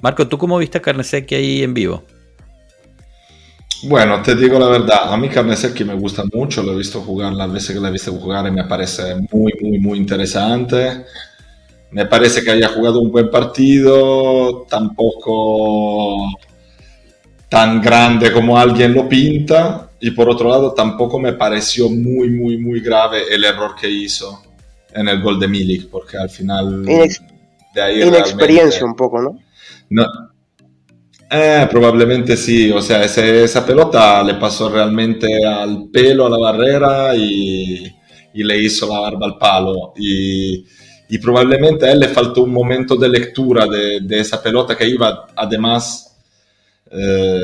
Marco, 0.00 0.28
¿tú 0.28 0.38
cómo 0.38 0.58
viste 0.58 0.78
a 0.78 0.82
Carnesecchi 0.82 1.34
ahí 1.34 1.62
en 1.64 1.74
vivo? 1.74 2.04
Bueno, 3.84 4.22
te 4.22 4.36
digo 4.36 4.58
la 4.58 4.68
verdad, 4.68 5.12
a 5.12 5.16
mí 5.16 5.28
Carnesecchi 5.28 5.84
me 5.84 5.94
gusta 5.94 6.22
mucho, 6.32 6.62
lo 6.62 6.72
he 6.72 6.76
visto 6.76 7.00
jugar 7.00 7.32
las 7.32 7.50
veces 7.50 7.74
que 7.74 7.80
lo 7.80 7.88
he 7.88 7.90
visto 7.90 8.12
jugar 8.12 8.50
me 8.52 8.64
parece 8.64 9.16
muy, 9.32 9.52
muy, 9.60 9.78
muy 9.80 9.98
interesante. 9.98 11.04
Me 11.90 12.06
parece 12.06 12.42
que 12.42 12.52
haya 12.52 12.68
jugado 12.68 13.00
un 13.00 13.10
buen 13.10 13.28
partido, 13.28 14.66
tampoco 14.68 16.16
tan 17.48 17.82
grande 17.82 18.32
como 18.32 18.56
alguien 18.56 18.94
lo 18.94 19.08
pinta, 19.08 19.90
y 20.00 20.12
por 20.12 20.30
otro 20.30 20.48
lado 20.48 20.72
tampoco 20.72 21.18
me 21.18 21.34
pareció 21.34 21.90
muy, 21.90 22.30
muy, 22.30 22.56
muy 22.56 22.80
grave 22.80 23.24
el 23.30 23.44
error 23.44 23.74
que 23.78 23.90
hizo 23.90 24.42
en 24.94 25.08
el 25.08 25.20
gol 25.20 25.38
de 25.38 25.48
Milik, 25.48 25.90
porque 25.90 26.16
al 26.16 26.30
final... 26.30 26.84
de 26.84 27.82
ahí 27.82 28.02
Inexperiencia 28.02 28.86
un 28.86 28.94
poco, 28.94 29.20
¿no? 29.20 29.38
No, 29.90 30.06
eh, 31.32 31.66
probablemente 31.70 32.36
sí, 32.36 32.70
o 32.70 32.82
sea, 32.82 33.04
esa 33.04 33.64
pelota 33.64 34.22
le 34.22 34.34
pasó 34.34 34.68
realmente 34.68 35.44
al 35.46 35.88
pelo, 35.90 36.26
a 36.26 36.30
la 36.30 36.38
barrera 36.38 37.16
y, 37.16 37.90
le 38.34 38.58
hizo 38.62 38.86
la 38.88 39.00
barba 39.00 39.26
al 39.26 39.38
palo. 39.38 39.94
Y, 39.96 40.64
probablemente 41.20 41.86
a 41.86 41.92
él 41.92 42.00
le 42.00 42.08
faltó 42.08 42.42
un 42.42 42.52
momento 42.52 42.96
de 42.96 43.08
lectura 43.08 43.66
de, 43.66 44.20
esa 44.20 44.42
pelota 44.42 44.76
que 44.76 44.88
iba 44.88 45.26
además 45.36 46.16
eh, 46.90 47.40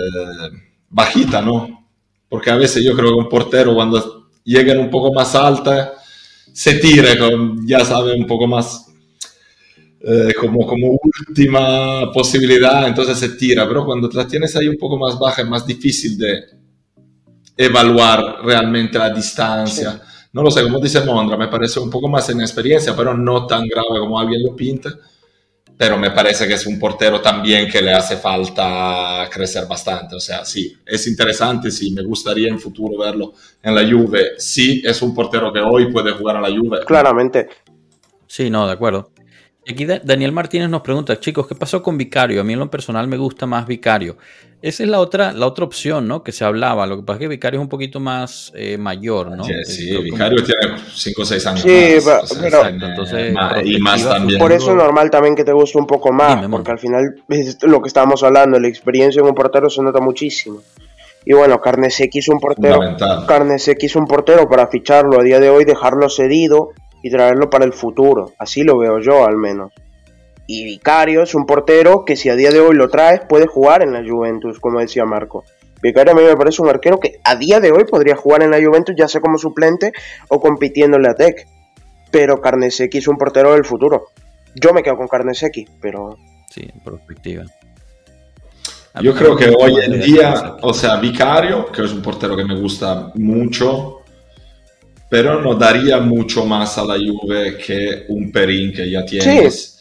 bajita, 0.88 1.42
¿no? 1.42 1.86
Porque 2.28 2.50
a 2.50 2.56
veces 2.56 2.82
yo 2.82 2.94
creo 2.94 3.08
que 3.10 3.24
un 3.24 3.28
portero 3.28 3.74
cuando 3.74 4.30
llegan 4.44 4.78
un 4.78 4.90
poco 4.90 5.12
más 5.12 5.34
alta 5.34 5.92
se 6.52 6.74
tira, 6.74 7.10
ya 7.66 7.84
sabe, 7.84 8.14
un 8.14 8.26
poco 8.26 8.46
más 8.46 8.88
eh, 10.00 10.32
como, 10.38 10.66
como 10.66 10.98
última 11.02 12.12
posibilidad, 12.12 12.86
entonces 12.86 13.18
se 13.18 13.30
tira, 13.30 13.66
pero 13.66 13.84
cuando 13.84 14.08
la 14.12 14.26
tienes 14.26 14.54
ahí 14.54 14.68
un 14.68 14.76
poco 14.76 14.96
más 14.96 15.18
baja 15.18 15.42
es 15.42 15.48
más 15.48 15.66
difícil 15.66 16.16
de 16.16 16.44
evaluar 17.56 18.38
realmente 18.44 18.98
la 18.98 19.10
distancia. 19.10 20.00
No 20.32 20.42
lo 20.42 20.50
sé, 20.50 20.62
como 20.62 20.78
dice 20.78 21.00
Mondra, 21.00 21.36
me 21.36 21.48
parece 21.48 21.80
un 21.80 21.90
poco 21.90 22.08
más 22.08 22.30
inexperiencia, 22.30 22.94
pero 22.94 23.12
no 23.16 23.46
tan 23.46 23.66
grave 23.66 23.98
como 23.98 24.20
alguien 24.20 24.42
lo 24.44 24.54
pinta. 24.54 24.90
Pero 25.76 25.96
me 25.96 26.10
parece 26.10 26.46
que 26.46 26.54
es 26.54 26.66
un 26.66 26.78
portero 26.78 27.20
también 27.20 27.70
que 27.70 27.80
le 27.80 27.92
hace 27.92 28.16
falta 28.16 29.28
crecer 29.32 29.66
bastante. 29.66 30.16
O 30.16 30.20
sea, 30.20 30.44
sí, 30.44 30.76
es 30.84 31.06
interesante, 31.06 31.70
sí, 31.70 31.92
me 31.92 32.02
gustaría 32.02 32.48
en 32.48 32.58
futuro 32.58 32.98
verlo 32.98 33.32
en 33.62 33.74
la 33.74 33.82
Juve. 33.82 34.32
Sí, 34.38 34.82
es 34.84 35.00
un 35.02 35.14
portero 35.14 35.52
que 35.52 35.60
hoy 35.60 35.92
puede 35.92 36.10
jugar 36.12 36.36
a 36.36 36.40
la 36.40 36.48
Juve. 36.48 36.80
Claramente. 36.84 37.48
Sí, 38.26 38.50
no, 38.50 38.66
de 38.66 38.72
acuerdo. 38.72 39.12
Aquí 39.70 39.84
Daniel 39.84 40.32
Martínez 40.32 40.70
nos 40.70 40.80
pregunta, 40.80 41.20
chicos, 41.20 41.46
¿qué 41.46 41.54
pasó 41.54 41.82
con 41.82 41.98
Vicario? 41.98 42.40
A 42.40 42.44
mí 42.44 42.54
en 42.54 42.58
lo 42.58 42.70
personal 42.70 43.06
me 43.06 43.18
gusta 43.18 43.44
más 43.44 43.66
Vicario. 43.66 44.16
Esa 44.62 44.82
es 44.82 44.88
la 44.88 44.98
otra, 44.98 45.32
la 45.32 45.46
otra 45.46 45.66
opción, 45.66 46.08
¿no? 46.08 46.22
Que 46.22 46.32
se 46.32 46.42
hablaba. 46.42 46.86
Lo 46.86 46.96
que 46.96 47.02
pasa 47.02 47.16
es 47.16 47.20
que 47.20 47.28
Vicario 47.28 47.60
es 47.60 47.62
un 47.62 47.68
poquito 47.68 48.00
más 48.00 48.50
eh, 48.56 48.78
mayor, 48.78 49.36
¿no? 49.36 49.44
Sí, 49.44 49.52
sí 49.66 50.02
Vicario 50.02 50.42
tiene 50.42 50.78
5 50.90 51.22
o 51.22 51.24
6 51.24 51.46
años 51.46 51.60
sí, 51.60 51.96
más. 52.06 52.38
pero, 52.40 52.66
Entonces, 52.66 53.34
y 53.64 53.78
más 53.78 54.08
también. 54.08 54.40
Por 54.40 54.52
eso 54.52 54.70
es 54.70 54.76
normal 54.76 55.10
también 55.10 55.36
que 55.36 55.44
te 55.44 55.52
guste 55.52 55.76
un 55.76 55.86
poco 55.86 56.12
más, 56.12 56.48
porque 56.48 56.70
al 56.70 56.78
final 56.78 57.22
es 57.28 57.62
lo 57.62 57.82
que 57.82 57.88
estábamos 57.88 58.22
hablando, 58.22 58.58
la 58.58 58.68
experiencia 58.68 59.20
en 59.20 59.26
un 59.26 59.34
portero 59.34 59.68
se 59.68 59.82
nota 59.82 60.00
muchísimo. 60.00 60.62
Y 61.26 61.34
bueno, 61.34 61.60
Carnesecchi 61.60 62.20
es 62.20 62.28
un 62.28 62.40
portero. 62.40 62.80
Carnesecchi 63.28 63.84
es 63.84 63.96
un 63.96 64.06
portero 64.06 64.48
para 64.48 64.66
ficharlo 64.68 65.20
a 65.20 65.22
día 65.22 65.38
de 65.38 65.50
hoy, 65.50 65.66
dejarlo 65.66 66.08
cedido 66.08 66.70
y 67.02 67.10
traerlo 67.10 67.50
para 67.50 67.64
el 67.64 67.72
futuro. 67.72 68.32
Así 68.38 68.62
lo 68.62 68.78
veo 68.78 68.98
yo 69.00 69.26
al 69.26 69.36
menos. 69.36 69.72
Y 70.46 70.64
Vicario 70.64 71.22
es 71.22 71.34
un 71.34 71.44
portero 71.44 72.04
que 72.04 72.16
si 72.16 72.30
a 72.30 72.34
día 72.34 72.50
de 72.50 72.60
hoy 72.60 72.74
lo 72.74 72.88
traes 72.88 73.20
puede 73.28 73.46
jugar 73.46 73.82
en 73.82 73.92
la 73.92 74.02
Juventus, 74.08 74.58
como 74.58 74.80
decía 74.80 75.04
Marco. 75.04 75.44
Vicario 75.82 76.12
a 76.12 76.16
mí 76.16 76.22
me 76.22 76.36
parece 76.36 76.62
un 76.62 76.68
arquero 76.68 76.98
que 76.98 77.20
a 77.22 77.36
día 77.36 77.60
de 77.60 77.70
hoy 77.70 77.84
podría 77.84 78.16
jugar 78.16 78.42
en 78.42 78.50
la 78.50 78.58
Juventus 78.62 78.94
ya 78.96 79.06
sea 79.06 79.20
como 79.20 79.38
suplente 79.38 79.92
o 80.28 80.40
compitiéndole 80.40 81.08
a 81.08 81.14
Tech. 81.14 81.46
Pero 82.10 82.40
Carnesecchi 82.40 82.98
es 82.98 83.08
un 83.08 83.18
portero 83.18 83.52
del 83.52 83.64
futuro. 83.64 84.06
Yo 84.54 84.72
me 84.72 84.82
quedo 84.82 84.96
con 84.96 85.08
Carnesecchi, 85.08 85.66
pero... 85.80 86.16
Sí, 86.50 86.62
en 86.62 86.80
perspectiva. 86.80 87.44
Yo 89.02 89.14
creo 89.14 89.36
que 89.36 89.54
hoy 89.56 89.76
en 89.84 90.00
día, 90.00 90.56
o 90.62 90.72
sea, 90.72 90.96
Vicario, 90.96 91.70
que 91.70 91.84
es 91.84 91.92
un 91.92 92.02
portero 92.02 92.36
que 92.36 92.44
me 92.44 92.58
gusta 92.58 93.12
mucho, 93.14 93.97
pero 95.08 95.40
no 95.40 95.54
daría 95.54 95.98
mucho 95.98 96.44
más 96.44 96.76
a 96.78 96.84
la 96.84 96.96
Juve 96.96 97.56
que 97.56 98.04
un 98.08 98.30
Perín 98.30 98.72
que 98.72 98.90
ya 98.90 99.04
tienes. 99.04 99.78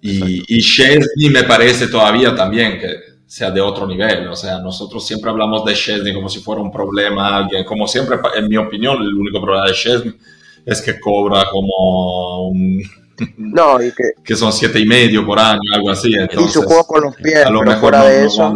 Y, 0.00 0.44
y 0.46 0.60
Chesney 0.60 1.30
me 1.30 1.42
parece 1.44 1.88
todavía 1.88 2.34
también 2.34 2.78
que 2.78 3.08
sea 3.26 3.50
de 3.50 3.60
otro 3.60 3.86
nivel. 3.86 4.28
O 4.28 4.36
sea, 4.36 4.58
nosotros 4.58 5.06
siempre 5.06 5.30
hablamos 5.30 5.64
de 5.64 5.74
Chesney 5.74 6.14
como 6.14 6.28
si 6.28 6.40
fuera 6.40 6.62
un 6.62 6.70
problema 6.70 7.36
alguien. 7.36 7.64
Como 7.64 7.86
siempre, 7.86 8.18
en 8.36 8.48
mi 8.48 8.56
opinión, 8.56 9.02
el 9.02 9.14
único 9.14 9.40
problema 9.40 9.66
de 9.66 9.74
Chesney 9.74 10.14
es 10.64 10.80
que 10.80 10.98
cobra 10.98 11.46
como 11.50 12.48
un... 12.48 12.82
No, 13.36 13.82
y 13.82 13.90
que, 13.90 14.22
que 14.22 14.36
son 14.36 14.52
siete 14.52 14.78
y 14.78 14.86
medio 14.86 15.26
por 15.26 15.40
año, 15.40 15.58
algo 15.74 15.90
así. 15.90 16.12
y 16.14 16.48
su 16.48 16.62
juego 16.62 16.86
con 16.86 17.02
los 17.02 17.16
pies, 17.16 17.44
a 17.44 17.50
lo 17.50 17.62
mejor 17.62 17.96
de 17.96 18.26
eso. 18.26 18.54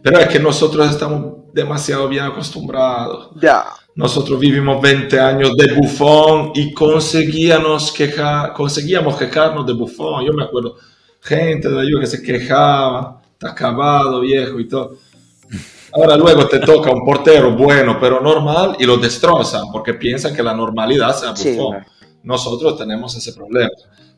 Pero 0.00 0.18
es 0.20 0.28
que 0.28 0.38
nosotros 0.38 0.88
estamos 0.88 1.43
demasiado 1.54 2.08
bien 2.08 2.24
acostumbrados. 2.24 3.30
Ya. 3.40 3.64
Nosotros 3.94 4.40
vivimos 4.40 4.82
20 4.82 5.20
años 5.20 5.56
de 5.56 5.72
bufón 5.74 6.50
y 6.54 6.74
conseguíamos, 6.74 7.92
quejar, 7.92 8.52
conseguíamos 8.52 9.16
quejarnos 9.16 9.64
de 9.64 9.72
bufón. 9.72 10.24
Yo 10.24 10.32
me 10.32 10.42
acuerdo, 10.42 10.76
gente 11.20 11.68
de 11.68 11.74
la 11.76 11.82
Juve 11.82 12.00
que 12.00 12.06
se 12.08 12.22
quejaba, 12.22 13.22
está 13.32 13.50
acabado, 13.50 14.20
viejo 14.20 14.58
y 14.58 14.68
todo. 14.68 14.96
Ahora 15.92 16.16
luego 16.16 16.48
te 16.48 16.58
toca 16.58 16.90
un 16.90 17.04
portero 17.04 17.52
bueno, 17.52 17.98
pero 18.00 18.20
normal, 18.20 18.76
y 18.80 18.84
lo 18.84 18.96
destrozan 18.96 19.70
porque 19.70 19.94
piensan 19.94 20.34
que 20.34 20.42
la 20.42 20.54
normalidad 20.54 21.14
sea 21.14 21.30
bufón. 21.30 21.84
Nosotros 22.24 22.76
tenemos 22.76 23.14
ese 23.16 23.32
problema. 23.32 23.70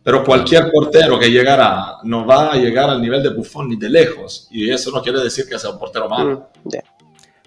Pero 0.02 0.22
cualquier 0.24 0.70
portero 0.70 1.18
que 1.18 1.28
llegará 1.28 1.96
no 2.04 2.24
va 2.24 2.52
a 2.52 2.56
llegar 2.56 2.88
al 2.88 3.02
nivel 3.02 3.24
de 3.24 3.30
Buffon 3.30 3.68
ni 3.68 3.74
de 3.74 3.90
lejos. 3.90 4.46
Y 4.52 4.70
eso 4.70 4.92
no 4.92 5.02
quiere 5.02 5.18
decir 5.18 5.48
que 5.48 5.58
sea 5.58 5.70
un 5.70 5.80
portero 5.80 6.08
malo. 6.08 6.48
Mm, 6.62 6.68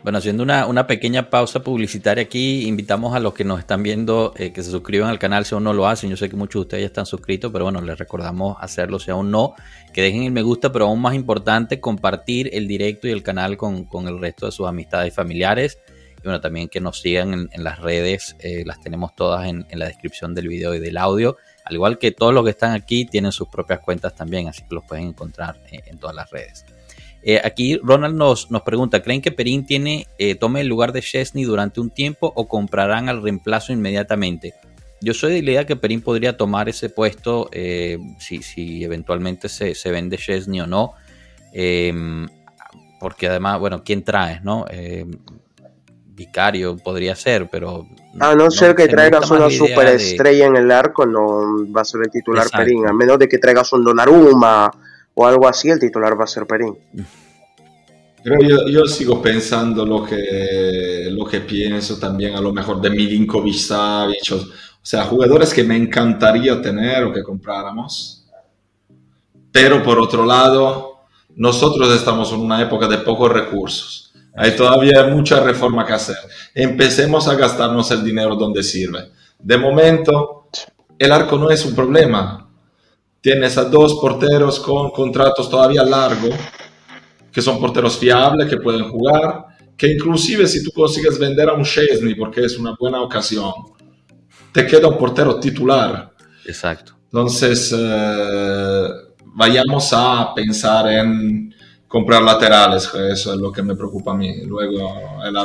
Bueno, 0.02 0.20
haciendo 0.20 0.44
una, 0.44 0.88
pequeña 0.88 1.30
pausa 1.30 1.62
publicitaria 1.62 2.24
aquí, 2.24 2.66
invitamos 2.68 3.14
a 3.16 3.20
los 3.20 3.34
que 3.34 3.44
nos 3.44 3.60
están 3.60 3.84
viendo 3.84 4.34
eh, 4.38 4.54
que 4.54 4.64
se 4.64 4.72
suscriban 4.72 5.10
al 5.10 5.20
canal 5.20 5.44
si 5.44 5.54
aún 5.54 5.66
no 5.66 5.74
lo 5.74 5.88
hacen. 5.88 6.10
Yo 6.10 6.16
sé 6.16 6.30
que 6.30 6.38
muchos 6.38 6.62
de 6.62 6.62
ustedes 6.62 6.82
ya 6.84 6.88
están 6.88 7.06
suscritos, 7.06 7.52
pero 7.52 7.66
bueno, 7.66 7.82
les 7.82 7.98
recordamos 7.98 8.56
hacerlo 8.62 8.98
si 9.00 9.12
aún 9.12 9.30
no. 9.30 9.56
Que 9.94 10.02
dejen 10.02 10.24
el 10.24 10.32
me 10.32 10.42
gusta, 10.42 10.72
pero 10.72 10.86
aún 10.86 11.02
más 11.02 11.16
importante, 11.16 11.82
compartir 11.82 12.50
el 12.54 12.66
directo 12.66 13.10
y 13.10 13.12
el 13.12 13.24
canal 13.24 13.58
con, 13.58 13.88
el 14.08 14.22
resto 14.22 14.46
de 14.46 14.54
sus 14.54 14.68
amistades 14.68 15.12
y 15.12 15.16
familiares. 15.16 15.80
Y 16.18 16.22
bueno, 16.24 16.40
también 16.40 16.70
que 16.70 16.80
nos 16.80 17.02
sigan 17.02 17.50
en, 17.52 17.64
las 17.64 17.80
redes, 17.80 18.38
eh, 18.40 18.64
las 18.66 18.80
tenemos 18.80 19.14
todas 19.16 19.48
en, 19.48 19.66
la 19.70 19.88
descripción 19.88 20.34
del 20.34 20.48
video 20.48 20.74
y 20.76 20.80
del 20.80 20.96
audio. 20.96 21.36
Al 21.66 21.76
igual 21.76 21.98
que 21.98 22.12
todos 22.12 22.34
los 22.34 22.46
que 22.46 22.52
están 22.52 22.72
aquí, 22.72 23.04
tienen 23.04 23.34
sus 23.34 23.50
propias 23.50 23.82
cuentas 23.82 24.16
también, 24.16 24.48
así 24.48 24.62
que 24.62 24.76
los 24.76 24.86
pueden 24.86 25.08
encontrar 25.08 25.60
eh, 25.72 25.82
en 25.88 25.98
todas 25.98 26.16
las 26.16 26.32
redes. 26.32 26.66
Eh, 27.22 27.42
aquí 27.44 27.80
Ronald 27.84 28.16
nos, 28.16 28.50
nos 28.50 28.62
pregunta, 28.62 29.02
¿creen 29.02 29.22
que 29.22 29.32
Perín 29.32 29.66
tiene, 29.66 30.08
eh, 30.18 30.36
tome 30.36 30.62
el 30.62 30.68
lugar 30.68 30.94
de 30.94 31.02
Chesney 31.02 31.44
durante 31.44 31.82
un 31.82 31.90
tiempo 31.90 32.32
o 32.36 32.48
comprarán 32.48 33.10
al 33.10 33.22
reemplazo 33.22 33.74
inmediatamente? 33.74 34.54
Yo 35.02 35.14
soy 35.14 35.34
de 35.34 35.44
la 35.44 35.52
idea 35.52 35.66
que 35.66 35.76
Perín 35.76 36.02
podría 36.02 36.38
tomar 36.38 36.70
ese 36.70 36.90
puesto 36.90 37.50
eh, 37.52 37.98
si, 38.20 38.42
si, 38.42 38.84
eventualmente 38.84 39.48
se, 39.50 39.76
se, 39.76 39.92
vende 39.92 40.18
Chesney 40.18 40.62
o 40.62 40.68
no. 40.68 40.94
porque 43.00 43.28
además, 43.28 43.60
bueno, 43.60 43.84
¿quién 43.84 44.04
traes, 44.04 44.44
no? 44.44 44.66
Vicario 46.20 46.76
podría 46.76 47.16
ser, 47.16 47.50
pero... 47.50 47.88
A 48.20 48.36
no, 48.36 48.52
ser 48.52 48.76
que 48.76 48.90
traigas 48.90 49.32
una 49.32 49.50
superestrella 49.50 50.48
en 50.48 50.58
el 50.58 50.70
arco, 50.70 51.06
no 51.06 51.66
va 51.74 51.82
a 51.82 51.86
ser 51.86 52.02
el 52.02 52.12
titular 52.12 52.48
Perín, 52.50 52.86
a 52.88 52.92
menos 52.92 53.20
de 53.20 53.30
que 53.30 53.38
traigas 53.38 53.72
un 53.72 53.86
Donnarumma 53.86 54.70
o 55.22 55.28
algo 55.28 55.50
así, 55.50 55.70
el 55.70 55.80
titular 55.80 56.18
va 56.18 56.24
a 56.24 56.28
ser 56.28 56.48
Perín. 56.48 56.78
Pero 58.24 58.68
yo, 58.70 58.86
sigo 58.86 59.22
pensando 59.22 59.86
lo 59.86 60.06
que, 60.06 61.10
lo 61.12 61.26
que 61.26 61.42
pienso 61.42 62.00
también 62.00 62.36
a 62.36 62.42
lo 62.42 62.54
mejor 62.54 62.80
de 62.80 62.90
Milinkovic, 62.90 63.56
Savic, 63.56 64.32
o, 64.32 64.40
sea, 64.82 65.04
jugadores 65.04 65.54
que 65.54 65.66
me 65.66 65.76
encantaría 65.76 66.62
tener 66.62 67.04
o 67.04 67.12
que 67.12 67.22
compráramos. 67.22 68.26
Pero 69.52 69.84
por 69.84 70.00
otro 70.00 70.26
lado, 70.26 71.02
nosotros 71.36 71.94
estamos 71.94 72.32
en 72.32 72.40
una 72.40 72.62
época 72.62 72.88
de 72.88 73.00
pocos 73.00 73.30
recursos. 73.30 74.14
Hay 74.38 74.56
todavía 74.56 75.06
mucha 75.08 75.42
reforma 75.42 75.86
que 75.86 75.94
hacer. 75.94 76.16
Empecemos 76.56 77.28
a 77.28 77.36
gastarnos 77.36 77.92
el 77.92 78.06
dinero 78.06 78.38
donde 78.38 78.64
sirve. 78.64 79.10
De 79.38 79.58
momento, 79.58 80.48
el 80.98 81.12
arco 81.12 81.38
no 81.38 81.50
es 81.50 81.66
un 81.66 81.76
problema 81.76 82.49
tienes 83.22 83.58
a 83.58 83.66
dos 83.66 83.96
porteros 83.96 84.60
con 84.60 84.92
contratos 84.92 85.50
todavía 85.50 85.84
largos, 85.84 86.36
que 87.32 87.42
son 87.42 87.60
porteros 87.60 87.98
fiables, 87.98 88.48
que 88.48 88.58
pueden 88.58 88.90
jugar, 88.90 89.46
que 89.78 89.88
inclusive 89.94 90.48
si 90.48 90.64
tú 90.64 90.72
consigues 90.72 91.18
vender 91.20 91.50
a 91.50 91.54
un 91.54 91.64
Chesney 91.64 92.16
porque 92.16 92.46
es 92.46 92.58
una 92.58 92.76
buena 92.80 93.02
ocasión, 93.02 93.54
te 94.52 94.66
queda 94.66 94.88
un 94.88 94.98
portero 94.98 95.40
titular. 95.40 96.12
Exacto. 96.46 96.94
Entonces, 97.06 97.74
eh, 97.78 98.88
vayamos 99.36 99.90
a 99.94 100.34
pensar 100.36 100.88
en 100.88 101.49
comprar 101.90 102.22
laterales, 102.22 102.86
eso 102.94 103.34
es 103.34 103.40
lo 103.40 103.52
que 103.52 103.64
me 103.64 103.76
preocupa 103.76 104.12
a 104.12 104.16
mí. 104.16 104.44
Luego, 104.46 104.96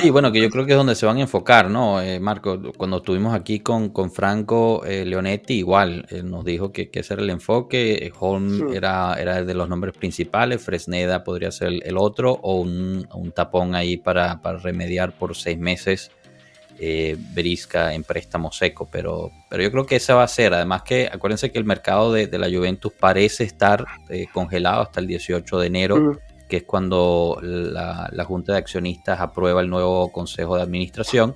Sí, 0.01 0.11
bueno, 0.11 0.31
que 0.31 0.43
yo 0.43 0.51
creo 0.51 0.67
que 0.67 0.73
es 0.73 0.77
donde 0.77 0.95
se 0.95 1.07
van 1.07 1.17
a 1.17 1.23
enfocar, 1.23 1.71
¿no? 1.71 2.01
Eh, 2.03 2.21
Marco, 2.21 2.61
cuando 2.77 2.99
estuvimos 2.99 3.35
aquí 3.35 3.61
con, 3.61 3.89
con 3.89 4.13
Franco 4.13 4.85
eh, 4.85 5.07
Leonetti, 5.07 5.55
igual, 5.55 6.07
él 6.11 6.31
nos 6.31 6.45
dijo 6.45 6.71
que, 6.71 6.91
que 6.91 7.01
ese 7.01 7.15
era 7.15 7.23
el 7.23 7.31
enfoque, 7.31 7.95
eh, 7.95 8.13
Holm 8.21 8.75
era, 8.75 9.15
era 9.15 9.43
de 9.43 9.55
los 9.55 9.71
nombres 9.71 9.97
principales, 9.97 10.63
Fresneda 10.63 11.25
podría 11.25 11.51
ser 11.51 11.73
el, 11.83 11.97
otro, 11.97 12.39
o 12.43 12.61
un, 12.61 13.09
un, 13.15 13.33
tapón 13.33 13.75
ahí 13.75 13.97
para, 13.97 14.43
para, 14.43 14.59
remediar 14.59 15.13
por 15.13 15.35
seis 15.35 15.59
meses. 15.59 16.11
Eh, 16.79 17.17
Berisca 17.33 17.95
en 17.95 18.03
préstamo 18.03 18.51
seco, 18.51 18.89
pero, 18.91 19.31
pero 19.49 19.63
yo 19.63 19.71
creo 19.71 19.87
que 19.87 19.95
esa 19.97 20.17
va 20.17 20.25
a 20.25 20.29
ser. 20.29 20.53
Además 20.53 20.83
que 20.83 21.09
acuérdense 21.11 21.53
que 21.53 21.59
el 21.59 21.65
mercado 21.65 22.13
de, 22.13 22.27
de 22.27 22.37
la 22.37 22.49
Juventus 22.49 22.93
parece 22.93 23.45
estar 23.45 23.87
congelado 24.33 24.83
hasta 24.83 24.99
el 24.99 25.07
18 25.07 25.61
de 25.61 25.67
enero 25.69 26.19
que 26.55 26.59
es 26.59 26.65
cuando 26.69 27.37
la, 27.43 28.25
Junta 28.25 28.53
de 28.53 28.59
Accionistas 28.59 29.21
aprueba 29.21 29.61
el 29.61 29.69
nuevo 29.69 30.13
Consejo 30.13 30.55
de 30.55 30.63
Administración. 30.63 31.35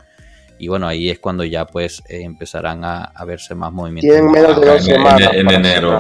Y 0.61 0.69
bueno, 0.69 0.87
ahí 0.87 1.11
es 1.11 1.19
cuando 1.19 1.43
ya 1.43 1.67
pues 1.67 2.05
eh, 2.09 2.23
empezarán 2.23 2.85
a, 2.85 3.13
verse 3.27 3.57
más 3.57 3.73
movimientos. 3.73 4.09
Tienen 4.09 4.31
menos 4.31 4.61
de 4.61 4.67
dos 4.67 4.85
semanas. 4.85 5.31
En, 5.33 5.51
enero, 5.51 5.99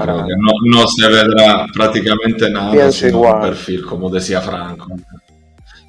no, 0.64 0.86
se 0.86 1.08
verá 1.08 1.66
prácticamente 1.74 2.48
nada, 2.48 2.92
sino 2.92 3.20
un 3.20 3.40
perfil, 3.40 3.84
como 3.84 4.08
decía 4.08 4.40
Franco. 4.40 4.86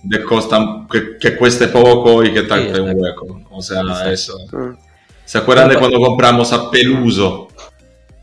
De 0.02 0.24
costa, 0.24 0.88
que, 1.20 1.36
cueste 1.36 1.68
poco 1.68 2.24
y 2.24 2.34
que 2.34 2.44
tape 2.44 2.82
un 2.82 2.94
hueco. 2.96 3.42
O 3.52 3.62
sea, 3.62 3.84
eso. 4.12 4.40
Mm. 4.52 4.76
¿Se 5.24 5.38
acuerdan 5.38 5.70
de 5.70 5.78
cuando 5.78 6.00
compramos 6.00 6.52
a 6.52 6.72
Peluso? 6.72 7.48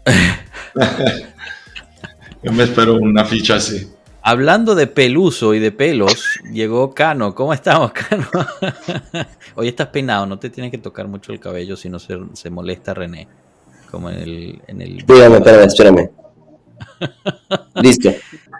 Yo 2.42 2.52
me 2.52 2.64
espero 2.64 2.94
una 2.94 3.24
ficha 3.24 3.56
así. 3.56 3.95
Hablando 4.28 4.74
de 4.74 4.88
peluso 4.88 5.54
y 5.54 5.60
de 5.60 5.70
pelos, 5.70 6.40
llegó 6.52 6.92
Cano. 6.92 7.32
¿Cómo 7.32 7.54
estamos, 7.54 7.92
Cano? 7.92 8.26
Hoy 9.54 9.68
estás 9.68 9.86
peinado, 9.86 10.26
no 10.26 10.36
te 10.36 10.50
tienes 10.50 10.72
que 10.72 10.78
tocar 10.78 11.06
mucho 11.06 11.32
el 11.32 11.38
cabello 11.38 11.76
si 11.76 11.88
no 11.88 12.00
se, 12.00 12.18
se 12.32 12.50
molesta 12.50 12.92
René. 12.92 13.28
Como 13.88 14.10
en 14.10 14.16
el. 14.16 14.62
En 14.66 14.82
el... 14.82 14.98
Espérame, 14.98 15.34
espérame, 15.36 15.66
espérame. 15.66 16.10
Listo. 17.80 18.12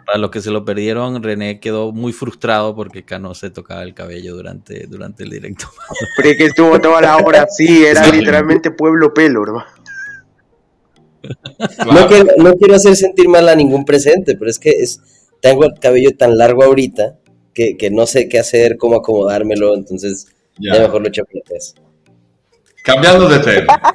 Para 0.07 0.19
los 0.19 0.31
que 0.31 0.41
se 0.41 0.53
lo 0.53 0.65
perdieron, 0.65 1.21
René 1.21 1.59
quedó 1.59 1.91
muy 1.91 2.13
frustrado 2.13 2.77
porque 2.77 3.05
Cano 3.05 3.35
se 3.35 3.51
tocaba 3.51 3.83
el 3.83 3.93
cabello 3.93 4.37
durante, 4.37 4.87
durante 4.87 5.25
el 5.25 5.31
directo. 5.31 5.67
Pero 6.17 6.29
es 6.29 6.39
que 6.39 6.45
estuvo 6.45 6.81
toda 6.81 7.01
la 7.01 7.17
hora 7.17 7.43
así, 7.43 7.85
era 7.85 8.07
literalmente 8.07 8.71
pueblo 8.71 9.13
pelo, 9.13 9.43
hermano. 9.43 9.67
No, 11.93 12.07
quiero, 12.07 12.27
no 12.39 12.55
quiero 12.55 12.77
hacer 12.77 12.95
sentir 12.95 13.29
mal 13.29 13.49
a 13.49 13.57
ningún 13.57 13.85
presente, 13.85 14.37
pero 14.37 14.49
es 14.49 14.61
que 14.61 14.71
es 14.71 15.01
tengo 15.47 15.65
el 15.65 15.79
cabello 15.79 16.11
tan 16.17 16.37
largo 16.37 16.65
ahorita 16.65 17.19
que, 17.55 17.89
no 17.91 18.05
sé 18.07 18.29
qué 18.29 18.41
hacer, 18.41 18.77
cómo 18.77 18.97
acomodármelo, 18.97 19.77
entonces 19.77 20.27
ya, 20.59 20.73
mejor 20.73 21.03
lo 21.03 21.09
echo 21.09 21.23
Cambiando 22.83 23.29
de 23.29 23.39
tema. 23.39 23.81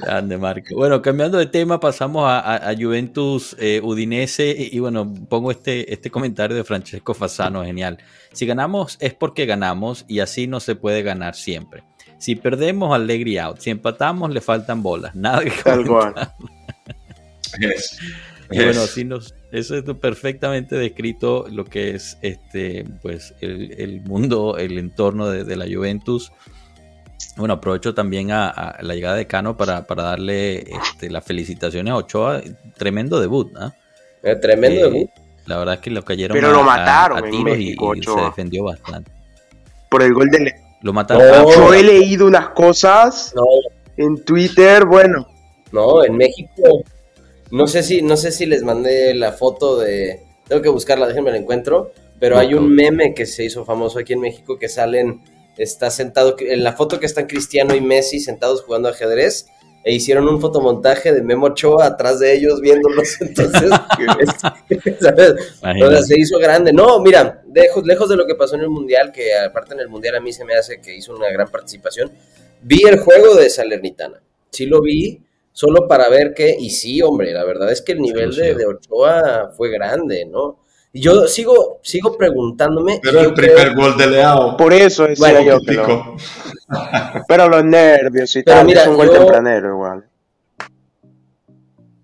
Grande, 0.00 0.38
Marco. 0.38 0.74
Bueno, 0.74 1.02
cambiando 1.02 1.38
de 1.38 1.46
tema, 1.46 1.80
pasamos 1.80 2.24
a, 2.26 2.72
Juventus 2.78 3.56
eh, 3.58 3.80
Udinese 3.82 4.54
y, 4.56 4.78
bueno, 4.78 5.12
pongo 5.28 5.50
este, 5.50 5.92
este 5.92 6.10
comentario 6.10 6.56
de 6.56 6.64
Francesco 6.64 7.14
Fasano, 7.14 7.64
genial. 7.64 7.98
Si 8.32 8.46
ganamos 8.46 8.96
es 9.00 9.14
porque 9.14 9.46
ganamos 9.46 10.04
y 10.08 10.20
así 10.20 10.46
no 10.46 10.60
se 10.60 10.74
puede 10.74 11.02
ganar 11.02 11.34
siempre. 11.34 11.84
Si 12.18 12.34
perdemos, 12.34 12.94
alegría 12.94 13.44
out. 13.44 13.58
Si 13.58 13.70
empatamos, 13.70 14.30
le 14.30 14.40
faltan 14.40 14.82
bolas. 14.82 15.14
Nada 15.14 15.44
que 15.44 15.50
bueno, 18.48 18.80
así 18.82 19.04
nos, 19.04 19.34
eso 19.52 19.76
es 19.76 19.84
perfectamente 20.00 20.76
descrito 20.76 21.46
lo 21.50 21.64
que 21.64 21.90
es 21.90 22.18
este, 22.22 22.84
pues, 23.00 23.34
el, 23.40 24.02
mundo, 24.02 24.56
el 24.58 24.78
entorno 24.78 25.28
de, 25.28 25.56
la 25.56 25.64
Juventus. 25.64 26.32
Bueno, 27.36 27.54
aprovecho 27.54 27.94
también 27.94 28.32
a, 28.32 28.76
la 28.80 28.94
llegada 28.94 29.16
de 29.16 29.26
Cano 29.26 29.56
para, 29.56 29.82
darle 29.82 30.58
este, 30.58 31.10
las 31.10 31.24
felicitaciones 31.24 31.92
a 31.92 31.96
Ochoa. 31.96 32.42
Tremendo 32.76 33.20
debut, 33.20 33.50
¿ah? 33.56 33.74
eh, 34.22 34.36
tremendo 34.36 34.80
eh, 34.80 34.90
debut. 34.90 35.10
La 35.46 35.58
verdad 35.58 35.74
es 35.76 35.80
que 35.80 35.90
lo 35.90 36.04
cayeron 36.04 36.34
Pero 36.34 36.50
lo 36.50 36.62
mataron 36.64 37.18
a, 37.18 37.30
tiros 37.30 37.56
y, 37.56 37.76
se 38.02 38.20
defendió 38.20 38.64
bastante. 38.64 39.10
Por 39.88 40.02
el 40.02 40.12
gol 40.12 40.28
de 40.28 40.52
Lo 40.82 40.92
mataron. 40.92 41.46
Yo 41.50 41.72
he 41.72 41.82
leído 41.82 42.26
unas 42.26 42.48
cosas 42.48 43.32
en 43.96 44.22
Twitter, 44.24 44.84
bueno. 44.84 45.28
No, 45.72 46.04
en 46.04 46.16
México 46.16 46.84
no 47.50 47.66
sé 47.66 47.82
si, 47.82 48.02
no 48.02 48.16
sé 48.16 48.32
si 48.32 48.46
les 48.46 48.62
mandé 48.62 49.14
la 49.14 49.32
foto 49.32 49.78
de. 49.78 50.22
Tengo 50.48 50.62
que 50.62 50.68
buscarla, 50.68 51.06
déjenme 51.06 51.30
la 51.30 51.38
encuentro. 51.38 51.92
Pero 52.18 52.38
hay 52.38 52.54
un 52.54 52.74
meme 52.74 53.12
que 53.14 53.26
se 53.26 53.44
hizo 53.44 53.64
famoso 53.64 53.98
aquí 53.98 54.14
en 54.14 54.20
México 54.20 54.58
que 54.58 54.68
salen. 54.68 55.20
Está 55.56 55.90
sentado. 55.90 56.36
En 56.38 56.64
la 56.64 56.72
foto 56.72 56.98
que 56.98 57.06
están 57.06 57.26
Cristiano 57.26 57.74
y 57.74 57.80
Messi 57.80 58.20
sentados 58.20 58.62
jugando 58.62 58.88
ajedrez. 58.88 59.46
E 59.84 59.92
hicieron 59.92 60.26
un 60.26 60.40
fotomontaje 60.40 61.12
de 61.12 61.22
Memo 61.22 61.46
Ochoa 61.46 61.86
atrás 61.86 62.18
de 62.18 62.34
ellos 62.34 62.60
viéndolos. 62.60 63.08
Entonces, 63.20 63.70
¿sabes? 65.00 66.06
se 66.08 66.18
hizo 66.18 66.38
grande. 66.40 66.72
No, 66.72 66.98
mira, 66.98 67.44
lejos, 67.54 67.86
lejos 67.86 68.08
de 68.08 68.16
lo 68.16 68.26
que 68.26 68.34
pasó 68.34 68.56
en 68.56 68.62
el 68.62 68.68
Mundial, 68.68 69.12
que 69.12 69.36
aparte 69.36 69.74
en 69.74 69.80
el 69.80 69.88
Mundial 69.88 70.16
a 70.16 70.20
mí 70.20 70.32
se 70.32 70.44
me 70.44 70.54
hace 70.54 70.80
que 70.80 70.96
hizo 70.96 71.14
una 71.14 71.30
gran 71.30 71.48
participación. 71.48 72.10
Vi 72.62 72.82
el 72.84 72.98
juego 72.98 73.36
de 73.36 73.48
Salernitana. 73.48 74.20
Sí 74.50 74.66
lo 74.66 74.80
vi 74.80 75.20
solo 75.56 75.88
para 75.88 76.10
ver 76.10 76.34
que, 76.34 76.54
y 76.54 76.68
sí, 76.68 77.00
hombre, 77.00 77.32
la 77.32 77.42
verdad 77.42 77.72
es 77.72 77.80
que 77.80 77.92
el 77.92 78.00
nivel 78.00 78.36
de, 78.36 78.66
Ochoa 78.66 79.52
fue 79.56 79.70
grande, 79.70 80.26
¿no? 80.26 80.58
Y 80.92 81.00
yo 81.00 81.26
sigo, 81.28 81.80
sigo 81.82 82.14
preguntándome. 82.14 83.00
Pero 83.02 83.20
el 83.20 83.32
primer 83.32 83.74
gol 83.74 83.96
de 83.96 84.06
Leao. 84.06 84.54
Por 84.58 84.74
eso 84.74 85.06
es 85.06 85.18
bueno, 85.18 85.40
yo 85.40 85.58
Pero 87.26 87.48
los 87.48 87.64
nervios 87.64 88.36
y 88.36 88.42
tal, 88.42 88.70
es 88.70 88.86
un 88.86 88.96
gol 88.96 89.10
tempranero 89.10 89.70
igual. 89.70 90.04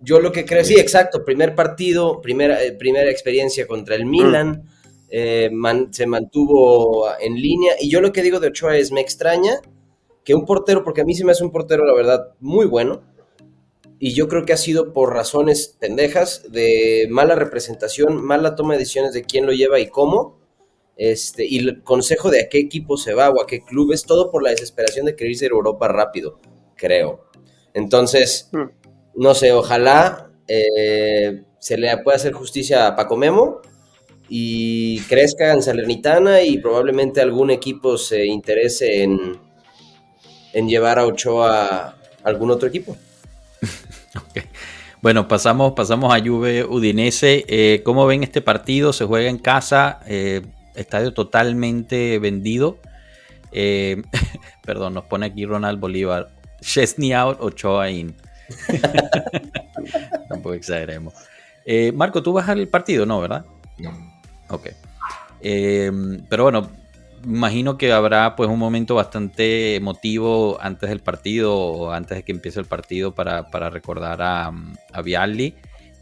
Yo 0.00 0.18
lo 0.18 0.32
que 0.32 0.46
creo, 0.46 0.64
sí, 0.64 0.80
exacto, 0.80 1.22
primer 1.22 1.54
partido, 1.54 2.22
primera, 2.22 2.62
eh, 2.64 2.72
primera 2.72 3.10
experiencia 3.10 3.66
contra 3.66 3.96
el 3.96 4.06
Milan, 4.06 4.62
eh, 5.10 5.50
se 5.90 6.06
mantuvo 6.06 7.06
en 7.20 7.34
línea. 7.34 7.74
Y 7.78 7.90
yo 7.90 8.00
lo 8.00 8.14
que 8.14 8.22
digo 8.22 8.40
de 8.40 8.48
Ochoa 8.48 8.78
es, 8.78 8.92
me 8.92 9.02
extraña 9.02 9.60
que 10.24 10.34
un 10.34 10.46
portero, 10.46 10.82
porque 10.82 11.02
a 11.02 11.04
mí 11.04 11.14
se 11.14 11.22
me 11.26 11.32
hace 11.32 11.44
un 11.44 11.50
portero, 11.50 11.84
la 11.84 11.92
verdad, 11.94 12.28
muy 12.40 12.64
bueno, 12.64 13.11
y 14.04 14.14
yo 14.14 14.26
creo 14.26 14.44
que 14.44 14.52
ha 14.52 14.56
sido 14.56 14.92
por 14.92 15.14
razones 15.14 15.76
pendejas, 15.78 16.50
de 16.50 17.06
mala 17.08 17.36
representación, 17.36 18.20
mala 18.20 18.56
toma 18.56 18.72
de 18.72 18.80
decisiones 18.80 19.12
de 19.12 19.22
quién 19.22 19.46
lo 19.46 19.52
lleva 19.52 19.78
y 19.78 19.90
cómo, 19.90 20.40
este, 20.96 21.46
y 21.46 21.58
el 21.58 21.84
consejo 21.84 22.28
de 22.28 22.40
a 22.40 22.48
qué 22.48 22.58
equipo 22.58 22.96
se 22.96 23.14
va 23.14 23.30
o 23.30 23.40
a 23.40 23.46
qué 23.46 23.60
club, 23.60 23.92
es 23.92 24.02
todo 24.02 24.32
por 24.32 24.42
la 24.42 24.50
desesperación 24.50 25.06
de 25.06 25.14
querer 25.14 25.30
irse 25.30 25.44
a 25.44 25.50
Europa 25.50 25.86
rápido, 25.86 26.40
creo. 26.74 27.28
Entonces, 27.74 28.48
hmm. 28.50 28.70
no 29.14 29.34
sé, 29.34 29.52
ojalá 29.52 30.32
eh, 30.48 31.44
se 31.60 31.78
le 31.78 31.96
pueda 31.98 32.16
hacer 32.16 32.32
justicia 32.32 32.88
a 32.88 32.96
Paco 32.96 33.16
Memo 33.16 33.60
y 34.28 34.98
crezca 35.02 35.52
en 35.52 35.62
Salernitana 35.62 36.42
y 36.42 36.58
probablemente 36.58 37.20
algún 37.20 37.52
equipo 37.52 37.96
se 37.96 38.26
interese 38.26 39.04
en, 39.04 39.38
en 40.54 40.68
llevar 40.68 40.98
a 40.98 41.06
Ochoa 41.06 41.86
a 41.86 41.98
algún 42.24 42.50
otro 42.50 42.66
equipo. 42.68 42.96
Bueno, 45.02 45.26
pasamos, 45.26 45.72
pasamos 45.72 46.14
a 46.14 46.20
Juve 46.20 46.64
Udinese. 46.64 47.44
Eh, 47.48 47.82
¿Cómo 47.84 48.06
ven 48.06 48.22
este 48.22 48.40
partido? 48.40 48.92
Se 48.92 49.04
juega 49.04 49.28
en 49.28 49.38
casa, 49.38 49.98
eh, 50.06 50.42
estadio 50.76 51.12
totalmente 51.12 52.20
vendido. 52.20 52.78
Eh, 53.50 54.00
perdón, 54.64 54.94
nos 54.94 55.06
pone 55.06 55.26
aquí 55.26 55.44
Ronald 55.44 55.80
Bolívar. 55.80 56.30
Chesney 56.60 57.12
out, 57.14 57.38
Ochoa 57.40 57.90
in. 57.90 58.14
Tampoco 60.28 60.54
exageremos. 60.54 61.14
Marco, 61.94 62.22
¿tú 62.22 62.32
vas 62.32 62.48
al 62.48 62.68
partido? 62.68 63.04
No, 63.04 63.20
¿verdad? 63.20 63.44
No. 63.78 63.90
Ok. 64.50 64.68
pero 65.40 66.44
bueno, 66.44 66.70
imagino 67.24 67.78
que 67.78 67.92
habrá 67.92 68.36
pues 68.36 68.48
un 68.48 68.58
momento 68.58 68.94
bastante 68.94 69.76
emotivo 69.76 70.58
antes 70.60 70.88
del 70.88 71.00
partido 71.00 71.54
o 71.56 71.92
antes 71.92 72.18
de 72.18 72.22
que 72.24 72.32
empiece 72.32 72.60
el 72.60 72.66
partido 72.66 73.14
para, 73.14 73.70
recordar 73.70 74.22
a, 74.22 74.52
a 74.92 75.02
Vialli. 75.02 75.54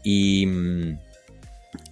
Y 0.03 0.47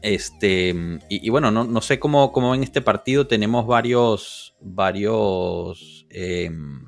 este 0.01 0.75
y, 1.09 1.29
bueno, 1.29 1.51
no, 1.51 1.81
sé 1.81 1.99
cómo, 1.99 2.31
cómo 2.31 2.55
en 2.55 2.63
este 2.63 2.81
partido 2.81 3.27
tenemos 3.27 3.65
varios, 3.65 4.55
varios 4.59 6.05
em, 6.09 6.85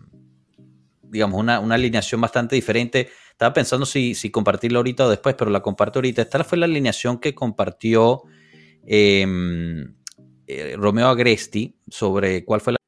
digamos, 1.03 1.39
una, 1.39 1.57
alineación 1.57 2.21
bastante 2.21 2.55
diferente. 2.55 3.09
Estaba 3.31 3.53
pensando 3.53 3.85
si, 3.85 4.15
si 4.15 4.29
compartirla 4.29 4.79
ahorita 4.79 5.05
o 5.05 5.09
después, 5.09 5.35
pero 5.35 5.51
la 5.51 5.61
comparto 5.61 5.99
ahorita. 5.99 6.21
Esta 6.21 6.43
fue 6.43 6.57
la 6.57 6.65
alineación 6.65 7.19
que 7.19 7.35
compartió 7.35 8.23
em, 8.85 9.95
eh, 10.51 10.75
Romeo 10.77 11.07
Agresti 11.07 11.75
sobre 11.87 12.43
cuál 12.43 12.61
fue 12.61 12.73
la... 12.73 12.79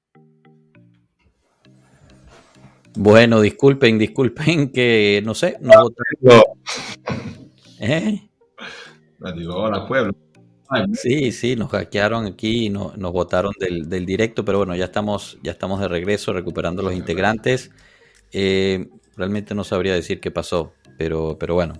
Bueno, 2.95 3.41
disculpen, 3.41 3.97
disculpen 3.97 4.71
que 4.73 5.21
no 5.25 5.33
sé, 5.33 5.57
no 5.61 5.89
¿Eh? 7.79 8.29
Digo, 9.35 9.55
hola 9.55 9.87
pueblo. 9.87 10.13
Sí, 10.93 11.31
sí, 11.31 11.55
nos 11.55 11.69
hackearon 11.69 12.25
aquí 12.25 12.65
y 12.65 12.69
nos 12.69 13.11
votaron 13.11 13.53
del, 13.59 14.05
directo, 14.05 14.43
pero 14.43 14.59
bueno, 14.59 14.75
ya 14.75 14.85
estamos, 14.85 15.37
ya 15.43 15.51
estamos 15.51 15.79
de 15.79 15.87
regreso 15.87 16.33
recuperando 16.33 16.81
los 16.81 16.93
integrantes. 16.93 17.71
Eh, 18.31 18.89
realmente 19.15 19.53
no 19.53 19.63
sabría 19.63 19.93
decir 19.93 20.19
qué 20.19 20.31
pasó, 20.31 20.73
pero, 20.97 21.37
pero 21.39 21.53
bueno. 21.53 21.75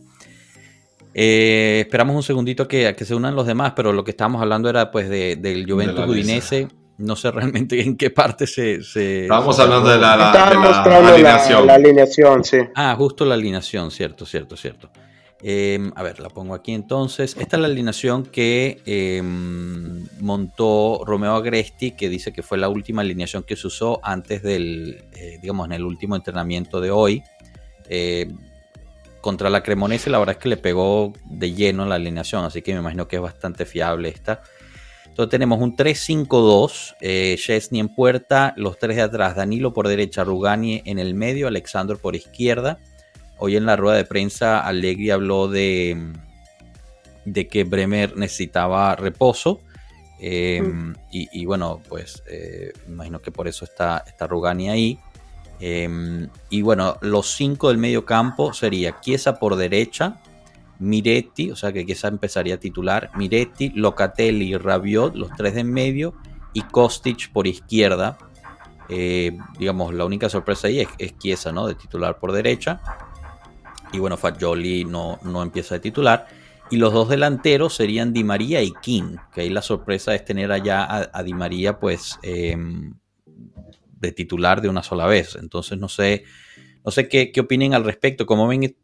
Eh, 1.14 1.82
esperamos 1.82 2.16
un 2.16 2.24
segundito 2.24 2.68
que, 2.68 2.96
que 2.96 3.06
se 3.06 3.14
unan 3.14 3.36
los 3.36 3.46
demás, 3.46 3.74
pero 3.76 3.94
lo 3.94 4.04
que 4.04 4.12
estábamos 4.12 4.42
hablando 4.42 4.70
era 4.70 4.90
pues 4.92 5.10
de, 5.10 5.36
del 5.36 5.70
Juventus 5.70 6.08
Udinese. 6.08 6.68
No 6.98 7.16
sé 7.16 7.32
realmente 7.32 7.82
en 7.82 7.98
qué 7.98 8.12
parte 8.12 8.46
se... 8.46 8.76
Estábamos 8.76 9.60
hablando 9.60 9.90
de 9.90 9.98
la, 9.98 10.32
alineación. 10.32 11.66
La, 11.66 11.74
alineación, 11.76 12.44
sí. 12.44 12.58
Ah, 12.76 12.96
justo 12.98 13.26
la 13.26 13.34
alineación, 13.34 13.90
cierto, 13.90 14.26
cierto, 14.26 14.56
cierto. 14.56 14.92
Em, 15.42 15.92
a 15.96 16.04
ver, 16.04 16.20
la 16.20 16.30
pongo 16.30 16.54
aquí 16.54 16.72
entonces. 16.72 17.36
Esta 17.38 17.58
es 17.58 17.62
la 17.62 17.68
alineación 17.68 18.24
que 18.24 18.82
em, 18.86 20.08
montó 20.22 21.02
Romeo 21.04 21.34
Agresti, 21.34 21.92
que 21.92 22.10
dice 22.10 22.32
que 22.32 22.44
fue 22.44 22.58
la 22.58 22.70
última 22.70 23.02
alineación 23.02 23.44
que 23.44 23.56
se 23.56 23.68
usó 23.68 24.00
antes 24.04 24.42
del, 24.44 25.04
eh, 25.14 25.40
digamos, 25.42 25.66
en 25.66 25.74
el 25.74 25.84
último 25.84 26.16
entrenamiento 26.16 26.80
de 26.80 26.92
hoy. 26.92 27.24
Contra 29.24 29.50
la 29.50 29.64
Cremonese 29.64 30.10
la 30.10 30.20
verdad 30.20 30.36
es 30.36 30.42
que 30.42 30.50
le 30.50 30.58
pegó 30.58 31.14
de 31.24 31.54
lleno 31.54 31.86
la 31.86 31.96
alineación, 31.96 32.44
así 32.44 32.62
que 32.62 32.74
me 32.74 32.82
imagino 32.82 33.08
que 33.08 33.16
es 33.16 33.22
bastante 33.22 33.66
fiable 33.66 34.10
esta. 34.10 34.42
Entonces 35.06 35.32
tenemos 35.32 35.62
un 35.62 35.78
3-5-2, 35.78 36.96
eh, 37.00 37.38
Chesney 37.40 37.80
en 37.80 37.88
puerta, 37.88 38.54
los 38.58 38.78
tres 38.78 38.98
de 38.98 39.04
atrás, 39.04 39.38
Danilo 39.38 39.72
por 39.72 39.88
derecha, 39.88 40.26
Rugani 40.26 40.82
en 40.84 41.00
el 41.00 41.14
medio, 41.14 41.48
Alexandro 41.48 41.98
por 41.98 42.18
izquierda. 42.18 42.80
Hoy 43.38 43.56
en 43.56 43.66
la 43.66 43.78
rueda 43.78 43.96
de 43.96 44.04
prensa 44.04 44.60
Allegri 44.60 45.10
habló 45.10 45.48
de, 45.48 46.12
de 47.24 47.48
que 47.48 47.64
Bremer 47.64 48.18
necesitaba 48.18 48.94
reposo. 48.98 49.62
Eh, 50.20 50.62
mm. 50.62 50.96
y, 51.12 51.46
bueno, 51.46 51.82
pues 51.88 52.24
eh, 52.28 52.74
imagino 52.90 53.22
que 53.22 53.32
por 53.32 53.48
eso 53.48 53.64
está, 53.64 54.04
está 54.06 54.28
Rugani 54.28 54.70
ahí. 54.70 55.00
Em, 55.60 56.30
y 56.50 56.62
bueno, 56.62 56.98
los 57.02 57.36
cinco 57.36 57.70
del 57.70 57.78
medio 57.78 58.06
campo 58.06 58.54
sería 58.54 59.00
Chiesa 59.00 59.40
por 59.40 59.56
derecha, 59.56 60.22
Miretti, 60.80 61.52
o 61.52 61.56
sea 61.56 61.72
que 61.72 61.86
Chiesa 61.86 62.08
empezaría 62.08 62.56
a 62.56 62.60
titular, 62.60 63.12
Miretti, 63.16 63.70
Locatelli, 63.70 64.58
Rabiot, 64.58 65.16
los 65.16 65.32
tres 65.38 65.54
de 65.56 65.62
en 65.62 65.72
medio, 65.72 66.14
y 66.54 66.62
Kostic 66.62 67.32
por 67.32 67.48
izquierda. 67.48 68.18
Eh, 68.90 69.38
digamos, 69.58 69.94
la 69.94 70.06
única 70.06 70.30
sorpresa 70.30 70.68
ahí 70.68 70.86
es, 70.98 71.18
Chiesa, 71.18 71.52
¿no? 71.52 71.68
De 71.68 71.76
titular 71.76 72.20
por 72.20 72.32
derecha. 72.32 72.82
Y 73.92 74.00
bueno, 74.00 74.18
Fagioli 74.18 74.86
no, 74.86 75.20
no 75.24 75.42
empieza 75.42 75.76
de 75.76 75.80
titular. 75.80 76.28
Y 76.70 76.78
los 76.78 76.94
dos 76.94 77.10
delanteros 77.10 77.76
serían 77.76 78.14
Di 78.14 78.24
María 78.24 78.62
y 78.62 78.72
King, 78.82 79.18
que 79.34 79.42
ahí 79.42 79.50
la 79.50 79.62
sorpresa 79.62 80.16
es 80.16 80.26
tener 80.26 80.52
allá 80.52 81.10
a, 81.14 81.24
Di 81.24 81.34
María, 81.34 81.80
pues, 81.80 82.18
em, 82.24 82.96
de 84.04 84.12
titular 84.12 84.62
de 84.62 84.70
una 84.70 84.84
sola 84.84 85.08
vez. 85.08 85.38
Entonces 85.42 85.80
no 85.80 85.88
sé, 85.88 86.24
no 86.86 86.92
sé 86.92 87.08
qué, 87.08 87.32
qué 87.32 87.42
opinen 87.42 87.74
al 87.74 87.84
respecto, 87.84 88.26
cómo 88.26 88.48
ven 88.48 88.76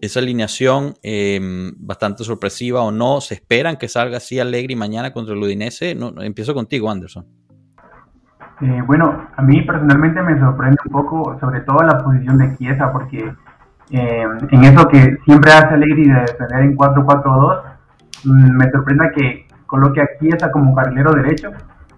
esa 0.00 0.20
alineación 0.20 0.94
em, 1.02 1.72
bastante 1.78 2.22
sorpresiva 2.24 2.82
o 2.82 2.92
no. 2.92 3.20
¿Se 3.20 3.34
esperan 3.34 3.76
que 3.76 3.88
salga 3.88 4.18
así 4.18 4.38
Allegri 4.38 4.76
mañana 4.76 5.12
contra 5.12 5.34
el 5.34 5.42
Udinese? 5.42 5.94
No, 5.94 6.12
empiezo 6.20 6.54
contigo, 6.54 6.90
Anderson. 6.90 7.24
Eh, 8.60 8.82
bueno, 8.86 9.28
a 9.36 9.42
mí 9.42 9.62
personalmente 9.62 10.22
me 10.22 10.38
sorprende 10.38 10.76
un 10.86 10.92
poco, 10.92 11.38
sobre 11.40 11.60
todo 11.60 11.78
la 11.82 11.98
posición 11.98 12.38
de 12.38 12.56
Chiesa, 12.56 12.90
porque 12.92 13.20
em, 13.90 14.38
en 14.50 14.64
eso 14.64 14.88
que 14.88 15.18
siempre 15.24 15.52
hace 15.52 15.74
Allegri 15.74 16.08
de 16.08 16.20
defender 16.20 16.60
en 16.62 16.76
4-4-2, 16.76 17.62
mm, 18.24 18.56
me 18.56 18.70
sorprende 18.70 19.10
que 19.14 19.46
coloque 19.66 20.00
a 20.00 20.08
Chiesa 20.18 20.50
como 20.50 20.74
carrilero 20.74 21.12
derecho, 21.12 21.50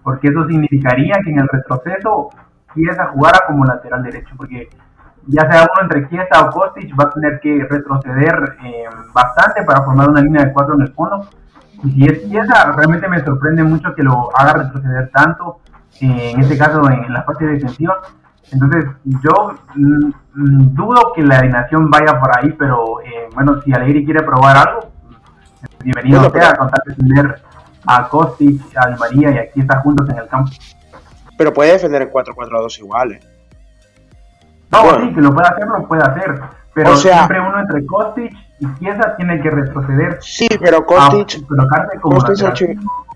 porque 0.03 0.29
eso 0.29 0.47
significaría 0.49 1.15
que 1.25 1.31
en 1.31 1.41
el 1.41 1.49
retroceso 1.49 2.31
Chiesa 2.79 3.07
jugara 3.09 3.41
como 3.47 3.65
lateral 3.65 4.03
derecho, 4.03 4.35
porque 4.37 4.69
ya 5.27 5.51
sea 5.51 5.63
uno 5.63 5.83
entre 5.83 6.09
Chiesa 6.09 6.43
o 6.43 6.51
Kostic 6.51 6.99
va 6.99 7.05
a 7.05 7.11
tener 7.11 7.41
que 7.41 7.67
retroceder 7.69 8.57
eh, 8.65 8.85
bastante 9.13 9.63
para 9.65 9.83
formar 9.83 10.09
una 10.09 10.21
línea 10.21 10.45
de 10.45 10.53
cuatro 10.53 10.75
en 10.75 10.83
el 10.83 10.93
fondo. 10.93 11.29
Y 11.85 11.91
si 11.91 12.07
es 12.07 12.29
Chiesa, 12.29 12.73
realmente 12.73 13.09
me 13.09 13.23
sorprende 13.23 13.63
mucho 13.63 13.95
que 13.95 14.03
lo 14.03 14.31
haga 14.37 14.55
retroceder 14.55 15.11
tanto, 15.11 15.61
eh, 16.01 16.33
en 16.35 16.41
este 16.41 16.57
caso 16.57 16.89
en, 16.89 17.13
la 17.13 17.25
parte 17.25 17.47
defensiva. 17.47 17.99
Entonces, 18.51 18.87
yo 19.05 19.55
mm, 19.75 20.07
mm, 20.35 20.75
dudo 20.75 21.13
que 21.15 21.23
la 21.23 21.39
alineación 21.39 21.91
vaya 21.91 22.19
por 22.19 22.31
ahí, 22.37 22.53
pero 22.53 23.01
eh, 23.03 23.29
bueno, 23.35 23.61
si 23.61 23.73
Alegri 23.73 24.05
quiere 24.05 24.23
probar 24.23 24.57
algo, 24.57 24.91
bienvenido 25.85 26.21
bueno, 26.21 26.35
sea, 26.35 26.57
contar 26.57 26.83
de 26.87 26.95
tener 26.95 27.43
a 27.87 28.09
Kostic, 28.09 28.63
a 28.77 28.89
Di 28.89 28.99
María 28.99 29.31
y 29.31 29.39
a 29.39 29.53
Chiesa 29.53 29.81
juntos 29.81 30.09
en 30.09 30.19
el 30.19 30.29
campo. 30.29 30.51
Pero 31.39 31.55
puede 31.55 31.73
defender 31.73 32.03
en 32.03 32.11
4-4-2 32.11 32.79
igual, 32.81 33.13
¿eh? 33.13 33.21
No, 34.71 34.83
sí, 35.01 35.15
que 35.15 35.21
lo 35.23 35.33
puede 35.33 35.49
hacer, 35.49 35.67
lo 35.67 35.89
puede 35.89 36.03
hacer. 36.03 36.35
Pero 36.75 36.97
siempre 36.97 37.41
uno 37.41 37.61
entre 37.61 37.87
Kostic 37.87 38.33
y 38.61 38.75
Chiesa 38.79 39.17
tiene 39.17 39.41
que 39.41 39.51
retroceder. 39.51 40.19
Sí, 40.21 40.49
pero 40.61 40.85
Kostic. 40.85 41.41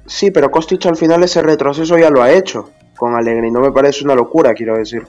sí, 0.06 0.30
pero 0.30 0.50
Kostic 0.50 0.86
al 0.86 0.96
final 0.96 1.22
ese 1.24 1.42
retroceso 1.42 1.98
ya 1.98 2.08
lo 2.10 2.22
ha 2.22 2.30
hecho 2.30 2.70
con 2.96 3.14
Alegre. 3.14 3.50
No 3.50 3.60
me 3.60 3.72
parece 3.72 4.04
una 4.04 4.14
locura, 4.14 4.54
quiero 4.54 4.76
decir. 4.76 5.06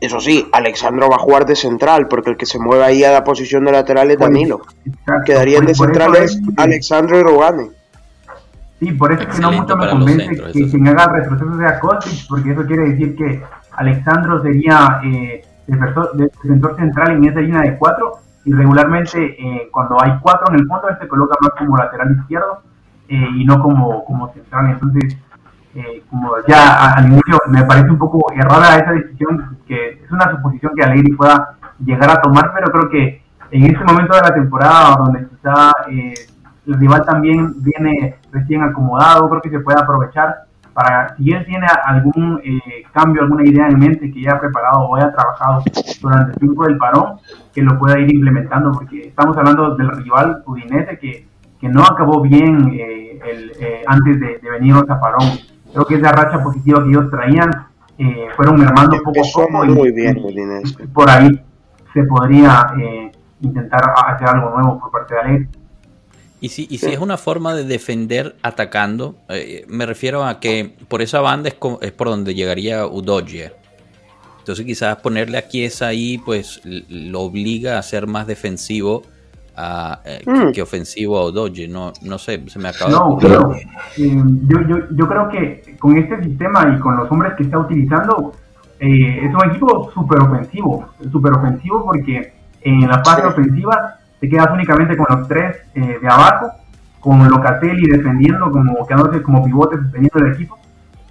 Eso 0.00 0.18
sí, 0.18 0.48
Alexandro 0.52 1.10
va 1.10 1.16
a 1.16 1.20
jugar 1.20 1.44
de 1.44 1.54
central, 1.54 2.08
porque 2.08 2.30
el 2.30 2.38
que 2.38 2.46
se 2.46 2.58
mueve 2.58 2.84
ahí 2.84 3.04
a 3.04 3.12
la 3.12 3.22
posición 3.22 3.66
de 3.66 3.72
lateral 3.72 4.10
es 4.10 4.18
Danilo. 4.18 4.62
Quedarían 5.26 5.66
de 5.66 5.74
centrales 5.74 6.40
Alexandro 6.56 7.18
y 7.18 7.22
Rogane. 7.22 7.79
Sí, 8.80 8.92
por 8.92 9.12
eso 9.12 9.22
es 9.22 9.36
que 9.36 9.42
no 9.42 9.52
mucho 9.52 9.76
me 9.76 9.90
convence 9.90 10.52
que 10.52 10.70
quien 10.70 10.88
haga 10.88 11.04
el 11.04 11.22
retroceso 11.22 11.58
sea 11.58 11.78
Kostic, 11.80 12.26
porque 12.28 12.52
eso 12.52 12.64
quiere 12.64 12.88
decir 12.88 13.14
que 13.14 13.42
Alexandro 13.72 14.42
sería 14.42 15.00
eh, 15.04 15.44
defensor, 15.66 16.76
central 16.76 17.12
en 17.12 17.24
esa 17.26 17.40
línea 17.40 17.60
de 17.60 17.76
cuatro 17.76 18.20
y 18.46 18.52
regularmente 18.54 19.36
eh, 19.38 19.68
cuando 19.70 20.02
hay 20.02 20.18
cuatro 20.22 20.46
en 20.50 20.60
el 20.60 20.66
fondo, 20.66 20.88
él 20.88 20.96
se 20.98 21.08
coloca 21.08 21.36
más 21.42 21.52
como 21.58 21.76
lateral 21.76 22.16
izquierdo 22.20 22.62
eh, 23.08 23.28
y 23.36 23.44
no 23.44 23.62
como, 23.62 24.02
como 24.06 24.32
central. 24.32 24.70
Entonces, 24.70 25.18
eh, 25.74 26.02
como 26.08 26.32
ya 26.48 26.94
al 26.94 27.06
inicio, 27.06 27.38
me 27.48 27.62
parece 27.64 27.90
un 27.90 27.98
poco 27.98 28.32
errada 28.32 28.78
esa 28.78 28.92
decisión, 28.92 29.58
que 29.68 30.00
es 30.02 30.10
una 30.10 30.30
suposición 30.30 30.72
que 30.74 30.84
Alegri 30.84 31.12
pueda 31.12 31.58
llegar 31.84 32.10
a 32.10 32.22
tomar, 32.22 32.50
pero 32.54 32.72
creo 32.72 32.90
que 32.90 33.22
en 33.50 33.66
este 33.66 33.84
momento 33.84 34.14
de 34.14 34.22
la 34.22 34.34
temporada, 34.34 34.96
donde 34.96 35.28
quizá 35.28 35.72
el 35.88 36.74
rival 36.78 37.04
también 37.04 37.52
viene 37.62 38.16
recién 38.32 38.62
acomodado, 38.62 39.28
creo 39.28 39.42
que 39.42 39.50
se 39.50 39.60
puede 39.60 39.80
aprovechar 39.80 40.44
para, 40.72 41.16
si 41.16 41.30
él 41.32 41.44
tiene 41.46 41.66
algún 41.84 42.40
eh, 42.44 42.84
cambio, 42.92 43.22
alguna 43.22 43.44
idea 43.44 43.68
en 43.68 43.78
mente 43.78 44.10
que 44.10 44.22
ya 44.22 44.32
ha 44.32 44.40
preparado 44.40 44.80
o 44.82 44.96
haya 44.96 45.12
trabajado 45.12 45.62
durante 46.00 46.32
el 46.32 46.38
tiempo 46.38 46.64
del 46.64 46.78
parón, 46.78 47.18
que 47.52 47.62
lo 47.62 47.78
pueda 47.78 47.98
ir 47.98 48.14
implementando, 48.14 48.72
porque 48.72 49.08
estamos 49.08 49.36
hablando 49.36 49.74
del 49.74 49.90
rival 49.90 50.42
Udinese 50.46 50.98
que, 50.98 51.26
que 51.60 51.68
no 51.68 51.82
acabó 51.82 52.20
bien 52.22 52.70
eh, 52.72 53.18
el, 53.28 53.52
eh, 53.60 53.82
antes 53.86 54.20
de, 54.20 54.38
de 54.38 54.50
venir 54.50 54.74
a 54.76 55.00
parón. 55.00 55.28
Creo 55.72 55.84
que 55.84 55.96
esa 55.96 56.12
racha 56.12 56.42
positiva 56.42 56.82
que 56.82 56.90
ellos 56.90 57.10
traían 57.10 57.50
fueron 58.34 58.58
mermando 58.58 58.96
poco 59.02 59.20
a 59.20 59.28
poco. 59.32 59.66
Muy 59.66 59.92
bien, 59.92 60.16
Por 60.94 61.10
ahí 61.10 61.28
se 61.92 62.02
podría 62.04 62.72
intentar 63.40 63.92
hacer 64.06 64.28
algo 64.28 64.50
nuevo 64.50 64.80
por 64.80 64.90
parte 64.90 65.14
de 65.14 65.20
Alex. 65.20 65.59
Y 66.40 66.48
si, 66.48 66.66
y 66.70 66.78
si 66.78 66.86
es 66.86 66.98
una 66.98 67.18
forma 67.18 67.54
de 67.54 67.64
defender 67.64 68.36
atacando, 68.42 69.16
eh, 69.28 69.66
me 69.68 69.84
refiero 69.84 70.24
a 70.24 70.40
que 70.40 70.74
por 70.88 71.02
esa 71.02 71.20
banda 71.20 71.50
es, 71.50 71.56
es 71.82 71.92
por 71.92 72.08
donde 72.08 72.34
llegaría 72.34 72.86
Udogie. 72.86 73.52
Entonces 74.38 74.64
quizás 74.64 74.96
ponerle 74.96 75.36
a 75.36 75.46
Chiesa 75.46 75.88
ahí, 75.88 76.16
pues 76.16 76.62
lo 76.64 77.20
obliga 77.20 77.78
a 77.78 77.82
ser 77.82 78.06
más 78.06 78.26
defensivo 78.26 79.02
a, 79.54 80.00
eh, 80.06 80.22
mm. 80.24 80.52
que, 80.52 80.62
ofensivo 80.62 81.18
a 81.18 81.26
Udogie. 81.26 81.68
No, 81.68 81.92
no 82.00 82.16
sé, 82.16 82.42
se 82.48 82.58
me 82.58 82.68
acaba 82.68 82.90
no, 82.90 83.16
de 83.16 83.28
pero, 83.28 83.54
eh, 83.54 83.66
yo, 83.98 84.60
yo, 84.66 84.76
yo, 84.96 85.08
creo 85.08 85.28
que 85.28 85.76
con 85.78 85.98
este 85.98 86.24
sistema 86.24 86.74
y 86.74 86.80
con 86.80 86.96
los 86.96 87.10
hombres 87.12 87.34
que 87.36 87.42
está 87.42 87.58
utilizando, 87.58 88.32
es 88.78 89.34
un 89.34 89.50
equipo 89.50 89.90
súper 89.92 90.20
ofensivo. 90.20 90.88
Súper 91.12 91.32
ofensivo 91.34 91.84
porque 91.84 92.32
en 92.62 92.88
la 92.88 93.04
fase 93.04 93.26
ofensiva 93.26 93.99
te 94.20 94.28
quedas 94.28 94.50
únicamente 94.52 94.96
con 94.96 95.06
los 95.08 95.26
tres 95.26 95.56
eh, 95.74 95.98
de 96.00 96.08
abajo, 96.08 96.52
con 97.00 97.26
Locatelli 97.28 97.88
defendiendo, 97.88 98.50
como 98.50 98.86
quedándose 98.86 99.22
como 99.22 99.42
pivote 99.42 99.76
sosteniendo 99.76 100.18
el 100.18 100.32
equipo, 100.34 100.58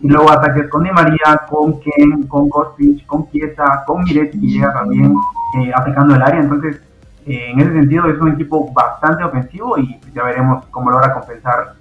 y 0.02 0.08
luego 0.08 0.32
ataques 0.32 0.70
con 0.70 0.84
Di 0.84 0.92
María, 0.92 1.42
con 1.50 1.80
Ken, 1.80 2.28
con 2.28 2.48
Kostic, 2.50 3.06
con 3.06 3.30
Chiesa, 3.32 3.84
con 3.86 4.04
Miretti, 4.04 4.40
que 4.40 4.48
llega 4.48 4.74
también 4.74 5.14
eh, 5.58 5.72
atacando 5.74 6.16
el 6.16 6.22
área, 6.22 6.40
entonces 6.40 6.80
eh, 7.26 7.52
en 7.52 7.60
ese 7.60 7.74
sentido 7.74 8.08
es 8.08 8.20
un 8.20 8.34
equipo 8.34 8.72
bastante 8.72 9.24
ofensivo 9.24 9.78
y 9.78 10.00
ya 10.14 10.24
veremos 10.24 10.66
cómo 10.68 10.92
logra 10.92 11.14
compensar 11.14 11.74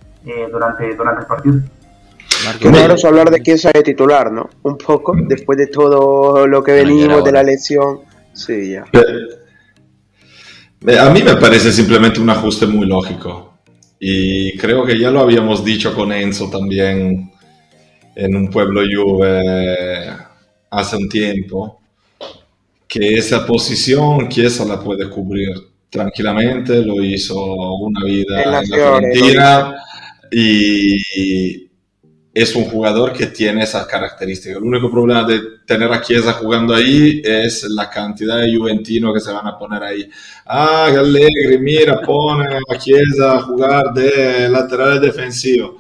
durante, 0.51 0.95
durante 0.95 1.23
el 1.23 1.27
partido. 1.27 1.61
Vamos 2.63 3.05
a 3.05 3.09
hablar 3.09 3.31
de 3.31 3.41
Chiesa 3.41 3.71
de 3.73 3.83
titular, 3.83 4.31
¿no? 4.31 4.49
Un 4.63 4.77
poco, 4.77 5.15
después 5.17 5.57
de 5.57 5.69
todo 5.69 6.47
lo 6.47 6.63
que 6.63 6.73
venimos 6.73 7.25
de 7.25 7.33
la 7.33 7.43
lesión. 7.43 8.01
Sí, 8.33 8.73
ya. 8.73 8.85
A 11.01 11.11
mí 11.11 11.23
me 11.23 11.37
parece 11.37 11.73
simplemente 11.73 12.21
un 12.21 12.31
ajuste 12.31 12.67
muy 12.67 12.87
lógico. 12.87 13.59
Y 14.01 14.57
creo 14.57 14.85
que 14.85 14.99
ya 14.99 15.11
lo 15.11 15.21
habíamos 15.21 15.65
dicho 15.65 15.95
con 15.95 16.13
Enzo 16.13 16.49
también 16.51 17.33
en 18.15 18.37
un 18.37 18.49
pueblo 18.51 18.83
Juve 18.83 20.17
hace 20.71 20.97
un 20.97 21.09
tiempo, 21.09 21.81
que 22.87 23.15
esa 23.15 23.47
posición 23.47 24.29
Chiesa 24.29 24.65
la 24.65 24.81
puede 24.81 25.09
cubrir 25.09 25.51
tranquilamente, 25.91 26.83
lo 26.83 27.03
hizo 27.03 27.55
una 27.77 28.05
vida 28.05 28.43
en 28.43 28.51
la, 28.51 28.63
Fiorentina 28.63 29.75
y, 30.31 31.68
es 32.41 32.55
un 32.55 32.67
jugador 32.67 33.13
que 33.13 33.27
tiene 33.27 33.65
esas 33.65 33.85
características. 33.87 34.59
El 34.59 34.63
único 34.63 34.89
problema 34.89 35.25
de 35.25 35.41
tener 35.67 35.93
a 35.93 36.01
Chiesa 36.01 36.35
jugando 36.35 36.73
ahí 36.73 37.21
es 37.25 37.65
la 37.65 37.91
cantidad 37.91 38.39
de 38.39 38.57
juventinos 38.57 39.13
que 39.13 39.21
se 39.21 39.33
van 39.33 39.47
a 39.49 39.59
poner 39.59 39.83
ahí. 39.83 40.09
Ah, 40.47 40.87
Allegri, 40.87 41.59
mira, 41.59 42.01
pone 42.01 42.47
a 42.57 42.79
Chiesa 42.79 43.35
a 43.35 43.43
jugar 43.43 43.93
de 43.93 44.49
lateral 44.49 45.01
defensivo. 45.01 45.79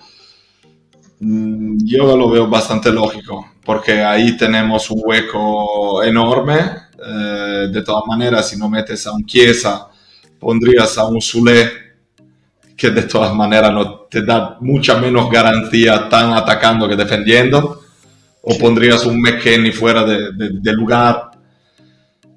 Mm, 1.20 1.78
yo 1.84 2.16
lo 2.16 2.28
veo 2.28 2.48
bastante 2.48 2.90
lógico, 2.90 3.52
porque 3.64 4.02
ahí 4.02 4.36
tenemos 4.36 4.90
un 4.90 5.00
hueco 5.04 6.02
enorme. 6.02 6.58
Eh, 7.06 7.68
de 7.72 7.82
todas 7.82 8.02
maneras, 8.08 8.48
si 8.48 8.56
no 8.56 8.68
metes 8.68 9.06
a 9.06 9.12
un 9.12 9.24
Chiesa, 9.24 9.86
pondrías 10.40 10.98
a 10.98 11.06
un 11.06 11.20
Zule 11.20 11.87
que 12.78 12.90
de 12.90 13.02
todas 13.02 13.34
maneras 13.34 13.72
no 13.72 14.06
te 14.08 14.22
da 14.22 14.56
mucha 14.60 14.98
menos 15.00 15.28
garantía 15.28 16.08
tan 16.08 16.32
atacando 16.32 16.88
que 16.88 16.94
defendiendo, 16.94 17.80
o 18.40 18.56
pondrías 18.56 19.04
un 19.04 19.20
McKenny 19.20 19.72
fuera 19.72 20.04
de, 20.04 20.30
de, 20.32 20.72
lugar. 20.72 21.32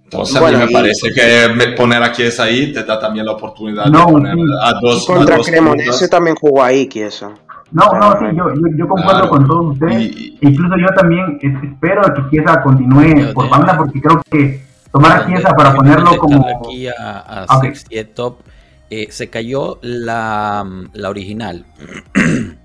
Entonces 0.04 0.36
a 0.36 0.50
mí 0.50 0.58
me 0.58 0.68
parece 0.70 1.14
que 1.14 1.74
poner 1.78 2.02
a 2.02 2.12
Chiesa 2.12 2.46
ahí 2.46 2.74
te 2.74 2.84
da 2.84 3.00
también 3.00 3.28
la 3.28 3.34
oportunidad 3.34 3.86
de 3.86 3.92
poner 3.92 4.36
a 4.64 4.74
dos. 4.82 5.06
Contra 5.06 5.38
Cremonese 5.38 6.10
también 6.10 6.36
jugó 6.36 6.64
ahí 6.64 6.90
Chiesa. 6.90 7.30
No, 7.72 7.94
no, 7.94 8.12
sí, 8.14 8.36
yo, 8.36 8.46
yo, 8.76 8.88
concuerdo 8.88 9.30
con 9.30 9.48
todos 9.48 9.74
ustedes. 9.74 10.12
Incluso 10.42 10.76
yo 10.76 10.88
también 10.98 11.40
espero 11.42 12.02
que 12.16 12.30
Chiesa 12.32 12.64
continúe 12.64 13.32
por 13.34 13.48
banda 13.48 13.78
porque 13.78 14.02
creo 14.02 14.22
que 14.30 14.66
tomar 14.92 15.22
a 15.22 15.28
Chiesa 15.28 15.54
para 15.56 15.76
ponerlo 15.76 16.18
como... 16.18 16.48
Aquí 16.48 16.88
a, 16.88 17.46
top 18.16 18.40
eh, 18.92 19.08
se 19.10 19.30
cayó 19.30 19.80
la, 19.82 20.68
la 20.94 21.10
original. 21.10 21.66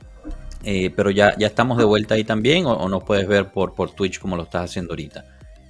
Eh, 0.68 0.92
pero 0.96 1.12
ya, 1.12 1.32
ya 1.38 1.46
estamos 1.46 1.78
de 1.78 1.84
vuelta 1.84 2.16
ahí 2.16 2.24
también, 2.24 2.66
o, 2.66 2.88
nos 2.88 3.04
puedes 3.04 3.28
ver 3.28 3.52
por, 3.52 3.72
por 3.72 3.92
Twitch 3.92 4.18
como 4.18 4.34
lo 4.34 4.42
estás 4.42 4.64
haciendo 4.64 4.94
ahorita. 4.94 5.22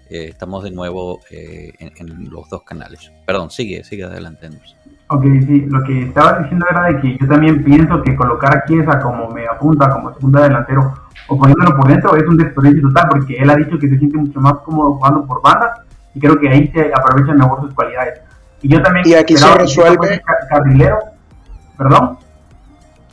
Eh, 0.09 0.29
estamos 0.31 0.65
de 0.65 0.71
nuevo 0.71 1.21
en, 1.29 2.31
los 2.31 2.49
dos 2.49 2.63
canales. 2.63 3.13
Perdón, 3.27 3.51
sigue, 3.51 3.85
sigue 3.85 4.05
adelante. 4.05 4.49
Lo 5.11 5.85
que 5.85 6.03
estaba 6.03 6.39
diciendo 6.39 6.65
era 6.71 6.85
de 6.85 7.01
que 7.03 7.19
yo 7.21 7.29
también 7.29 7.63
pienso 7.63 8.03
que 8.03 8.17
colocar 8.17 8.57
a 8.57 8.65
Chiesa 8.65 8.99
como 9.01 9.29
me 9.29 9.47
apunta, 9.47 9.91
como 9.91 10.15
segunda 10.15 10.45
delantero, 10.45 10.95
o 11.29 11.39
poniéndolo 11.39 11.77
por 11.77 11.89
dentro, 11.89 12.17
es 12.17 12.27
un 12.27 12.39
desperdicio 12.39 12.89
total, 12.89 13.09
porque 13.11 13.35
él 13.35 13.51
ha 13.51 13.57
dicho 13.57 13.79
que 13.79 13.91
se 13.91 13.99
siente 13.99 14.17
mucho 14.17 14.41
más 14.41 14.55
cómodo 14.65 14.95
jugando 14.95 15.27
por 15.27 15.43
banda, 15.43 15.85
y 16.15 16.21
creo 16.21 16.39
que 16.41 16.49
ahí 16.49 16.73
se 16.73 16.91
aprovechan 16.95 17.37
mejor 17.37 17.61
sus 17.61 17.75
cualidades. 17.75 18.19
Y 18.67 18.69
yo 18.69 18.83
también. 18.83 19.07
Y 19.07 19.15
aquí 19.15 19.37
se 19.37 19.55
resuelve. 19.55 20.21
Carrilero. 20.51 20.99
¿Perdón? 21.79 22.19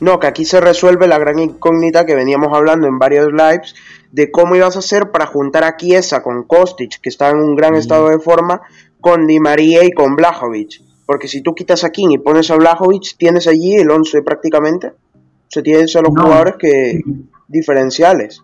No, 0.00 0.18
que 0.18 0.26
aquí 0.26 0.44
se 0.44 0.60
resuelve 0.60 1.06
la 1.06 1.18
gran 1.18 1.38
incógnita 1.38 2.04
que 2.04 2.16
veníamos 2.16 2.52
hablando 2.52 2.88
en 2.88 2.98
varios 2.98 3.32
lives 3.32 3.76
de 4.10 4.32
cómo 4.32 4.56
ibas 4.56 4.74
a 4.74 4.80
hacer 4.80 5.12
para 5.12 5.26
juntar 5.26 5.62
a 5.62 5.76
Chiesa 5.76 6.22
con 6.22 6.42
Kostic, 6.42 7.00
que 7.00 7.08
está 7.08 7.30
en 7.30 7.38
un 7.38 7.54
gran 7.54 7.74
mm. 7.74 7.76
estado 7.76 8.08
de 8.08 8.18
forma, 8.18 8.62
con 9.00 9.28
Di 9.28 9.38
María 9.38 9.84
y 9.84 9.92
con 9.92 10.16
Blajovic. 10.16 10.82
Porque 11.06 11.28
si 11.28 11.40
tú 11.40 11.54
quitas 11.54 11.84
a 11.84 11.90
King 11.90 12.08
y 12.10 12.18
pones 12.18 12.50
a 12.50 12.56
Blajovic, 12.56 13.16
tienes 13.16 13.46
allí 13.46 13.76
el 13.76 13.90
11 13.90 14.22
prácticamente. 14.22 14.88
O 14.88 15.48
sea, 15.48 15.62
tienes 15.62 15.94
a 15.94 16.00
los 16.00 16.08
jugadores 16.08 16.56
que 16.58 17.00
diferenciales. 17.46 18.42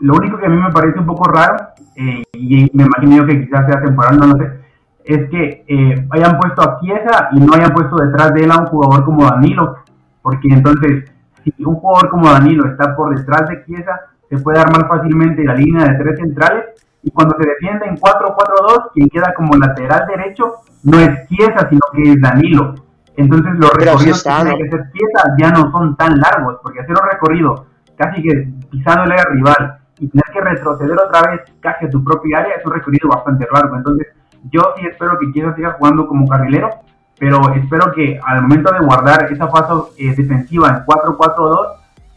Lo 0.00 0.14
único 0.14 0.38
que 0.38 0.46
a 0.46 0.48
mí 0.48 0.56
me 0.56 0.72
parece 0.72 0.98
un 0.98 1.06
poco 1.06 1.24
raro, 1.24 1.56
eh, 1.96 2.22
y 2.32 2.70
me 2.72 2.84
imagino 2.84 3.26
que 3.26 3.44
quizás 3.44 3.66
sea 3.66 3.82
temporal, 3.82 4.18
no 4.18 4.26
lo 4.28 4.36
sé, 4.38 4.61
es 5.04 5.30
que 5.30 5.64
eh, 5.66 6.06
hayan 6.10 6.38
puesto 6.38 6.62
a 6.62 6.80
Chiesa 6.80 7.28
y 7.32 7.40
no 7.40 7.54
hayan 7.54 7.72
puesto 7.72 7.96
detrás 7.96 8.34
de 8.34 8.44
él 8.44 8.52
a 8.52 8.58
un 8.58 8.66
jugador 8.66 9.04
como 9.04 9.24
Danilo, 9.24 9.76
porque 10.22 10.48
entonces 10.48 11.12
si 11.44 11.52
un 11.64 11.74
jugador 11.76 12.10
como 12.10 12.30
Danilo 12.30 12.66
está 12.68 12.94
por 12.94 13.16
detrás 13.16 13.48
de 13.48 13.64
Chiesa, 13.64 14.00
se 14.28 14.38
puede 14.38 14.60
armar 14.60 14.88
fácilmente 14.88 15.44
la 15.44 15.54
línea 15.54 15.86
de 15.86 15.98
tres 15.98 16.18
centrales 16.18 16.64
y 17.02 17.10
cuando 17.10 17.36
se 17.38 17.48
defiende 17.48 17.86
en 17.86 17.96
4-4-2, 17.96 18.90
quien 18.94 19.08
queda 19.08 19.34
como 19.34 19.56
lateral 19.56 20.06
derecho 20.06 20.52
no 20.84 20.98
es 20.98 21.28
Chiesa, 21.28 21.68
sino 21.68 21.80
que 21.92 22.12
es 22.12 22.20
Danilo. 22.20 22.74
Entonces 23.16 23.52
los 23.58 23.72
recorridos 23.74 24.22
que 24.22 24.30
tiene 24.30 24.56
que 24.56 24.68
hacer 24.68 24.92
Chiesa 24.92 25.34
ya 25.38 25.50
no 25.50 25.70
son 25.70 25.96
tan 25.96 26.18
largos, 26.18 26.58
porque 26.62 26.80
hacer 26.80 26.92
un 26.92 27.10
recorrido 27.10 27.66
casi 27.96 28.22
que 28.22 28.48
pisándole 28.70 29.16
al 29.16 29.32
rival 29.34 29.78
y 29.98 30.08
tener 30.08 30.24
que 30.32 30.40
retroceder 30.40 30.98
otra 30.98 31.30
vez 31.30 31.40
casi 31.60 31.86
a 31.86 31.90
tu 31.90 32.02
propia 32.02 32.38
área 32.38 32.54
es 32.54 32.64
un 32.64 32.72
recorrido 32.72 33.08
bastante 33.08 33.46
largo. 33.52 33.76
Entonces 33.76 34.06
yo 34.50 34.74
sí 34.76 34.86
espero 34.86 35.18
que 35.18 35.32
Chiesa 35.32 35.54
siga 35.54 35.72
jugando 35.72 36.06
como 36.06 36.26
carrilero, 36.26 36.70
pero 37.18 37.54
espero 37.54 37.92
que 37.92 38.18
al 38.24 38.42
momento 38.42 38.72
de 38.72 38.84
guardar 38.84 39.32
esa 39.32 39.48
fase 39.48 39.72
eh, 39.98 40.14
defensiva 40.14 40.68
en 40.68 40.84
4-4-2, 40.86 41.66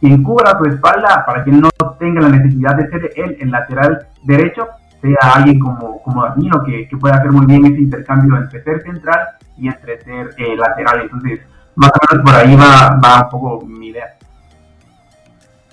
quien 0.00 0.22
cubra 0.22 0.58
su 0.58 0.64
espalda 0.64 1.24
para 1.26 1.44
que 1.44 1.52
no 1.52 1.70
tenga 1.98 2.20
la 2.20 2.28
necesidad 2.28 2.76
de 2.76 2.88
ser 2.88 3.12
él 3.16 3.36
el 3.40 3.50
lateral 3.50 4.06
derecho, 4.24 4.66
sea 5.00 5.34
alguien 5.34 5.58
como, 5.58 6.02
como 6.02 6.24
Danilo, 6.24 6.62
que, 6.64 6.88
que 6.88 6.96
pueda 6.96 7.16
hacer 7.16 7.30
muy 7.30 7.46
bien 7.46 7.64
ese 7.66 7.82
intercambio 7.82 8.36
entre 8.36 8.62
ser 8.62 8.82
central 8.82 9.20
y 9.56 9.68
entre 9.68 10.02
ser 10.02 10.30
eh, 10.38 10.56
lateral. 10.56 11.02
Entonces, 11.02 11.40
más 11.76 11.90
o 11.90 12.14
menos 12.14 12.24
por 12.24 12.34
ahí 12.34 12.56
va, 12.56 12.98
va 13.02 13.24
un 13.24 13.30
poco 13.30 13.66
mi 13.66 13.88
idea. 13.88 14.16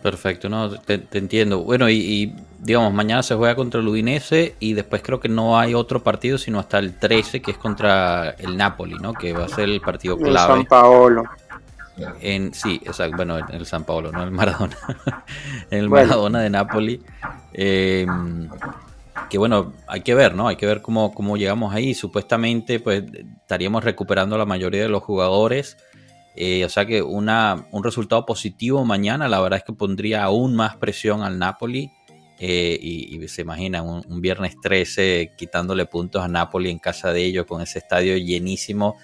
Perfecto, 0.04 0.50
no, 0.50 0.70
te, 0.70 1.02
entiendo. 1.14 1.64
Bueno, 1.64 1.90
y, 1.90 2.36
digamos, 2.64 2.94
mañana 2.94 3.22
se 3.24 3.36
juega 3.36 3.56
contra 3.56 3.82
el 3.82 3.88
Udinese 3.88 4.56
y 4.60 4.74
después 4.74 5.02
creo 5.04 5.20
que 5.20 5.30
no 5.30 5.60
hay 5.60 5.74
otro 5.74 6.02
partido 6.02 6.38
sino 6.38 6.60
hasta 6.60 6.80
el 6.80 6.98
13 6.98 7.42
que 7.42 7.52
es 7.52 7.58
contra 7.58 8.32
el 8.32 8.56
Napoli, 8.58 8.96
¿no? 8.96 9.14
Que 9.14 9.34
va 9.34 9.46
a 9.46 9.50
ser 9.50 9.70
el 9.70 9.82
partido 9.82 10.18
clave. 10.18 10.54
En 10.54 10.58
San 10.60 10.66
Paolo. 10.66 11.24
En, 12.22 12.54
sí, 12.54 12.82
exacto, 12.84 13.18
bueno, 13.18 13.38
en 13.38 13.46
el 13.54 13.66
San 13.66 13.84
Paolo, 13.84 14.12
no 14.12 14.24
el 14.24 14.32
Maradona. 14.32 14.78
en 15.70 15.80
el 15.80 15.90
Maradona 15.90 16.40
de 16.40 16.50
Napoli. 16.50 17.02
Eh, 17.54 18.08
que 19.30 19.38
bueno, 19.38 19.74
hay 19.88 20.02
que 20.02 20.16
ver, 20.16 20.34
¿no? 20.34 20.48
Hay 20.48 20.56
que 20.56 20.66
ver 20.66 20.82
cómo, 20.82 21.14
cómo 21.14 21.38
llegamos 21.38 21.74
ahí. 21.74 21.94
Supuestamente, 21.94 22.80
pues 22.80 23.04
estaríamos 23.42 23.84
recuperando 23.84 24.38
la 24.38 24.46
mayoría 24.46 24.82
de 24.82 24.90
los 24.90 25.04
jugadores. 25.04 25.78
Eh, 26.36 26.66
o 26.66 26.70
sea 26.70 26.86
que 26.86 27.04
una, 27.04 27.68
un 27.72 27.84
resultado 27.84 28.26
positivo 28.26 28.84
mañana, 28.86 29.28
la 29.28 29.40
verdad 29.40 29.60
es 29.60 29.66
que 29.66 29.74
pondría 29.74 30.24
aún 30.24 30.56
más 30.56 30.78
presión 30.78 31.22
al 31.22 31.38
Napoli. 31.38 31.92
Eh, 32.40 32.78
y, 32.82 33.28
se 33.28 33.44
imagina 33.44 33.82
un, 33.82 34.22
viernes 34.22 34.56
13 34.62 35.32
quitándole 35.38 35.86
puntos 35.86 36.22
a 36.24 36.28
Napoli 36.28 36.70
en 36.70 36.80
casa 36.80 37.14
de 37.14 37.24
ellos 37.24 37.46
con 37.46 37.62
ese 37.62 37.80
estadio 37.80 38.18
llenísimo. 38.18 38.98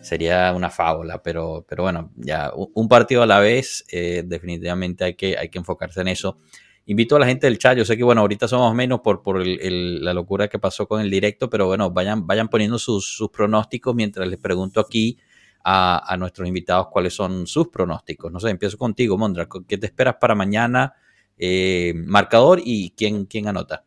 Sería 0.00 0.52
una 0.52 0.68
fábula, 0.68 1.22
pero, 1.22 1.64
pero 1.68 1.84
bueno, 1.84 2.10
ya 2.16 2.50
un 2.54 2.88
partido 2.88 3.22
a 3.22 3.26
la 3.26 3.38
vez, 3.38 3.84
eh, 3.92 4.24
definitivamente 4.26 5.04
hay 5.04 5.14
que, 5.14 5.38
hay 5.38 5.48
que 5.48 5.58
enfocarse 5.58 6.00
en 6.00 6.08
eso 6.08 6.38
invito 6.86 7.16
a 7.16 7.18
la 7.18 7.26
gente 7.26 7.46
del 7.46 7.58
chat. 7.58 7.76
Yo 7.76 7.84
sé 7.84 7.96
que, 7.96 8.04
bueno, 8.04 8.22
ahorita 8.22 8.48
somos 8.48 8.74
menos 8.74 9.00
por, 9.00 9.22
por 9.22 9.44
la 9.46 10.14
locura 10.14 10.48
que 10.48 10.58
pasó 10.58 10.86
con 10.86 11.00
el 11.00 11.10
directo, 11.10 11.48
pero 11.48 11.66
bueno, 11.66 11.90
vayan, 11.90 12.26
vayan 12.26 12.48
poniendo 12.48 12.78
sus, 12.78 13.22
pronósticos 13.32 13.94
mientras 13.94 14.26
les 14.28 14.38
pregunto 14.38 14.80
aquí 14.80 15.18
a, 15.64 16.16
nuestros 16.18 16.48
invitados 16.48 16.88
cuáles 16.90 17.14
son 17.14 17.46
sus 17.46 17.68
pronósticos. 17.68 18.32
No 18.32 18.40
sé, 18.40 18.50
empiezo 18.50 18.76
contigo, 18.78 19.16
Mondra. 19.16 19.48
¿Qué 19.66 19.78
te 19.78 19.86
esperas 19.86 20.16
para 20.20 20.34
mañana? 20.34 20.94
Eh, 21.38 21.94
marcador 22.06 22.60
y 22.62 22.94
quién, 22.96 23.26
quién 23.26 23.48
anota. 23.48 23.84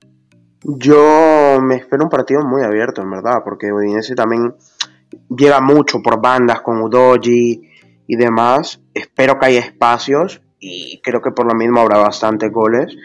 Yo 0.63 1.59
me 1.61 1.75
espero 1.75 2.03
un 2.03 2.09
partido 2.09 2.41
muy 2.43 2.63
abierto, 2.63 3.01
en 3.01 3.11
verdad, 3.11 3.41
porque 3.43 3.71
Udinese 3.71 4.15
también 4.15 4.55
llega 5.29 5.61
mucho 5.61 6.01
por 6.01 6.21
bandas 6.21 6.61
con 6.61 6.81
Udoji 6.81 7.61
y 8.07 8.15
demás. 8.15 8.81
Espero 8.93 9.37
que 9.37 9.45
haya 9.45 9.59
espacios 9.59 10.41
y 10.59 10.99
creo 11.03 11.21
que 11.21 11.31
por 11.31 11.45
lo 11.45 11.53
mismo 11.53 11.81
habrá 11.81 11.99
bastantes 11.99 12.51
goles. 12.51 12.95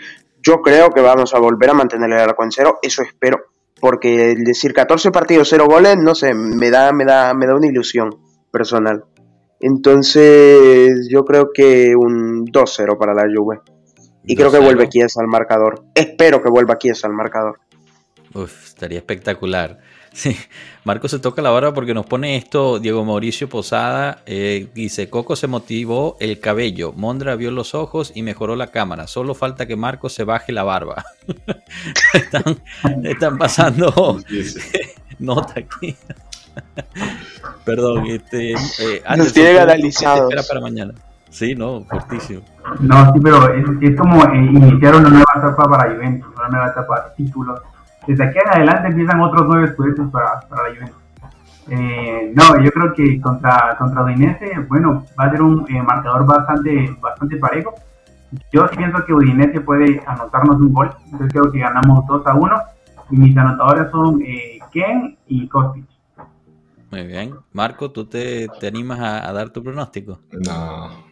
Yo 0.42 0.62
creo 0.62 0.90
que 0.90 1.02
vamos 1.02 1.34
a 1.34 1.38
volver 1.38 1.70
a 1.70 1.74
mantener 1.74 2.10
el 2.10 2.18
arco 2.18 2.44
en 2.44 2.50
cero, 2.50 2.78
eso 2.80 3.02
espero, 3.02 3.38
porque 3.78 4.34
decir 4.38 4.72
14 4.72 5.10
partidos, 5.10 5.48
0 5.50 5.66
goles, 5.68 5.98
no 5.98 6.14
sé, 6.14 6.32
me 6.32 6.70
da, 6.70 6.92
me 6.92 7.04
da, 7.04 7.34
me 7.34 7.46
da 7.46 7.54
una 7.54 7.66
ilusión 7.66 8.16
personal. 8.50 9.04
Entonces, 9.60 11.08
yo 11.10 11.26
creo 11.26 11.50
que 11.52 11.94
un 11.94 12.46
2-0 12.46 12.96
para 12.96 13.12
la 13.12 13.24
Juve. 13.24 13.60
Y 14.24 14.36
creo 14.36 14.50
que 14.50 14.58
vuelve 14.58 14.88
Kiesa 14.88 15.20
al 15.20 15.28
marcador. 15.28 15.84
Espero 15.94 16.42
que 16.42 16.50
vuelva 16.50 16.76
Kiesa 16.76 17.06
al 17.06 17.14
marcador. 17.14 17.60
Uf, 18.34 18.66
estaría 18.66 18.98
espectacular. 18.98 19.78
Sí, 20.12 20.36
Marco 20.82 21.06
se 21.06 21.20
toca 21.20 21.40
la 21.40 21.50
barba 21.50 21.72
porque 21.72 21.94
nos 21.94 22.04
pone 22.04 22.36
esto 22.36 22.80
Diego 22.80 23.04
Mauricio 23.04 23.48
Posada. 23.48 24.22
Eh, 24.26 24.68
dice, 24.74 25.08
Coco 25.08 25.36
se 25.36 25.46
motivó 25.46 26.16
el 26.18 26.40
cabello, 26.40 26.92
Mondra 26.96 27.36
vio 27.36 27.52
los 27.52 27.76
ojos 27.76 28.10
y 28.12 28.22
mejoró 28.22 28.56
la 28.56 28.72
cámara. 28.72 29.06
Solo 29.06 29.34
falta 29.34 29.66
que 29.66 29.76
Marco 29.76 30.08
se 30.08 30.24
baje 30.24 30.50
la 30.50 30.64
barba. 30.64 31.04
están, 32.12 33.38
pasando 33.38 34.18
nota 35.20 35.54
aquí. 35.60 35.94
Perdón, 37.64 38.06
este... 38.06 38.54
Eh, 38.54 39.02
Nos 39.16 39.32
tiene 39.32 39.60
analizados. 39.60 40.22
espera 40.22 40.42
para 40.42 40.60
mañana? 40.60 40.94
Sí, 41.30 41.54
no, 41.54 41.84
fortísimo. 41.88 42.42
No, 42.80 43.12
sí, 43.12 43.20
pero 43.22 43.48
es, 43.52 43.96
como 43.96 44.24
eh, 44.24 44.36
iniciar 44.36 44.94
una 44.94 45.08
nueva 45.08 45.32
etapa 45.36 45.64
para 45.64 45.94
Juventus, 45.94 46.28
una 46.36 46.48
nueva 46.48 46.68
etapa 46.68 47.00
de 47.00 47.24
títulos 47.24 47.60
desde 48.06 48.24
aquí 48.24 48.38
en 48.38 48.48
adelante 48.48 48.88
empiezan 48.88 49.20
otros 49.20 49.46
nueve 49.46 49.66
escudetos 49.66 50.10
para, 50.10 50.40
para 50.48 50.68
la 50.68 50.74
Juventus. 50.74 50.96
Eh, 51.68 52.32
no, 52.34 52.60
yo 52.60 52.70
creo 52.72 52.92
que 52.94 53.20
contra, 53.20 53.76
contra 53.78 54.02
Udinese, 54.02 54.58
bueno, 54.68 55.06
va 55.18 55.26
a 55.26 55.30
ser 55.30 55.42
un 55.42 55.64
eh, 55.68 55.82
marcador 55.82 56.26
bastante, 56.26 56.96
bastante 57.00 57.36
parejo. 57.36 57.74
Yo 58.52 58.68
pienso 58.70 59.04
que 59.04 59.12
Udinese 59.12 59.60
puede 59.60 60.02
anotarnos 60.06 60.56
un 60.56 60.72
gol, 60.72 60.90
entonces 61.04 61.32
creo 61.32 61.52
que 61.52 61.58
ganamos 61.58 62.06
2 62.06 62.26
a 62.26 62.34
1 62.34 62.56
y 63.10 63.16
mis 63.16 63.36
anotadores 63.36 63.90
son 63.90 64.20
eh, 64.22 64.58
Ken 64.72 65.16
y 65.26 65.46
Kostic. 65.48 65.84
Muy 66.90 67.06
bien. 67.06 67.34
Marco, 67.52 67.92
¿tú 67.92 68.06
te, 68.06 68.48
te 68.58 68.66
animas 68.66 68.98
a, 68.98 69.32
dar 69.32 69.50
tu 69.50 69.62
pronóstico? 69.62 70.20
No. 70.32 71.09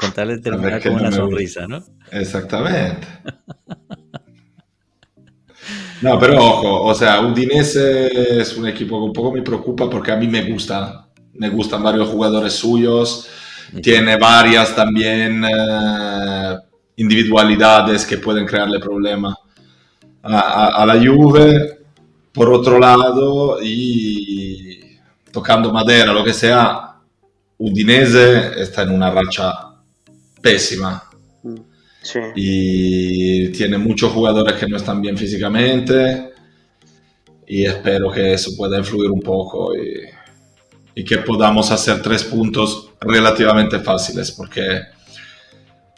Contarle 0.00 0.38
terminar 0.38 0.82
con 0.82 0.94
una 0.94 1.12
sonrisa, 1.12 1.66
¿no? 1.66 1.84
Exactamente. 2.10 3.06
No, 6.00 6.18
pero 6.18 6.38
ojo, 6.38 6.84
o 6.84 6.94
sea, 6.94 7.20
Udinese 7.20 8.40
es 8.40 8.56
un 8.56 8.66
equipo 8.66 8.98
que 8.98 9.04
un 9.04 9.12
poco 9.12 9.32
me 9.32 9.42
preocupa 9.42 9.90
porque 9.90 10.10
a 10.10 10.16
mí 10.16 10.26
me 10.26 10.50
gusta, 10.50 11.06
me 11.34 11.50
gustan 11.50 11.82
varios 11.82 12.08
jugadores 12.08 12.54
suyos, 12.54 13.28
tiene 13.82 14.16
varias 14.16 14.74
también 14.74 15.44
eh, 15.44 16.56
individualidades 16.96 18.06
que 18.06 18.16
pueden 18.16 18.46
crearle 18.46 18.80
problemas 18.80 19.34
a, 20.22 20.84
la 20.86 20.94
Juve. 20.94 21.78
Por 22.32 22.50
otro 22.50 22.78
lado, 22.78 23.58
y 23.62 24.80
tocando 25.30 25.70
madera, 25.70 26.14
lo 26.14 26.24
que 26.24 26.32
sea, 26.32 26.94
Udinese 27.58 28.62
está 28.62 28.82
en 28.82 28.92
una 28.92 29.10
racha 29.10 29.69
pésima. 30.40 31.04
Y 32.34 33.48
tiene 33.50 33.76
muchos 33.76 34.12
jugadores 34.12 34.54
que 34.54 34.66
no 34.66 34.76
están 34.76 35.02
bien 35.02 35.18
físicamente 35.18 36.32
y 37.46 37.66
espero 37.66 38.10
que 38.10 38.32
eso 38.32 38.52
pueda 38.56 38.78
influir 38.78 39.10
un 39.10 39.20
poco 39.20 39.72
y, 39.74 40.08
que 41.04 41.16
podamos 41.18 41.70
hacer 41.70 42.02
tres 42.02 42.24
puntos 42.24 42.90
relativamente 43.00 43.78
fáciles 43.80 44.30
porque 44.32 44.82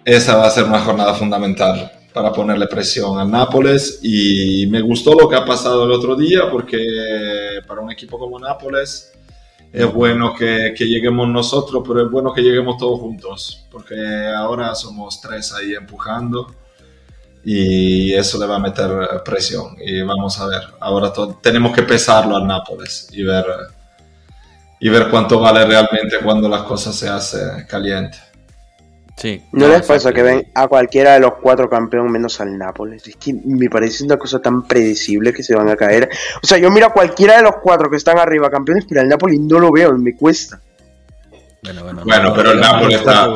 esa 0.04 0.36
va 0.36 0.46
a 0.46 0.50
ser 0.50 0.62
una 0.62 0.78
jornada 0.78 1.12
fundamental 1.12 1.90
para 2.14 2.32
ponerle 2.32 2.68
presión 2.68 3.18
al 3.18 3.28
Nápoles. 3.28 3.98
Y 4.02 4.68
me 4.68 4.80
gustó 4.80 5.14
lo 5.14 5.28
que 5.28 5.34
ha 5.34 5.44
pasado 5.44 5.84
el 5.86 5.90
otro 5.90 6.14
día 6.14 6.42
porque 6.50 6.78
para 7.66 7.80
un 7.80 7.90
equipo 7.90 8.16
como 8.16 8.38
Nápoles 8.38 9.11
es 9.72 9.92
bueno 9.92 10.34
que, 10.34 10.74
lleguemos 10.78 11.28
nosotros, 11.28 11.82
pero 11.86 12.04
es 12.04 12.10
bueno 12.10 12.32
que 12.32 12.42
lleguemos 12.42 12.76
todos 12.76 13.00
juntos, 13.00 13.66
porque 13.70 13.96
ahora 14.36 14.74
somos 14.74 15.20
tres 15.20 15.52
ahí 15.54 15.74
empujando 15.74 16.54
y 17.44 18.12
eso 18.12 18.38
le 18.38 18.46
va 18.46 18.56
a 18.56 18.60
meter 18.60 18.90
presión. 19.24 19.76
Y 19.80 20.02
vamos 20.02 20.38
a 20.40 20.46
ver, 20.46 20.62
ahora 20.78 21.12
tenemos 21.40 21.74
que 21.74 21.82
pesarlo 21.82 22.36
al 22.36 22.46
Nápoles 22.46 23.08
y 23.12 23.22
ver, 23.22 23.46
y 24.78 24.88
ver 24.90 25.08
cuánto 25.08 25.40
vale 25.40 25.64
realmente 25.64 26.18
cuando 26.22 26.48
las 26.48 26.62
cosas 26.62 26.94
se 26.94 27.08
hacen 27.08 27.66
calientes. 27.66 28.20
¿No, 29.52 29.68
les 29.68 29.86
pasa 29.86 30.12
que 30.12 30.22
ven 30.22 30.48
a 30.54 30.66
cualquiera 30.66 31.14
de 31.14 31.20
los 31.20 31.34
cuatro 31.40 31.68
campeones 31.68 32.10
menos 32.10 32.40
al 32.40 32.58
Nápoles? 32.58 33.06
Es 33.06 33.16
que 33.16 33.34
me 33.44 33.68
parece 33.68 34.04
una 34.04 34.16
cosa 34.16 34.40
tan 34.40 34.62
predecible 34.62 35.32
que 35.32 35.42
se 35.42 35.54
van 35.54 35.68
a 35.68 35.76
caer. 35.76 36.08
O 36.42 36.46
sea, 36.46 36.58
yo 36.58 36.70
miro 36.70 36.86
a 36.86 36.92
cualquiera 36.92 37.36
de 37.36 37.42
los 37.42 37.56
cuatro 37.62 37.88
que 37.88 37.96
están 37.96 38.18
arriba 38.18 38.50
campeones, 38.50 38.84
pero 38.88 39.00
al 39.00 39.08
Nápoles 39.08 39.38
no 39.38 39.60
lo 39.60 39.70
veo, 39.70 39.96
me 39.96 40.16
cuesta. 40.16 40.60
Bueno, 41.62 41.84
bueno, 41.84 42.02
bueno 42.04 42.32
pero 42.34 42.52
el 42.52 42.60
Nápoles 42.60 42.98
está... 42.98 43.28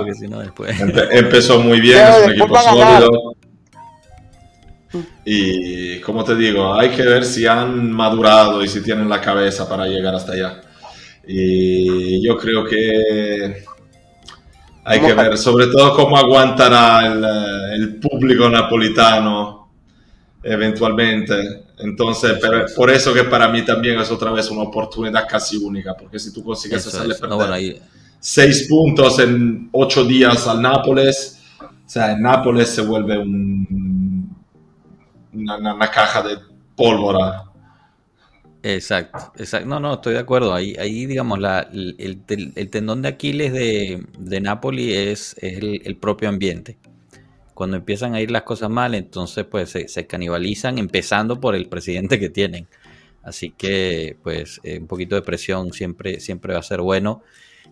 empezó 1.13 1.61
muy 1.61 1.81
bien, 1.81 1.99
es 1.99 2.25
un 2.25 2.33
equipo 2.33 2.59
sólido. 2.59 3.37
Y 5.25 6.01
como 6.01 6.25
te 6.25 6.35
digo, 6.35 6.75
hay 6.75 6.91
que 6.91 7.03
ver 7.03 7.25
si 7.25 7.47
han 7.47 7.93
madurado 7.93 8.65
y 8.65 8.69
si 8.69 8.83
tienen 8.83 9.09
la 9.09 9.21
cabeza 9.21 9.69
para 9.69 9.87
llegar 9.87 10.15
hasta 10.15 10.33
allá. 10.33 10.61
Y 11.27 12.27
yo 12.27 12.37
creo 12.37 12.65
que 12.65 13.65
hay 14.89 15.01
que 15.01 15.15
ver, 15.15 15.37
sobre 15.37 15.67
todo 15.67 15.97
cómo 15.97 16.17
aguantará 16.17 17.05
el, 17.75 17.97
público 17.97 18.49
napolitano 18.49 19.73
eventualmente. 20.43 21.65
Entonces, 21.79 22.39
por 22.77 22.91
eso 22.91 23.13
que 23.13 23.25
para 23.25 23.49
mí 23.49 23.65
también 23.65 23.99
es 23.99 24.11
otra 24.13 24.31
vez 24.31 24.49
una 24.49 24.63
oportunidad 24.63 25.27
casi 25.29 25.57
única, 25.57 25.95
porque 25.95 26.21
si 26.21 26.33
tú 26.33 26.45
consigues 26.45 26.87
hacerle 26.87 27.17
perder 27.17 27.83
seis 28.21 28.69
puntos 28.69 29.19
en 29.19 29.69
ocho 29.73 30.05
días 30.05 30.47
al 30.47 30.63
Nápoles, 30.63 31.43
o 31.61 31.89
sea, 31.89 32.13
en 32.13 32.23
Nápoles 32.23 32.69
se 32.69 32.83
vuelve 32.83 33.19
un, 33.19 34.37
una 35.33 35.91
caja 35.91 36.23
de 36.23 36.39
pólvora 36.77 37.46
Exacto, 38.69 39.33
exacto. 39.39 39.69
No, 39.69 39.79
no, 39.79 39.95
estoy 39.95 40.15
de 40.15 40.19
acuerdo. 40.19 40.53
Ahí, 40.53 40.75
ahí 40.81 41.07
digamos, 41.07 41.39
la, 41.39 41.69
el, 41.71 42.69
tendón 42.69 43.01
de 43.01 43.09
Aquiles 43.09 43.53
de, 43.53 44.05
de 44.19 44.41
Napoli 44.41 44.93
es, 44.93 45.37
el, 45.41 45.97
propio 46.01 46.29
ambiente. 46.29 46.77
Cuando 47.55 47.77
empiezan 47.77 48.15
a 48.15 48.21
ir 48.21 48.33
las 48.33 48.43
cosas 48.43 48.69
mal, 48.69 48.97
entonces 48.97 49.45
pues 49.45 49.71
se, 49.71 50.07
canibalizan, 50.09 50.79
empezando 50.79 51.39
por 51.41 51.55
el 51.55 51.69
presidente 51.69 52.19
que 52.19 52.29
tienen. 52.29 52.67
Así 53.23 53.51
que, 53.51 54.17
pues, 54.25 54.61
eh, 54.65 54.79
un 54.81 54.89
poquito 54.89 55.15
de 55.15 55.23
presión 55.23 55.73
siempre, 55.73 56.19
siempre 56.19 56.55
va 56.55 56.59
a 56.59 56.65
ser 56.65 56.81
bueno. 56.81 57.23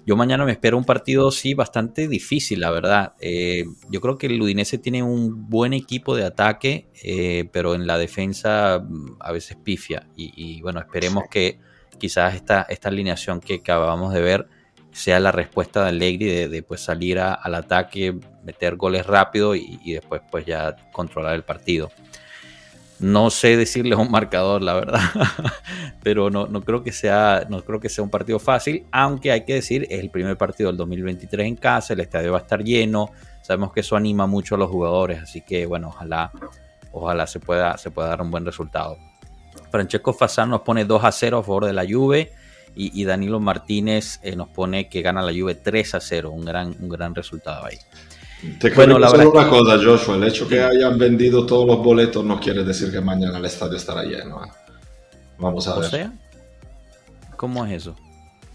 Yo 0.07 0.17
mañana 0.17 0.45
me 0.45 0.53
espero 0.53 0.77
un 0.77 0.85
partido, 0.85 1.31
sí, 1.31 1.55
bastante 1.55 2.09
difícil, 2.09 2.61
la 2.61 2.71
verdad. 2.71 3.15
Eh, 3.21 3.65
yo 3.89 4.03
creo 4.03 4.19
que 4.19 4.27
el 4.27 4.41
Udinese 4.41 4.77
tiene 4.77 5.03
un 5.03 5.49
buen 5.49 5.73
equipo 5.73 6.15
de 6.15 6.25
ataque, 6.25 6.89
eh, 7.03 7.49
pero 7.53 7.75
en 7.75 7.87
la 7.87 7.97
defensa 7.97 8.85
mm, 8.87 9.17
a 9.21 9.33
veces 9.33 9.57
pifia. 9.57 10.07
Y, 10.15 10.61
bueno, 10.61 10.81
esperemos 10.81 11.25
que 11.31 11.59
quizás 11.99 12.35
esta, 12.35 12.63
esta 12.69 12.91
alineación 12.91 13.41
que 13.41 13.55
acabamos 13.55 14.13
de 14.13 14.21
ver 14.21 14.49
sea 14.93 15.19
la 15.21 15.33
respuesta 15.33 15.83
de 15.83 15.89
Allegri 15.89 16.49
de, 16.49 16.63
pues, 16.63 16.83
salir 16.83 17.19
al 17.19 17.55
ataque, 17.55 18.15
meter 18.45 18.77
goles 18.77 19.07
rápido 19.07 19.57
y, 19.57 19.81
y, 19.83 19.95
después 19.95 20.21
pues 20.31 20.45
ya 20.45 20.77
controlar 20.93 21.35
el 21.35 21.45
partido. 21.45 21.91
No 23.01 23.31
sé 23.31 23.57
decirles 23.57 23.99
un 23.99 24.11
marcador, 24.11 24.63
la 24.63 24.75
verdad, 24.75 25.01
pero 26.03 26.31
no, 26.31 26.47
no, 26.47 26.63
creo 26.63 26.83
que 26.83 26.93
sea, 26.93 27.45
no 27.49 27.63
creo 27.63 27.81
que 27.81 27.89
sea 27.89 28.05
un 28.05 28.11
partido 28.11 28.39
fácil, 28.39 28.87
aunque 28.93 29.33
hay 29.33 29.45
que 29.45 29.55
decir, 29.55 29.87
es 29.91 29.99
el 29.99 30.11
primer 30.11 30.37
partido 30.37 30.71
del 30.71 30.77
2023 30.77 31.47
en 31.47 31.57
casa, 31.57 31.95
el 31.95 32.01
estadio 32.01 32.33
va 32.33 32.39
a 32.39 32.43
estar 32.43 32.63
lleno, 32.63 33.11
sabemos 33.43 33.73
que 33.73 33.81
eso 33.81 33.97
anima 33.97 34.27
mucho 34.27 34.55
a 34.55 34.59
los 34.59 34.71
jugadores, 34.71 35.23
así 35.23 35.41
que 35.41 35.67
bueno, 35.67 35.89
ojalá, 35.89 36.31
ojalá 36.93 37.27
se 37.27 37.41
pueda, 37.41 37.77
se 37.79 37.91
pueda 37.91 38.09
dar 38.09 38.23
un 38.23 38.31
buen 38.31 38.45
resultado. 38.45 38.97
Francesco 39.71 40.13
Fasán 40.13 40.51
nos 40.51 40.61
pone 40.61 40.85
2 40.85 41.05
a 41.05 41.11
0 41.11 41.39
a 41.39 41.43
favor 41.43 41.65
de 41.67 41.73
la 41.73 41.85
Juve 41.85 42.33
y, 42.77 43.05
Danilo 43.05 43.39
Martínez 43.39 44.21
eh, 44.23 44.35
nos 44.35 44.49
pone 44.49 44.89
que 44.89 45.03
gana 45.03 45.23
la 45.23 45.33
Juve 45.33 45.55
3 45.55 45.95
a 45.95 46.01
0, 46.01 46.31
un 46.31 46.45
gran, 46.45 46.75
un 46.81 46.89
gran 46.89 47.15
resultado 47.15 47.67
ahí. 47.67 47.79
Te 48.59 48.71
bueno, 48.71 48.99
la 48.99 49.09
solo 49.09 49.31
una 49.31 49.49
cosa, 49.49 49.79
Joshua, 49.83 50.17
el 50.17 50.25
hecho 50.25 50.49
que 50.49 50.63
hayan 50.63 50.99
vendido 50.99 51.47
todos 51.47 51.67
los 51.67 51.79
boletos 51.79 52.25
no 52.25 52.39
quiere 52.39 52.65
decir 52.65 52.91
que 52.91 53.01
mañana 53.01 53.39
el 53.39 53.45
estadio 53.45 53.77
estará 53.77 54.03
lleno. 54.03 54.45
¿eh? 54.45 54.49
Vamos 55.39 55.67
a 55.69 55.79
ver. 55.79 55.91
Sea? 55.91 56.13
¿Cómo 57.37 57.65
es 57.67 57.73
eso? 57.73 57.97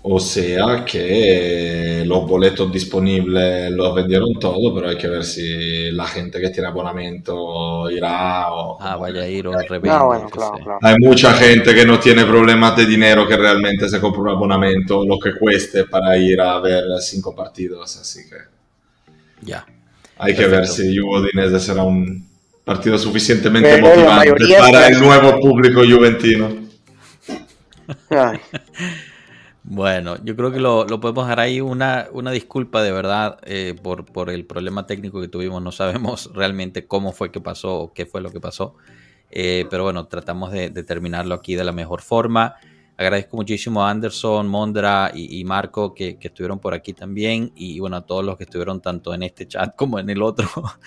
O 0.01 0.17
sea 0.17 0.85
que 0.85 2.03
los 2.05 2.25
boletos 2.25 2.71
disponibles 2.71 3.69
los 3.71 3.93
vendieron 3.93 4.33
todos, 4.39 4.71
pero 4.73 4.87
hay 4.87 4.97
que 4.97 5.09
ver 5.09 5.25
si 5.25 5.91
la 5.91 6.07
gente 6.07 6.39
que 6.39 6.49
tiene 6.51 6.69
abonamiento 6.69 7.89
irá 7.91 8.49
o... 8.49 8.77
Ah, 8.79 8.95
vaya 8.95 9.23
a 9.23 9.27
ir 9.27 9.45
o 9.47 9.51
revende. 9.51 9.89
No, 9.89 10.05
bueno, 10.05 10.29
claro, 10.29 10.53
claro. 10.63 10.79
Hay 10.81 10.95
mucha 10.99 11.33
gente 11.33 11.75
que 11.75 11.85
no 11.85 11.99
tiene 11.99 12.23
problemas 12.23 12.77
de 12.77 12.85
dinero 12.85 13.27
que 13.27 13.35
realmente 13.35 13.89
se 13.89 13.99
compra 13.99 14.21
un 14.21 14.29
abonamiento, 14.29 15.05
lo 15.05 15.19
que 15.19 15.37
cueste 15.37 15.83
para 15.83 16.15
ir 16.17 16.39
a 16.39 16.59
ver 16.61 16.85
cinco 17.01 17.35
partidos, 17.35 17.97
así 17.97 18.21
que... 18.29 18.37
Ya. 19.41 19.65
Hay 20.19 20.35
que 20.35 20.47
ver 20.47 20.67
si 20.67 20.97
Juve 20.97 21.21
Udinese 21.21 21.59
será 21.59 21.83
un 21.83 22.27
partido 22.65 22.97
suficientemente 22.97 23.81
motivante 23.81 24.55
para 24.59 24.87
el 24.87 24.99
nuevo 24.99 25.39
público 25.39 25.81
juventino. 25.81 26.49
Bueno, 29.63 30.17
yo 30.23 30.35
creo 30.35 30.51
que 30.51 30.59
lo, 30.59 30.87
podemos 30.99 31.25
dejar 31.25 31.39
ahí 31.39 31.61
una, 31.61 32.07
una 32.11 32.31
disculpa 32.31 32.81
de 32.81 32.91
verdad 32.91 33.37
eh, 33.45 33.75
por, 33.79 34.03
por, 34.05 34.31
el 34.31 34.45
problema 34.45 34.87
técnico 34.87 35.21
que 35.21 35.27
tuvimos. 35.27 35.61
No 35.61 35.71
sabemos 35.71 36.31
realmente 36.35 36.87
cómo 36.87 37.11
fue 37.11 37.31
que 37.31 37.39
pasó 37.39 37.75
o 37.75 37.93
qué 37.93 38.07
fue 38.07 38.19
lo 38.21 38.31
que 38.31 38.39
pasó. 38.39 38.75
Eh, 39.29 39.67
pero 39.69 39.83
bueno, 39.83 40.07
tratamos 40.07 40.51
de, 40.51 40.71
de, 40.71 40.83
terminarlo 40.83 41.35
aquí 41.35 41.53
de 41.53 41.63
la 41.63 41.71
mejor 41.71 42.01
forma. 42.01 42.55
Agradezco 42.99 43.37
muchísimo 43.37 43.81
a 43.81 43.91
Anderson, 43.91 44.45
Mondra 44.49 45.09
y, 45.15 45.41
Marco 45.45 45.93
que, 45.93 46.17
estuvieron 46.19 46.59
por 46.59 46.73
aquí 46.73 46.91
también. 46.91 47.53
Y 47.55 47.79
bueno, 47.79 47.95
a 47.95 48.05
todos 48.05 48.25
los 48.25 48.37
que 48.37 48.43
estuvieron 48.43 48.81
tanto 48.81 49.13
en 49.13 49.23
este 49.23 49.47
chat 49.47 49.73
como 49.77 49.99
en 49.99 50.09
el 50.09 50.21
otro. 50.21 50.49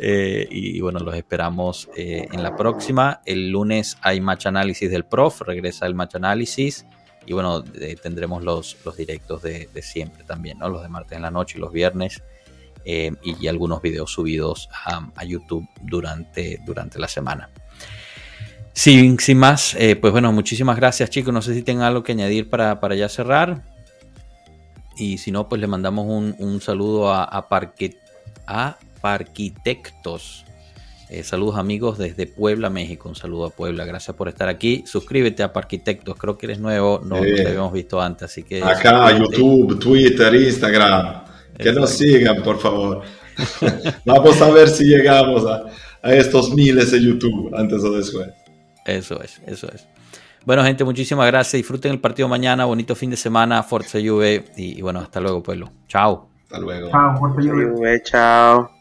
Eh, 0.00 0.46
y, 0.48 0.80
bueno, 0.80 1.00
los 1.00 1.16
esperamos 1.16 1.90
eh, 1.96 2.28
en 2.30 2.44
la 2.44 2.54
próxima. 2.54 3.20
El 3.26 3.50
lunes 3.50 3.98
hay 4.00 4.20
match 4.20 4.46
análisis 4.46 4.88
del 4.88 5.04
prof, 5.04 5.40
regresa 5.40 5.86
el 5.86 5.96
match 5.96 6.14
análisis. 6.14 6.86
Y 7.26 7.32
bueno, 7.32 7.64
eh, 7.74 7.96
tendremos 8.00 8.44
los, 8.44 8.76
los 8.84 8.96
directos 8.96 9.42
de, 9.42 9.68
siempre 9.82 10.22
también, 10.22 10.58
¿no? 10.60 10.68
Los 10.68 10.82
de 10.82 10.88
martes 10.88 11.16
en 11.16 11.22
la 11.22 11.32
noche 11.32 11.58
y 11.58 11.60
los 11.60 11.72
viernes. 11.72 12.22
y, 12.84 13.48
algunos 13.48 13.82
videos 13.82 14.12
subidos 14.12 14.68
a, 14.72 15.10
a 15.16 15.24
YouTube 15.24 15.68
durante, 15.82 16.60
durante 16.64 17.00
la 17.00 17.08
semana. 17.08 17.50
Sin, 18.78 19.18
sin 19.18 19.38
más, 19.38 19.74
eh, 19.74 19.96
pues 19.96 20.12
bueno, 20.12 20.32
muchísimas 20.32 20.76
gracias 20.76 21.10
chicos. 21.10 21.34
No 21.34 21.42
sé 21.42 21.52
si 21.52 21.62
tengan 21.62 21.88
algo 21.88 22.04
que 22.04 22.12
añadir 22.12 22.48
para, 22.48 22.78
para 22.78 22.94
ya 22.94 23.08
cerrar. 23.08 23.64
Y 24.96 25.18
si 25.18 25.32
no, 25.32 25.48
pues 25.48 25.60
le 25.60 25.66
mandamos 25.66 26.06
un, 26.06 26.60
saludo 26.60 27.10
a, 27.12 27.24
a, 27.24 27.44
a 28.46 28.78
Parquitectos. 29.00 30.44
Eh, 31.10 31.24
saludos 31.24 31.56
amigos 31.56 31.98
desde 31.98 32.28
Puebla, 32.28 32.70
México. 32.70 33.08
Un 33.08 33.16
saludo 33.16 33.46
a 33.46 33.50
Puebla. 33.50 33.84
Gracias 33.84 34.16
por 34.16 34.28
estar 34.28 34.48
aquí. 34.48 34.84
Suscríbete 34.86 35.42
a 35.42 35.52
Parquitectos. 35.52 36.16
Creo 36.16 36.38
que 36.38 36.46
eres 36.46 36.60
nuevo. 36.60 37.00
No, 37.04 37.16
te 37.20 37.48
habíamos 37.48 37.72
visto 37.72 38.00
antes. 38.00 38.30
Así 38.30 38.44
que 38.44 38.62
Acá, 38.62 39.10
YouTube, 39.18 39.76
Twitter, 39.80 40.32
Instagram. 40.36 41.24
Que 41.58 41.72
nos 41.72 41.90
sigan, 41.90 42.44
por 42.44 42.60
favor. 42.60 43.02
Vamos 44.04 44.40
a 44.40 44.50
ver 44.52 44.68
si 44.68 44.84
llegamos 44.84 45.44
a, 45.44 45.64
a 46.00 46.14
estos 46.14 46.54
miles 46.54 46.92
de 46.92 47.02
YouTube 47.02 47.52
antes 47.56 47.82
o 47.82 47.90
después. 47.90 48.28
Eso 48.88 49.22
es, 49.22 49.40
eso 49.46 49.70
es. 49.72 49.86
Bueno, 50.46 50.64
gente, 50.64 50.82
muchísimas 50.82 51.26
gracias. 51.26 51.52
Disfruten 51.52 51.92
el 51.92 52.00
partido 52.00 52.26
mañana. 52.26 52.64
Bonito 52.64 52.94
fin 52.94 53.10
de 53.10 53.16
semana. 53.18 53.62
Fuerza 53.62 53.98
Juve. 54.02 54.46
Y, 54.56 54.80
bueno, 54.80 55.00
hasta 55.00 55.20
luego, 55.20 55.42
pueblo. 55.42 55.70
Chao. 55.88 56.30
Hasta 56.44 56.58
luego. 56.58 56.90
Chao, 56.90 57.18
Fuerza 57.18 57.42
Juve. 57.42 58.02
Chao. 58.02 58.77